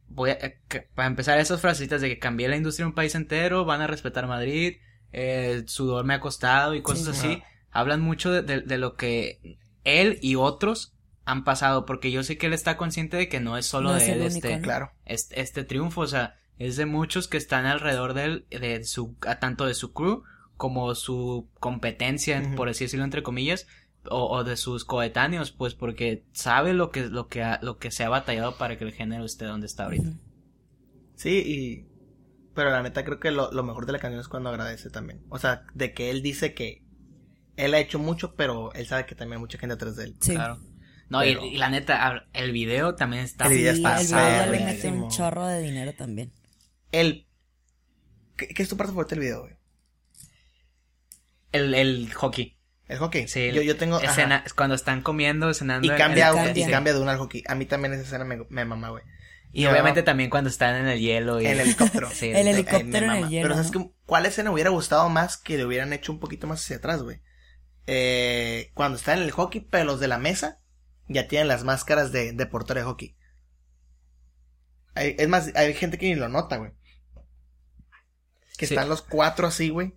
voy 0.08 0.30
a, 0.32 0.34
eh, 0.34 0.62
que- 0.68 0.82
para 0.96 1.08
empezar 1.08 1.40
esas 1.40 1.60
frasecitas 1.62 2.02
de 2.02 2.10
que 2.10 2.20
cambié 2.20 2.48
la 2.48 2.56
industria 2.56 2.86
de 2.86 2.90
un 2.90 2.96
país 2.96 3.16
entero, 3.16 3.66
van 3.66 3.82
a 3.82 3.88
respetar 3.88 4.28
Madrid, 4.28 4.78
eh, 5.12 5.64
sudor 5.68 6.06
me 6.06 6.14
ha 6.14 6.20
costado 6.20 6.76
y 6.76 6.82
cosas 6.82 7.18
Sí. 7.18 7.28
así, 7.28 7.44
hablan 7.72 8.02
mucho 8.02 8.32
de, 8.32 8.42
de- 8.42 8.62
de 8.62 8.78
lo 8.78 8.96
que 8.96 9.58
él 9.84 10.20
y 10.22 10.36
otros 10.36 10.95
han 11.26 11.44
pasado, 11.44 11.86
porque 11.86 12.12
yo 12.12 12.24
sé 12.24 12.38
que 12.38 12.46
él 12.48 12.54
está 12.54 12.78
consciente 12.78 13.18
de 13.18 13.28
que 13.30 13.40
no 13.40 13.58
es 13.58 13.66
solo 13.66 13.90
No 13.90 13.96
de 13.96 14.04
es 14.04 14.10
él 14.10 14.22
único, 14.22 14.36
este, 14.36 14.56
¿no? 14.58 14.62
Claro. 14.62 14.92
este, 15.06 15.42
este 15.42 15.64
triunfo, 15.64 16.02
o 16.02 16.08
sea, 16.08 16.36
es 16.58 16.78
de 16.78 16.86
muchos 16.86 17.28
que 17.28 17.38
están 17.38 17.66
alrededor 17.66 18.14
de 18.14 18.24
él, 18.24 18.46
de 18.50 18.84
su, 18.86 19.16
a- 19.28 19.40
tanto 19.40 19.66
de 19.66 19.74
su 19.74 19.92
crew 19.94 20.24
como 20.56 20.96
su 20.96 21.50
competencia, 21.60 22.42
por 22.56 22.70
así 22.70 22.86
decirlo 22.86 23.04
entre 23.06 23.24
comillas, 23.24 23.68
o, 24.10 24.28
o 24.30 24.44
de 24.44 24.56
sus 24.56 24.86
coetáneos, 24.86 25.52
pues 25.52 25.74
porque 25.74 26.24
sabe 26.32 26.74
lo 26.74 26.92
que, 26.92 27.08
lo 27.08 27.28
que, 27.28 27.44
ha- 27.44 27.60
lo 27.62 27.78
que 27.78 27.92
se 27.92 28.04
ha 28.04 28.10
batallado 28.10 28.56
para 28.58 28.78
que 28.78 28.84
el 28.86 28.94
género 28.94 29.26
esté 29.26 29.46
donde 29.46 29.66
está 29.68 29.86
ahorita. 29.86 30.14
Sí, 31.16 31.42
y... 31.46 31.88
Pero 32.54 32.70
la 32.70 32.82
neta 32.84 33.04
creo 33.04 33.20
que 33.20 33.32
lo, 33.32 33.52
lo 33.52 33.64
mejor 33.64 33.86
de 33.86 33.92
la 33.92 34.00
canción 34.00 34.22
es 34.22 34.28
cuando 34.30 34.50
agradece 34.50 34.90
también. 34.90 35.22
O 35.30 35.40
sea, 35.40 35.66
de 35.74 35.94
que 35.94 36.10
él 36.10 36.22
dice 36.22 36.54
que 36.54 36.84
él 37.58 37.74
ha 37.74 37.80
hecho 37.80 38.00
mucho, 38.00 38.36
pero 38.36 38.72
él 38.74 38.86
sabe 38.86 39.06
que 39.06 39.16
también 39.16 39.38
hay 39.38 39.42
mucha 39.42 39.58
gente 39.58 39.74
atrás 39.74 39.98
de 39.98 40.06
él. 40.06 40.16
Sí. 40.22 40.36
Claro. 40.36 40.60
No, 41.10 41.20
Pero- 41.20 41.46
y, 41.46 41.56
y 41.56 41.58
la 41.58 41.70
neta, 41.70 42.26
el 42.34 42.52
video 42.52 42.96
también 42.96 43.24
está 43.24 43.46
El 43.46 43.54
video 43.54 43.74
Sí, 43.74 43.84
está 43.84 44.02
el 44.02 44.08
video 44.08 44.52
le 44.52 44.66
mete 44.66 44.88
un 44.90 45.10
chorro 45.10 45.46
de 45.48 45.62
dinero 45.62 45.94
también. 45.94 46.32
El... 46.92 47.28
¿Qué, 48.38 48.48
qué 48.48 48.64
es 48.64 48.70
tu 48.70 48.76
parte 48.78 48.92
favorita 48.92 49.16
del 49.16 49.24
video, 49.24 49.42
güey? 49.42 49.56
el, 51.52 51.74
el 51.74 52.14
hockey. 52.14 52.58
El 52.88 53.00
hockey. 53.00 53.28
Sí, 53.28 53.52
yo, 53.52 53.62
yo 53.62 53.78
tengo... 53.78 54.00
escena, 54.00 54.44
es 54.46 54.54
cuando 54.54 54.76
están 54.76 55.02
comiendo, 55.02 55.52
cenando. 55.54 55.86
Y 55.88 55.98
cambia, 55.98 56.32
y 56.54 56.66
cambia. 56.70 56.94
de 56.94 57.00
una 57.00 57.14
al 57.14 57.18
hockey. 57.18 57.44
A 57.48 57.56
mí 57.56 57.66
también 57.66 57.94
esa 57.94 58.04
escena 58.04 58.26
me, 58.26 58.38
me 58.50 58.66
mama, 58.66 58.90
güey. 58.90 59.04
Y 59.52 59.64
Me 59.64 59.70
obviamente 59.72 60.02
mama 60.02 60.06
también 60.06 60.30
cuando 60.30 60.50
están 60.50 60.76
en 60.76 60.88
el 60.88 61.00
hielo. 61.00 61.42
Y... 61.42 61.46
El 61.46 61.62
helicóptero. 61.62 62.10
Sí, 62.14 62.30
El 62.30 62.48
helicóptero 62.48 63.06
en 63.06 63.24
el 63.24 63.30
hielo, 63.30 63.44
Pero 63.48 63.56
¿sabes 63.56 63.72
¿no? 63.74 63.88
qué? 63.88 63.96
¿Cuál 64.06 64.26
escena 64.26 64.52
hubiera 64.52 64.70
gustado 64.70 65.08
más 65.10 65.38
que 65.38 65.58
le 65.58 65.66
hubieran 65.66 65.94
hecho 65.94 66.12
un 66.12 66.20
poquito 66.20 66.46
más 66.46 66.62
hacia 66.62 66.78
atrás, 66.78 67.02
güey? 67.02 67.22
Eh, 67.88 68.72
cuando 68.74 68.98
están 68.98 69.20
en 69.20 69.24
el 69.24 69.32
hockey, 69.32 69.62
pero 69.62 69.86
los 69.86 70.00
de 70.00 70.08
la 70.08 70.18
mesa 70.18 70.60
ya 71.08 71.28
tienen 71.28 71.48
las 71.48 71.64
máscaras 71.64 72.12
de, 72.12 72.34
de 72.34 72.46
portero 72.46 72.80
de 72.80 72.86
hockey. 72.86 73.18
Hay- 74.96 75.16
es 75.18 75.28
más, 75.28 75.52
hay 75.56 75.74
gente 75.74 75.98
que 75.98 76.08
ni 76.08 76.16
lo 76.16 76.30
nota, 76.30 76.58
güey. 76.58 76.72
Que 78.58 78.68
Sí. 78.68 78.74
están 78.74 78.88
los 78.90 79.02
cuatro 79.02 79.48
así, 79.48 79.70
güey. 79.70 79.94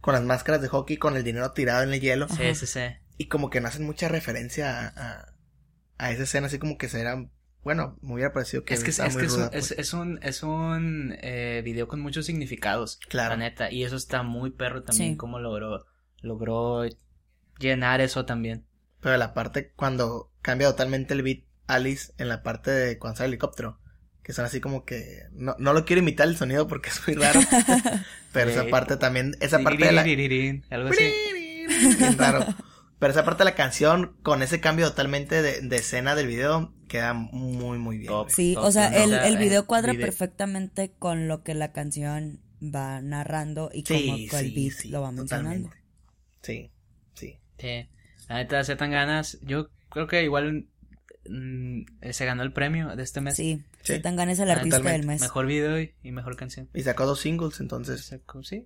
Con 0.00 0.14
las 0.14 0.22
máscaras 0.22 0.62
de 0.62 0.68
hockey, 0.68 0.96
con 0.96 1.16
el 1.16 1.24
dinero 1.24 1.50
tirado 1.52 1.82
en 1.82 1.92
el 1.92 2.00
hielo. 2.00 2.28
Sí, 2.28 2.54
sí, 2.54 2.66
sí. 2.66 2.80
Y 3.18 3.26
como 3.28 3.50
que 3.50 3.60
no 3.60 3.68
hacen 3.68 3.84
mucha 3.84 4.08
referencia 4.08 4.86
a, 4.86 4.92
a, 4.96 5.34
a 5.98 6.12
esa 6.12 6.22
escena, 6.22 6.46
así 6.46 6.58
como 6.58 6.78
que 6.78 6.88
será. 6.88 7.28
Bueno, 7.64 7.98
me 8.00 8.14
hubiera 8.14 8.32
parecido 8.32 8.62
que 8.62 8.74
Es 8.74 8.84
que, 8.84 8.90
es, 8.90 9.00
muy 9.00 9.16
que 9.22 9.26
es, 9.26 9.32
un, 9.32 9.42
es, 9.42 9.48
pues. 9.50 9.70
es 9.72 9.92
un, 9.92 10.20
es 10.22 10.42
un 10.44 11.16
eh, 11.20 11.62
video 11.64 11.88
con 11.88 12.00
muchos 12.00 12.26
significados. 12.26 13.00
Claro. 13.08 13.30
La 13.30 13.36
neta. 13.38 13.72
Y 13.72 13.82
eso 13.82 13.96
está 13.96 14.22
muy 14.22 14.52
perro 14.52 14.84
también. 14.84 15.12
Sí. 15.14 15.16
Cómo 15.16 15.40
logró, 15.40 15.84
logró 16.20 16.84
llenar 17.58 18.00
eso 18.00 18.24
también. 18.24 18.68
Pero 19.00 19.16
la 19.16 19.34
parte 19.34 19.72
cuando 19.72 20.32
cambia 20.46 20.68
totalmente 20.68 21.12
el 21.12 21.22
beat 21.22 21.40
Alice 21.66 22.12
en 22.18 22.28
la 22.28 22.42
parte 22.44 22.70
de 22.70 22.98
cuando 22.98 23.16
sale 23.16 23.26
el 23.26 23.32
helicóptero. 23.32 23.80
Que 24.22 24.32
son 24.32 24.44
así 24.44 24.60
como 24.60 24.84
que. 24.84 25.24
No, 25.32 25.56
no 25.58 25.72
lo 25.72 25.84
quiero 25.84 26.00
imitar 26.02 26.26
el 26.28 26.36
sonido 26.36 26.66
porque 26.68 26.90
es 26.90 27.00
muy 27.06 27.16
raro. 27.16 27.40
pero 28.32 28.50
esa 28.50 28.66
parte 28.66 28.96
también. 28.96 29.36
Esa 29.40 29.58
parte 29.60 29.84
de 29.84 29.92
la. 29.92 30.02
Algo 30.70 30.88
así. 30.90 31.04
Bien 31.98 32.16
raro. 32.18 32.44
Pero 32.98 33.12
esa 33.12 33.24
parte 33.24 33.40
de 33.40 33.50
la 33.50 33.54
canción, 33.54 34.16
con 34.22 34.42
ese 34.42 34.60
cambio 34.60 34.88
totalmente 34.88 35.42
de, 35.42 35.60
de 35.60 35.76
escena 35.76 36.14
del 36.14 36.28
video, 36.28 36.72
queda 36.88 37.12
muy, 37.12 37.78
muy 37.78 37.98
bien. 37.98 38.08
Top. 38.08 38.30
Sí, 38.30 38.54
Top, 38.54 38.64
o 38.64 38.72
sea, 38.72 38.90
¿no? 38.90 38.96
el, 38.96 39.12
el 39.12 39.36
video 39.38 39.62
eh, 39.62 39.66
cuadra 39.66 39.92
video- 39.92 40.06
perfectamente 40.06 40.92
con 40.98 41.28
lo 41.28 41.42
que 41.42 41.54
la 41.54 41.72
canción 41.72 42.40
va 42.62 43.02
narrando 43.02 43.70
y 43.72 43.84
Sí, 43.84 44.06
como 44.30 44.38
el 44.38 44.46
sí, 44.46 44.54
beat 44.54 44.72
sí, 44.78 44.88
lo 44.88 45.02
va 45.02 45.12
mencionando. 45.12 45.68
totalmente. 45.68 45.76
Sí, 46.42 46.72
sí. 47.14 47.38
Sí. 47.58 47.88
La 48.28 48.36
neta, 48.36 48.64
se 48.64 48.76
tan 48.76 48.90
ganas. 48.90 49.38
Yo 49.42 49.68
creo 49.96 50.06
que 50.08 50.22
igual 50.24 50.66
mm, 51.28 51.80
se 52.10 52.24
ganó 52.26 52.42
el 52.42 52.52
premio 52.52 52.94
de 52.94 53.02
este 53.02 53.20
mes. 53.22 53.34
Sí, 53.36 53.62
Sí. 53.82 53.98
tan 54.00 54.14
ganas 54.16 54.38
el 54.38 54.50
Ah, 54.50 54.54
artista 54.54 54.76
totalmente. 54.78 54.98
del 54.98 55.06
mes. 55.06 55.20
Mejor 55.22 55.46
video 55.46 55.80
y, 55.80 55.94
y 56.02 56.12
mejor 56.12 56.36
canción. 56.36 56.68
Y 56.74 56.82
sacó 56.82 57.06
dos 57.06 57.20
singles, 57.20 57.60
entonces. 57.60 58.12
Sí. 58.42 58.64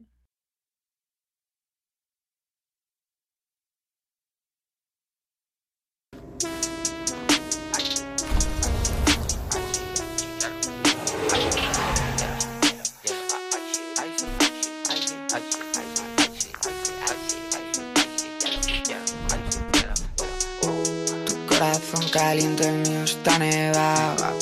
Corazón 21.60 22.08
caliente, 22.08 22.66
el 22.66 22.88
mío 22.88 23.04
está 23.04 23.38
nevado. 23.38 24.34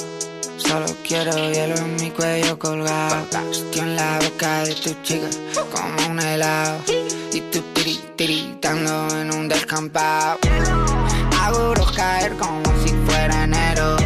Solo 0.57 0.87
quiero 1.05 1.33
hielo 1.51 1.75
en 1.75 1.97
mi 1.97 2.11
cuello 2.13 2.57
colgado. 2.57 3.27
Estoy 3.51 3.81
en 3.81 3.97
la 3.97 4.21
boca 4.21 4.63
de 4.63 4.75
tu 4.77 4.95
chica 5.03 5.29
como 5.73 6.13
un 6.13 6.21
helado. 6.21 6.79
Y 7.33 7.41
tú 7.51 7.61
tiri, 7.75 7.99
tiritando 8.15 9.09
en 9.17 9.35
un 9.35 9.49
descampado. 9.49 10.39
Hago 11.41 11.75
caer 11.97 12.37
como 12.37 12.63
si 12.85 12.95
fuera 13.07 13.43
enero. 13.43 13.97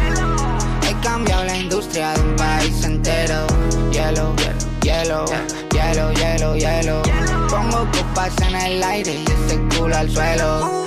He 0.81 1.05
cambiado 1.05 1.43
la 1.43 1.55
industria 1.55 2.13
de 2.13 2.21
un 2.21 2.35
país 2.35 2.83
entero. 2.83 3.45
Hielo, 3.91 4.35
hielo, 4.81 5.25
hielo, 5.71 6.11
hielo, 6.13 6.55
hielo. 6.55 7.01
Pongo 7.47 7.87
copas 7.91 8.33
en 8.41 8.55
el 8.55 8.83
aire 8.83 9.13
y 9.13 9.23
ese 9.23 9.59
culo 9.77 9.95
al 9.95 10.09
suelo. 10.09 10.82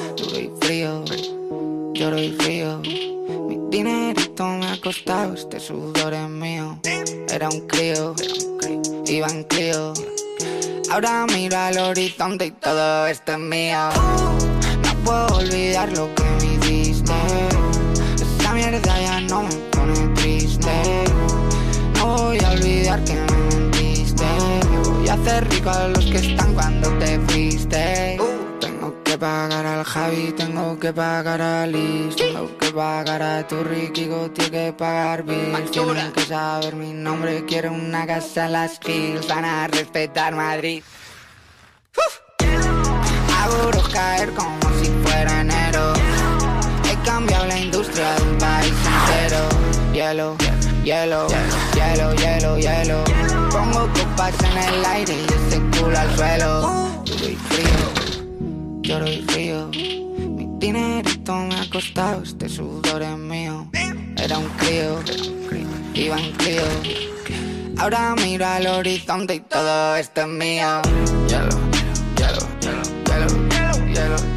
Lloro 1.98 2.18
y 2.18 2.30
frío. 2.32 2.82
Mi 3.48 3.58
dinerito 3.70 4.44
me 4.44 4.66
ha 4.66 4.78
costado, 4.82 5.32
este 5.32 5.58
sudor 5.58 6.12
es 6.12 6.28
mío. 6.28 6.78
Era 7.32 7.48
un 7.48 7.66
crío, 7.66 8.14
iba 9.06 9.26
en 9.28 9.44
crío. 9.44 9.94
Ahora 10.90 11.24
miro 11.32 11.56
al 11.56 11.78
horizonte 11.78 12.46
y 12.46 12.50
todo 12.50 13.06
esto 13.06 13.32
es 13.32 13.38
mío. 13.38 13.88
No 14.84 14.94
puedo 15.04 15.38
olvidar 15.38 15.90
lo 15.92 16.14
que 16.14 16.22
me 16.22 16.66
diste. 16.66 17.14
Esa 18.16 18.52
mierda 18.52 19.00
ya 19.00 19.20
no 19.20 19.44
me 19.44 19.54
pone 19.72 20.14
triste. 20.16 21.04
No 21.94 22.14
voy 22.14 22.38
a 22.44 22.50
olvidar 22.50 23.02
que 23.04 23.14
me 23.14 23.56
mentiste. 23.56 24.24
Me 24.70 24.78
voy 24.80 25.08
a 25.08 25.14
hacer 25.14 25.48
rico 25.48 25.70
a 25.70 25.88
los 25.88 26.04
que 26.04 26.18
están 26.18 26.52
cuando 26.52 26.90
te 26.98 27.18
fuiste. 27.20 28.18
Tengo 29.16 29.28
que 29.30 29.32
pagar 29.32 29.66
al 29.66 29.84
Javi, 29.84 30.32
tengo 30.36 30.78
que 30.78 30.92
pagar 30.92 31.40
a 31.40 31.66
Liz, 31.66 32.16
tengo 32.16 32.58
que 32.58 32.70
pagar 32.70 33.22
a 33.22 33.46
tu 33.46 33.64
Ricky, 33.64 34.10
tiene 34.34 34.50
que 34.50 34.72
pagar 34.74 35.22
Bills. 35.22 35.70
Tienen 35.70 36.12
que 36.12 36.20
saber 36.20 36.76
mi 36.76 36.92
nombre, 36.92 37.42
quiero 37.46 37.72
una 37.72 38.06
casa 38.06 38.44
en 38.44 38.52
las 38.52 38.78
Hills, 38.86 39.26
van 39.26 39.46
a 39.46 39.68
respetar 39.68 40.34
Madrid. 40.34 40.82
Hago 43.38 43.70
caer 43.90 44.34
como 44.34 44.58
si 44.82 44.90
fuera 45.02 45.40
enero. 45.40 45.94
He 46.84 47.06
cambiado 47.06 47.46
la 47.46 47.58
industria 47.58 48.12
de 48.16 48.22
un 48.22 48.36
país 48.36 48.74
entero. 48.92 49.48
Hielo, 49.94 50.36
hielo, 50.84 51.26
hielo, 51.74 52.14
hielo, 52.16 52.58
hielo. 52.58 53.04
Pongo 53.50 53.88
copas 53.94 54.34
en 54.44 54.74
el 54.74 54.84
aire 54.84 55.14
y 55.14 55.24
ese 55.24 55.58
culo 55.78 55.98
al 55.98 56.16
suelo. 56.16 57.02
Y 57.06 57.34
frío, 57.34 58.05
lloro 58.86 59.08
y 59.08 59.22
frío. 59.22 59.68
Mi 59.68 60.46
dinerito 60.58 61.34
me 61.34 61.56
ha 61.56 61.68
costado, 61.70 62.22
este 62.22 62.48
sudor 62.48 63.02
es 63.02 63.18
mío. 63.18 63.68
Era 64.16 64.38
un 64.38 64.48
crío, 64.50 65.00
iba 65.94 66.16
en 66.18 66.32
crío. 66.32 66.62
Ahora 67.78 68.14
miro 68.14 68.46
al 68.46 68.66
horizonte 68.66 69.34
y 69.34 69.40
todo 69.40 69.96
esto 69.96 70.20
es 70.22 70.28
mío. 70.28 70.82
Hielo, 71.28 71.48
hielo, 72.16 72.48
hielo, 72.60 72.86
hielo, 73.06 73.92
hielo, 73.92 74.35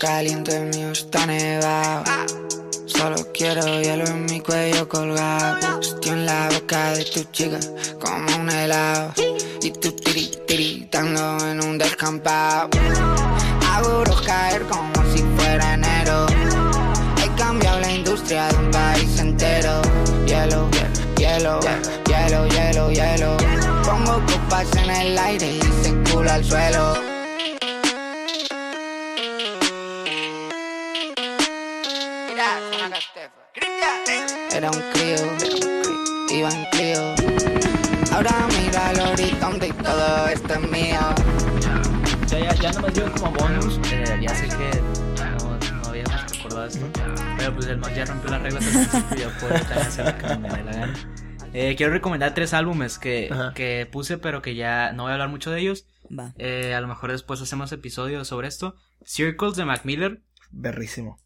caliente, 0.00 0.58
mío 0.60 0.90
está 0.92 1.26
nevado. 1.26 2.04
Solo 2.86 3.16
quiero 3.34 3.62
hielo 3.82 4.06
en 4.06 4.24
mi 4.24 4.40
cuello 4.40 4.88
colgado. 4.88 5.78
Estoy 5.78 6.12
en 6.12 6.26
la 6.26 6.48
boca 6.48 6.92
de 6.92 7.04
tu 7.04 7.22
chica 7.24 7.60
como 8.00 8.34
un 8.34 8.50
helado. 8.50 9.12
Y 9.62 9.70
tú 9.72 9.92
tiri, 9.92 10.30
tiritando 10.46 11.46
en 11.46 11.62
un 11.62 11.76
descampado. 11.76 12.70
Hago 13.70 14.04
caer 14.24 14.62
como 14.62 14.92
si 15.12 15.22
fuera 15.36 15.74
enero. 15.74 16.26
He 17.22 17.28
cambiado 17.38 17.80
la 17.80 17.92
industria 17.92 18.48
de 18.48 18.56
un 18.56 18.70
país 18.70 19.20
entero. 19.20 19.82
Hielo, 20.26 20.68
hielo, 21.18 21.60
hielo, 22.06 22.46
hielo, 22.48 22.90
hielo. 22.90 23.36
Pongo 23.84 24.14
copas 24.26 24.66
en 24.82 24.90
el 24.90 25.18
aire 25.18 25.56
y 25.56 25.60
ese 25.60 25.94
culo 26.10 26.30
al 26.30 26.42
suelo. 26.42 27.09
Era 34.52 34.70
un 34.70 34.82
crío, 34.92 35.16
iba 36.38 36.50
en 36.50 36.64
crío. 36.72 37.14
Ahora 38.12 38.30
mira 38.58 38.88
al 38.88 39.00
horizonte 39.00 39.68
y 39.68 39.72
todo 39.72 40.28
esto 40.28 40.54
es 40.54 40.60
mío. 40.70 40.98
Ya, 42.26 42.38
ya, 42.38 42.54
ya 42.54 42.72
nomás 42.72 42.94
digo 42.94 43.10
como 43.12 43.32
bonus. 43.32 43.78
eh, 43.92 44.18
ya 44.20 44.34
sé 44.34 44.48
que 44.48 44.80
no, 45.44 45.58
no 45.82 45.88
habíamos 45.88 46.30
recordado 46.32 46.66
esto. 46.66 46.86
Pero 47.38 47.54
pues 47.54 47.66
el 47.66 47.78
mod 47.78 47.90
ya 47.94 48.04
rompió 48.04 48.30
las 48.30 48.42
reglas 48.42 48.64
principio. 48.64 49.16
Ya 49.16 49.38
puedo 49.38 49.54
también 49.54 49.78
hacer 49.78 50.06
lo 50.06 50.18
que 50.18 50.36
me 50.36 50.48
dé 50.48 50.64
la 50.64 50.72
gana. 50.72 50.94
Eh, 51.52 51.74
quiero 51.76 51.92
recomendar 51.92 52.34
tres 52.34 52.54
álbumes 52.54 52.98
que, 52.98 53.30
que 53.54 53.88
puse, 53.90 54.18
pero 54.18 54.42
que 54.42 54.54
ya 54.54 54.92
no 54.92 55.04
voy 55.04 55.10
a 55.10 55.14
hablar 55.14 55.28
mucho 55.30 55.50
de 55.50 55.60
ellos. 55.60 55.86
Va. 56.16 56.32
Eh, 56.38 56.74
a 56.74 56.80
lo 56.80 56.88
mejor 56.88 57.10
después 57.12 57.40
hacemos 57.40 57.72
episodios 57.72 58.28
sobre 58.28 58.48
esto. 58.48 58.76
Circles 59.04 59.56
de 59.56 59.64
Mac 59.64 59.84
Miller. 59.84 60.22
Berrísimo. 60.50 61.18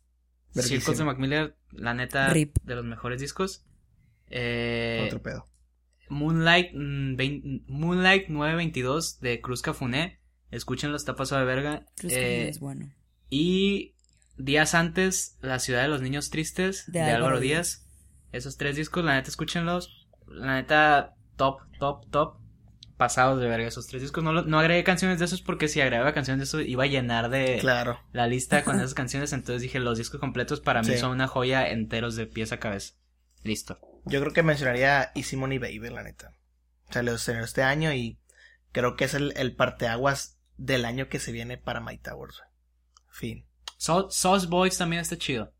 Circles 0.62 0.98
de. 0.98 1.04
Mac 1.04 1.18
Miller, 1.18 1.56
la 1.72 1.94
neta, 1.94 2.28
Rip. 2.28 2.56
de 2.62 2.74
los 2.76 2.84
mejores 2.84 3.20
discos. 3.20 3.64
Eh, 4.30 5.04
Otro 5.06 5.22
pedo. 5.22 5.46
Moonlight, 6.08 6.72
mm, 6.74 7.16
vein- 7.16 7.64
Moonlight 7.68 8.28
922 8.28 9.20
de 9.20 9.40
Cruz 9.40 9.62
Cafuné. 9.62 10.20
Escúchenlo, 10.50 10.96
está 10.96 11.16
pasado 11.16 11.40
de 11.40 11.46
verga. 11.46 11.86
Cruz 11.96 12.12
Eh, 12.12 12.48
es 12.48 12.60
bueno. 12.60 12.92
Y 13.30 13.94
días 14.36 14.74
antes, 14.74 15.36
La 15.40 15.58
ciudad 15.58 15.82
de 15.82 15.88
los 15.88 16.02
niños 16.02 16.30
tristes 16.30 16.84
de, 16.86 17.00
De 17.00 17.04
Álvaro, 17.06 17.24
Álvaro 17.26 17.40
Díaz. 17.40 17.86
Esos 18.32 18.56
tres 18.56 18.76
discos, 18.76 19.04
la 19.04 19.14
neta, 19.14 19.28
escúchenlos. 19.30 20.06
La 20.26 20.54
neta, 20.56 21.14
top, 21.36 21.60
top, 21.78 22.08
top. 22.10 22.36
Pasados 22.96 23.40
de 23.40 23.48
verga 23.48 23.66
esos 23.66 23.86
tres 23.88 24.02
discos. 24.02 24.22
No, 24.22 24.32
no 24.32 24.58
agregué 24.60 24.84
canciones 24.84 25.18
de 25.18 25.24
esos 25.24 25.42
porque 25.42 25.66
si 25.68 25.80
agregaba 25.80 26.14
canciones 26.14 26.38
de 26.38 26.44
esos 26.44 26.68
iba 26.68 26.84
a 26.84 26.86
llenar 26.86 27.28
de 27.28 27.58
Claro. 27.60 28.00
la 28.12 28.26
lista 28.28 28.62
con 28.64 28.76
esas 28.80 28.94
canciones. 28.94 29.32
Entonces 29.32 29.62
dije, 29.62 29.80
los 29.80 29.98
discos 29.98 30.20
completos 30.20 30.60
para 30.60 30.82
mí 30.82 30.92
Sí. 30.92 30.98
son 30.98 31.10
una 31.10 31.26
joya 31.26 31.68
enteros 31.68 32.14
de 32.16 32.26
pies 32.26 32.52
a 32.52 32.58
cabeza. 32.60 32.94
Listo. 33.42 33.78
Yo 34.04 34.20
creo 34.20 34.32
que 34.32 34.42
mencionaría 34.42 35.10
Easy 35.14 35.36
Money 35.36 35.58
Baby, 35.58 35.90
la 35.90 36.02
neta. 36.02 36.34
Salió 36.90 37.14
este 37.14 37.62
año 37.62 37.92
y 37.92 38.20
creo 38.72 38.94
que 38.96 39.04
es 39.06 39.14
el, 39.14 39.32
el 39.36 39.56
parteaguas 39.56 40.38
del 40.56 40.84
año 40.84 41.08
que 41.08 41.18
se 41.18 41.32
viene 41.32 41.58
para 41.58 41.80
My 41.80 41.98
Towers. 41.98 42.42
Fin. 43.10 43.46
Sau- 43.78 44.10
Sauce 44.10 44.46
Boys 44.46 44.78
también 44.78 45.02
está 45.02 45.16
chido. 45.18 45.52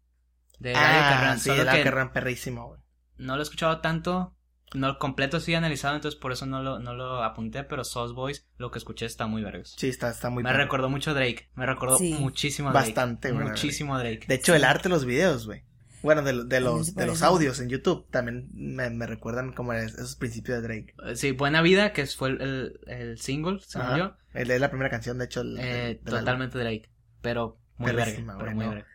De 0.61 0.71
Eladio 0.71 0.89
Ah, 0.89 1.11
Carrán, 1.11 1.41
sí, 1.41 1.51
Eladio 1.51 1.73
que 1.73 1.85
Carrán, 1.91 2.13
perrísimo, 2.13 2.69
güey. 2.69 2.81
No 3.17 3.35
lo 3.35 3.41
he 3.41 3.43
escuchado 3.43 3.81
tanto. 3.81 4.34
No, 4.75 4.89
el 4.91 4.99
completo 4.99 5.41
sí 5.41 5.55
analizado, 5.55 5.95
entonces 5.95 6.21
por 6.21 6.33
eso 6.33 6.47
no 6.47 6.63
lo, 6.63 6.79
no 6.81 6.95
lo 6.95 7.23
apunté, 7.23 7.65
pero 7.65 7.85
Sauce 7.85 8.13
Boys, 8.13 8.47
lo 8.59 8.71
que 8.71 8.79
escuché 8.79 9.07
está 9.07 9.27
muy 9.27 9.43
vergas. 9.43 9.75
Sí, 9.79 9.89
está, 9.89 10.11
está 10.11 10.31
muy 10.31 10.43
Me 10.43 10.51
padre. 10.51 10.65
recordó 10.65 10.91
mucho 10.91 11.13
a 11.13 11.15
Drake. 11.15 11.49
Me 11.55 11.65
recordó 11.65 11.97
Sí. 11.97 12.15
muchísimo 12.19 12.69
a 12.69 12.73
Drake. 12.73 12.89
Bastante, 12.89 13.33
güey. 13.33 13.47
Muchísimo 13.49 13.95
a 13.95 14.01
Drake. 14.01 14.27
De 14.29 14.35
hecho, 14.35 14.55
el 14.55 14.65
arte 14.65 14.85
de 14.85 14.89
los 14.91 15.05
videos, 15.07 15.47
güey. 15.47 15.63
Bueno, 16.03 16.21
de, 16.23 16.45
de 16.45 16.61
los, 16.61 16.89
se 16.89 16.93
de 17.01 17.07
los 17.07 17.23
audios 17.23 17.61
en 17.61 17.71
YouTube 17.71 18.07
también 18.11 18.51
me, 18.53 18.91
me 18.91 19.07
recuerdan 19.07 19.53
como 19.55 19.73
es- 19.73 19.95
esos 19.95 20.17
principios 20.17 20.61
de 20.61 20.69
Drake. 20.69 20.95
Eh, 21.07 21.17
Sí, 21.17 21.31
Buena 21.33 21.63
Vida, 21.63 21.93
que 21.95 22.05
fue 22.07 22.29
el, 22.31 22.43
el, 22.43 22.81
el 22.89 23.19
single, 23.19 23.61
según 23.65 23.87
Ajá. 23.87 23.97
yo. 23.99 24.17
Es 24.35 24.49
la 24.61 24.69
primera 24.69 24.91
canción, 24.91 25.17
de 25.19 25.25
hecho. 25.25 25.41
el- 25.41 25.57
Eh, 25.59 26.01
totalmente 26.05 26.59
Drake. 26.59 26.91
Pero 27.23 27.59
muy 27.79 27.93
verga. 27.93 28.37
Pero 28.39 28.53
muy 28.53 28.67
verga. 28.67 28.87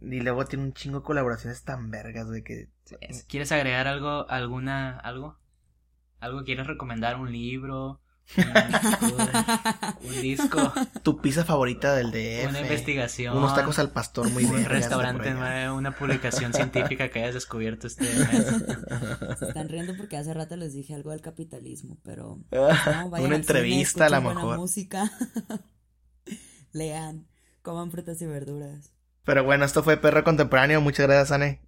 Y 0.00 0.20
luego 0.20 0.44
tiene 0.46 0.64
un 0.64 0.72
chingo 0.74 1.00
de 1.00 1.04
colaboraciones 1.04 1.62
tan 1.64 1.90
vergas, 1.90 2.26
güey, 2.28 2.42
que... 2.42 2.68
¿Quieres 3.28 3.52
agregar 3.52 3.86
algo, 3.86 4.28
alguna, 4.28 4.98
algo? 4.98 5.38
¿Algo 6.20 6.44
quieres 6.44 6.66
recomendar? 6.66 7.16
¿Un 7.16 7.32
libro? 7.32 8.00
¿Un, 8.38 10.08
un 10.14 10.22
disco? 10.22 10.72
Tu 11.02 11.20
pizza 11.20 11.44
favorita 11.44 11.94
del 11.94 12.10
DF. 12.10 12.48
Una 12.48 12.60
investigación. 12.60 13.36
Unos 13.36 13.54
tacos 13.54 13.78
al 13.78 13.90
pastor 13.90 14.30
muy 14.30 14.44
Un 14.44 14.52
vergas 14.52 14.68
de 14.68 14.74
restaurante, 14.74 15.34
nuevo, 15.34 15.76
una 15.76 15.94
publicación 15.94 16.52
científica 16.54 17.10
que 17.10 17.20
hayas 17.20 17.34
descubierto 17.34 17.86
este 17.86 18.04
mes. 18.04 18.46
Se 19.38 19.44
están 19.48 19.68
riendo 19.68 19.94
porque 19.96 20.16
hace 20.16 20.32
rato 20.32 20.56
les 20.56 20.72
dije 20.72 20.94
algo 20.94 21.10
del 21.10 21.20
capitalismo, 21.20 21.98
pero 22.02 22.38
no, 22.50 23.06
una 23.06 23.18
cine, 23.18 23.36
entrevista 23.36 24.06
a 24.06 24.20
buena 24.20 24.34
mejor. 24.34 24.56
música. 24.56 25.10
Lean, 26.72 27.28
coman 27.62 27.90
frutas 27.90 28.20
y 28.22 28.26
verduras. 28.26 28.90
Pero 29.24 29.44
bueno, 29.44 29.64
esto 29.64 29.82
fue 29.82 29.96
Perro 29.96 30.24
Contemporáneo. 30.24 30.80
Muchas 30.80 31.06
gracias, 31.06 31.32
Ane. 31.32 31.62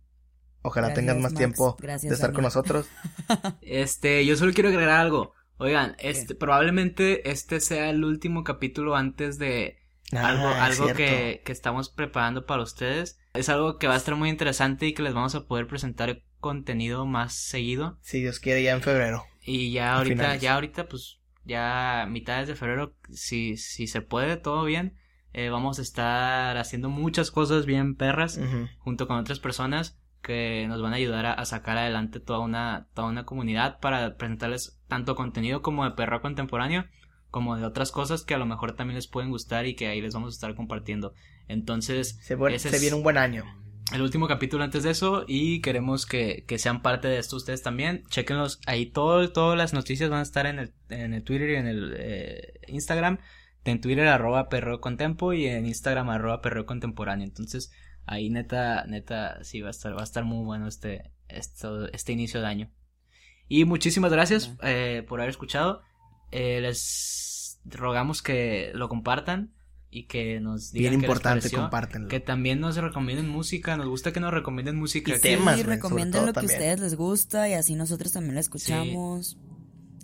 Ojalá 0.66 0.88
Gracias, 0.88 1.06
tengas 1.06 1.16
más 1.22 1.32
Max. 1.32 1.34
tiempo 1.38 1.76
Gracias, 1.78 2.10
de 2.10 2.14
estar 2.14 2.32
con 2.32 2.42
nosotros. 2.42 2.86
Este, 3.62 4.24
yo 4.26 4.36
solo 4.36 4.52
quiero 4.52 4.68
agregar 4.70 4.98
algo. 4.98 5.32
Oigan, 5.58 5.94
este, 5.98 6.34
probablemente 6.34 7.30
este 7.30 7.60
sea 7.60 7.88
el 7.90 8.04
último 8.04 8.44
capítulo 8.44 8.96
antes 8.96 9.38
de 9.38 9.78
Ah, 10.12 10.28
algo, 10.28 10.48
algo 10.48 10.94
que, 10.94 11.42
que 11.44 11.52
estamos 11.52 11.88
preparando 11.88 12.46
para 12.46 12.62
ustedes. 12.62 13.18
Es 13.34 13.48
algo 13.48 13.78
que 13.78 13.88
va 13.88 13.94
a 13.94 13.96
estar 13.96 14.14
muy 14.14 14.28
interesante 14.28 14.86
y 14.86 14.94
que 14.94 15.02
les 15.02 15.14
vamos 15.14 15.34
a 15.34 15.46
poder 15.46 15.66
presentar 15.66 16.22
contenido 16.38 17.06
más 17.06 17.34
seguido. 17.34 17.98
Si 18.02 18.20
Dios 18.20 18.38
quiere, 18.38 18.62
ya 18.62 18.72
en 18.72 18.82
febrero. 18.82 19.24
Y 19.42 19.72
ya 19.72 19.94
ahorita, 19.94 20.14
finales. 20.14 20.42
ya 20.42 20.54
ahorita, 20.54 20.88
pues, 20.88 21.20
ya 21.44 22.06
mitades 22.08 22.46
de 22.48 22.54
febrero, 22.54 22.94
si, 23.10 23.56
si 23.56 23.86
se 23.86 24.00
puede, 24.00 24.36
todo 24.36 24.64
bien. 24.64 24.96
eh, 25.32 25.48
vamos 25.48 25.78
a 25.78 25.82
estar 25.82 26.56
haciendo 26.56 26.88
muchas 26.88 27.30
cosas 27.30 27.66
bien 27.66 27.94
perras 27.96 28.38
junto 28.78 29.06
con 29.08 29.18
otras 29.18 29.38
personas 29.40 29.98
que 30.26 30.66
nos 30.68 30.82
van 30.82 30.92
a 30.92 30.96
ayudar 30.96 31.24
a, 31.26 31.32
a 31.32 31.44
sacar 31.44 31.78
adelante 31.78 32.18
toda 32.20 32.40
una, 32.40 32.88
toda 32.94 33.08
una 33.08 33.24
comunidad 33.24 33.78
para 33.80 34.16
presentarles 34.16 34.80
tanto 34.88 35.14
contenido 35.14 35.62
como 35.62 35.84
de 35.84 35.92
perro 35.92 36.20
contemporáneo 36.20 36.84
como 37.30 37.56
de 37.56 37.64
otras 37.64 37.92
cosas 37.92 38.24
que 38.24 38.34
a 38.34 38.38
lo 38.38 38.46
mejor 38.46 38.72
también 38.72 38.96
les 38.96 39.06
pueden 39.08 39.30
gustar 39.30 39.66
y 39.66 39.74
que 39.74 39.88
ahí 39.88 40.00
les 40.00 40.14
vamos 40.14 40.32
a 40.32 40.36
estar 40.36 40.54
compartiendo. 40.54 41.12
Entonces, 41.48 42.18
Se, 42.22 42.34
buen- 42.34 42.54
ese 42.54 42.70
se 42.70 42.76
es 42.76 42.80
viene 42.82 42.96
un 42.96 43.02
buen 43.02 43.18
año. 43.18 43.44
el 43.92 44.02
último 44.02 44.26
capítulo 44.26 44.64
antes 44.64 44.82
de 44.84 44.90
eso 44.90 45.24
y 45.28 45.60
queremos 45.60 46.06
que, 46.06 46.44
que 46.48 46.58
sean 46.58 46.82
parte 46.82 47.08
de 47.08 47.18
esto 47.18 47.36
ustedes 47.36 47.62
también. 47.62 48.04
Chequenlos 48.08 48.60
ahí, 48.66 48.86
todo, 48.86 49.30
todas 49.32 49.56
las 49.58 49.72
noticias 49.74 50.08
van 50.10 50.20
a 50.20 50.22
estar 50.22 50.46
en 50.46 50.58
el, 50.58 50.72
en 50.88 51.14
el 51.14 51.22
Twitter 51.22 51.50
y 51.50 51.54
en 51.56 51.66
el 51.66 51.94
eh, 51.98 52.54
Instagram. 52.68 53.18
En 53.64 53.80
Twitter 53.80 54.06
arroba 54.08 54.48
perreo 54.48 54.80
contempo 54.80 55.32
y 55.32 55.46
en 55.46 55.66
Instagram 55.66 56.08
arroba 56.10 56.40
perreo 56.40 56.64
contemporáneo. 56.66 57.26
Entonces 57.26 57.70
ahí 58.06 58.30
neta, 58.30 58.84
neta, 58.86 59.42
sí 59.44 59.60
va 59.60 59.68
a 59.68 59.70
estar, 59.70 59.94
va 59.96 60.00
a 60.00 60.04
estar 60.04 60.24
muy 60.24 60.44
bueno 60.44 60.66
este, 60.68 61.10
esto, 61.28 61.86
este 61.92 62.12
inicio 62.12 62.40
de 62.40 62.46
año. 62.46 62.70
Y 63.48 63.64
muchísimas 63.64 64.10
gracias 64.12 64.52
eh, 64.62 65.04
por 65.08 65.20
haber 65.20 65.30
escuchado. 65.30 65.82
Eh, 66.32 66.60
les 66.60 67.60
rogamos 67.64 68.22
que 68.22 68.70
lo 68.74 68.88
compartan 68.88 69.52
y 69.90 70.04
que 70.08 70.40
nos 70.40 70.72
digan 70.72 70.90
Bien 70.90 71.00
qué 71.00 71.06
les 71.06 71.16
importante, 71.16 71.50
compártenlo. 71.50 72.08
Que 72.08 72.20
también 72.20 72.60
nos 72.60 72.76
recomienden 72.76 73.28
música. 73.28 73.76
Nos 73.76 73.86
gusta 73.86 74.12
que 74.12 74.20
nos 74.20 74.32
recomienden 74.32 74.76
música. 74.76 75.12
que- 75.12 75.18
sí, 75.18 75.62
recomienden 75.62 76.26
lo 76.26 76.32
que 76.32 76.40
a 76.40 76.42
ustedes 76.42 76.80
les 76.80 76.96
gusta 76.96 77.48
y 77.48 77.52
así 77.54 77.74
nosotros 77.76 78.12
también 78.12 78.34
la 78.34 78.40
escuchamos. 78.40 79.38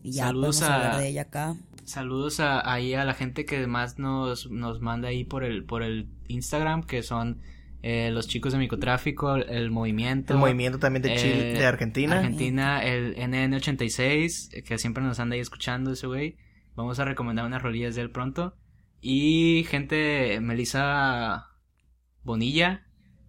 Y 0.05 0.13
ya 0.13 0.27
Saludos 0.27 0.63
hablar 0.63 0.93
a- 0.95 0.99
de 0.99 1.09
ella 1.09 1.23
acá. 1.23 1.57
Saludos 1.85 2.39
a, 2.41 2.73
ahí 2.73 2.95
a 2.95 3.05
la 3.05 3.13
gente 3.15 3.45
que 3.45 3.67
más 3.67 3.99
nos, 3.99 4.49
nos 4.51 4.81
manda 4.81 5.09
ahí 5.09 5.25
por 5.25 5.43
el, 5.43 5.65
por 5.65 5.83
el 5.83 6.09
Instagram, 6.29 6.85
que 6.85 7.03
son 7.03 7.41
eh, 7.83 8.11
los 8.13 8.29
chicos 8.29 8.53
de 8.53 8.59
microtráfico, 8.61 9.35
el, 9.35 9.49
el 9.51 9.71
movimiento. 9.71 10.33
El 10.35 10.39
movimiento 10.39 10.79
también 10.79 11.03
de 11.03 11.17
Chile- 11.17 11.53
de 11.55 11.67
Argentina. 11.67 12.17
Argentina, 12.19 12.85
el 12.85 13.17
NN86, 13.17 14.51
eh, 14.53 14.63
que 14.63 14.79
siempre 14.79 15.03
nos 15.03 15.19
anda 15.21 15.35
ahí 15.35 15.41
escuchando 15.41 15.93
ese 15.93 16.07
güey. 16.07 16.37
Vamos 16.75 16.99
a 17.01 17.05
recomendar 17.05 17.45
unas 17.45 17.61
rolillas 17.63 17.95
de 17.95 18.03
él 18.03 18.11
pronto. 18.11 18.57
Y 19.01 19.67
gente, 19.69 20.39
Melissa 20.41 21.47
Bonilla. 22.23 22.87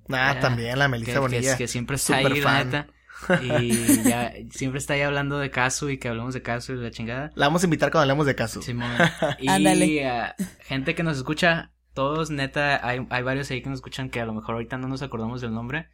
Ah, 0.10 0.36
eh, 0.38 0.42
también 0.42 0.78
la 0.80 0.88
Melissa 0.88 1.14
que- 1.14 1.20
Bonilla. 1.20 1.58
Que, 1.58 1.68
siempre 1.68 1.96
está 1.96 2.18
Súper 2.20 2.34
ahí, 2.34 2.40
la 2.42 2.50
fan. 2.50 2.66
neta. 2.68 2.88
Y 3.42 4.04
ya, 4.04 4.34
siempre 4.52 4.80
está 4.80 4.96
ahí 4.96 5.02
hablando 5.02 5.40
de 5.40 5.50
caso 5.50 5.90
y 5.90 5.98
que 5.98 6.10
hablamos 6.10 6.34
de 6.34 6.42
caso 6.42 6.74
y 6.74 6.78
la 6.78 6.92
chingada. 6.92 7.32
La 7.36 7.46
vamos 7.48 7.64
a 7.64 7.68
invitar 7.68 7.90
cuando 7.90 8.04
hablemos 8.04 8.26
de 8.26 8.36
caso. 8.36 8.62
Simón. 8.62 8.92
Y 9.40 10.00
ah, 10.00 10.36
gente 10.60 10.94
que 10.94 11.04
nos 11.04 11.18
escucha, 11.18 11.72
todos 11.94 12.30
neta, 12.30 12.86
hay, 12.88 13.06
hay 13.10 13.24
varios 13.24 13.50
ahí 13.52 13.62
que 13.62 13.70
nos 13.70 13.78
escuchan 13.78 14.10
que 14.10 14.20
a 14.20 14.26
lo 14.26 14.34
mejor 14.34 14.56
ahorita 14.56 14.78
no 14.78 14.88
nos 14.88 15.02
acordamos 15.02 15.42
del 15.42 15.54
nombre, 15.54 15.88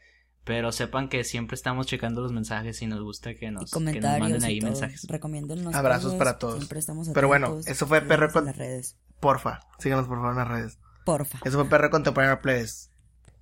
pero 0.44 0.72
sepan 0.72 1.10
que 1.10 1.24
siempre 1.24 1.56
estamos 1.56 1.86
checando 1.88 2.22
los 2.22 2.32
mensajes 2.32 2.82
y 2.82 2.88
nos 2.88 3.02
gusta 3.02 3.36
que 3.36 3.52
nos, 3.52 3.62
que 3.62 3.64
nos 3.66 3.72
Comentarios 3.72 4.20
manden 4.20 4.44
ahí 4.44 4.60
todo. 4.60 4.72
mensajes. 4.72 5.06
Recomiéndennos 5.08 5.76
Abrazos 5.76 6.16
para 6.16 6.38
todos. 6.38 6.56
Siempre 6.58 6.80
estamos 6.80 7.10
Pero 7.14 7.28
bueno, 7.28 7.60
eso 7.66 7.86
fue 7.88 8.02
Perro 8.02 8.32
con... 8.32 8.46
las 8.46 8.58
redes. 8.58 8.98
Porfa, 9.20 9.60
síganos 9.80 10.08
por 10.08 10.18
favor 10.18 10.32
en 10.32 10.38
las 10.38 10.48
redes. 10.48 10.80
Porfa. 11.06 11.40
Eso 11.44 11.58
fue 11.60 11.70
Perro 11.70 11.90
Contemporáneo 11.90 12.42
Plebes. 12.42 12.90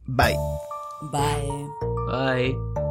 Bye. 0.06 0.36
Bye. 1.12 1.68
Bye. 2.08 2.87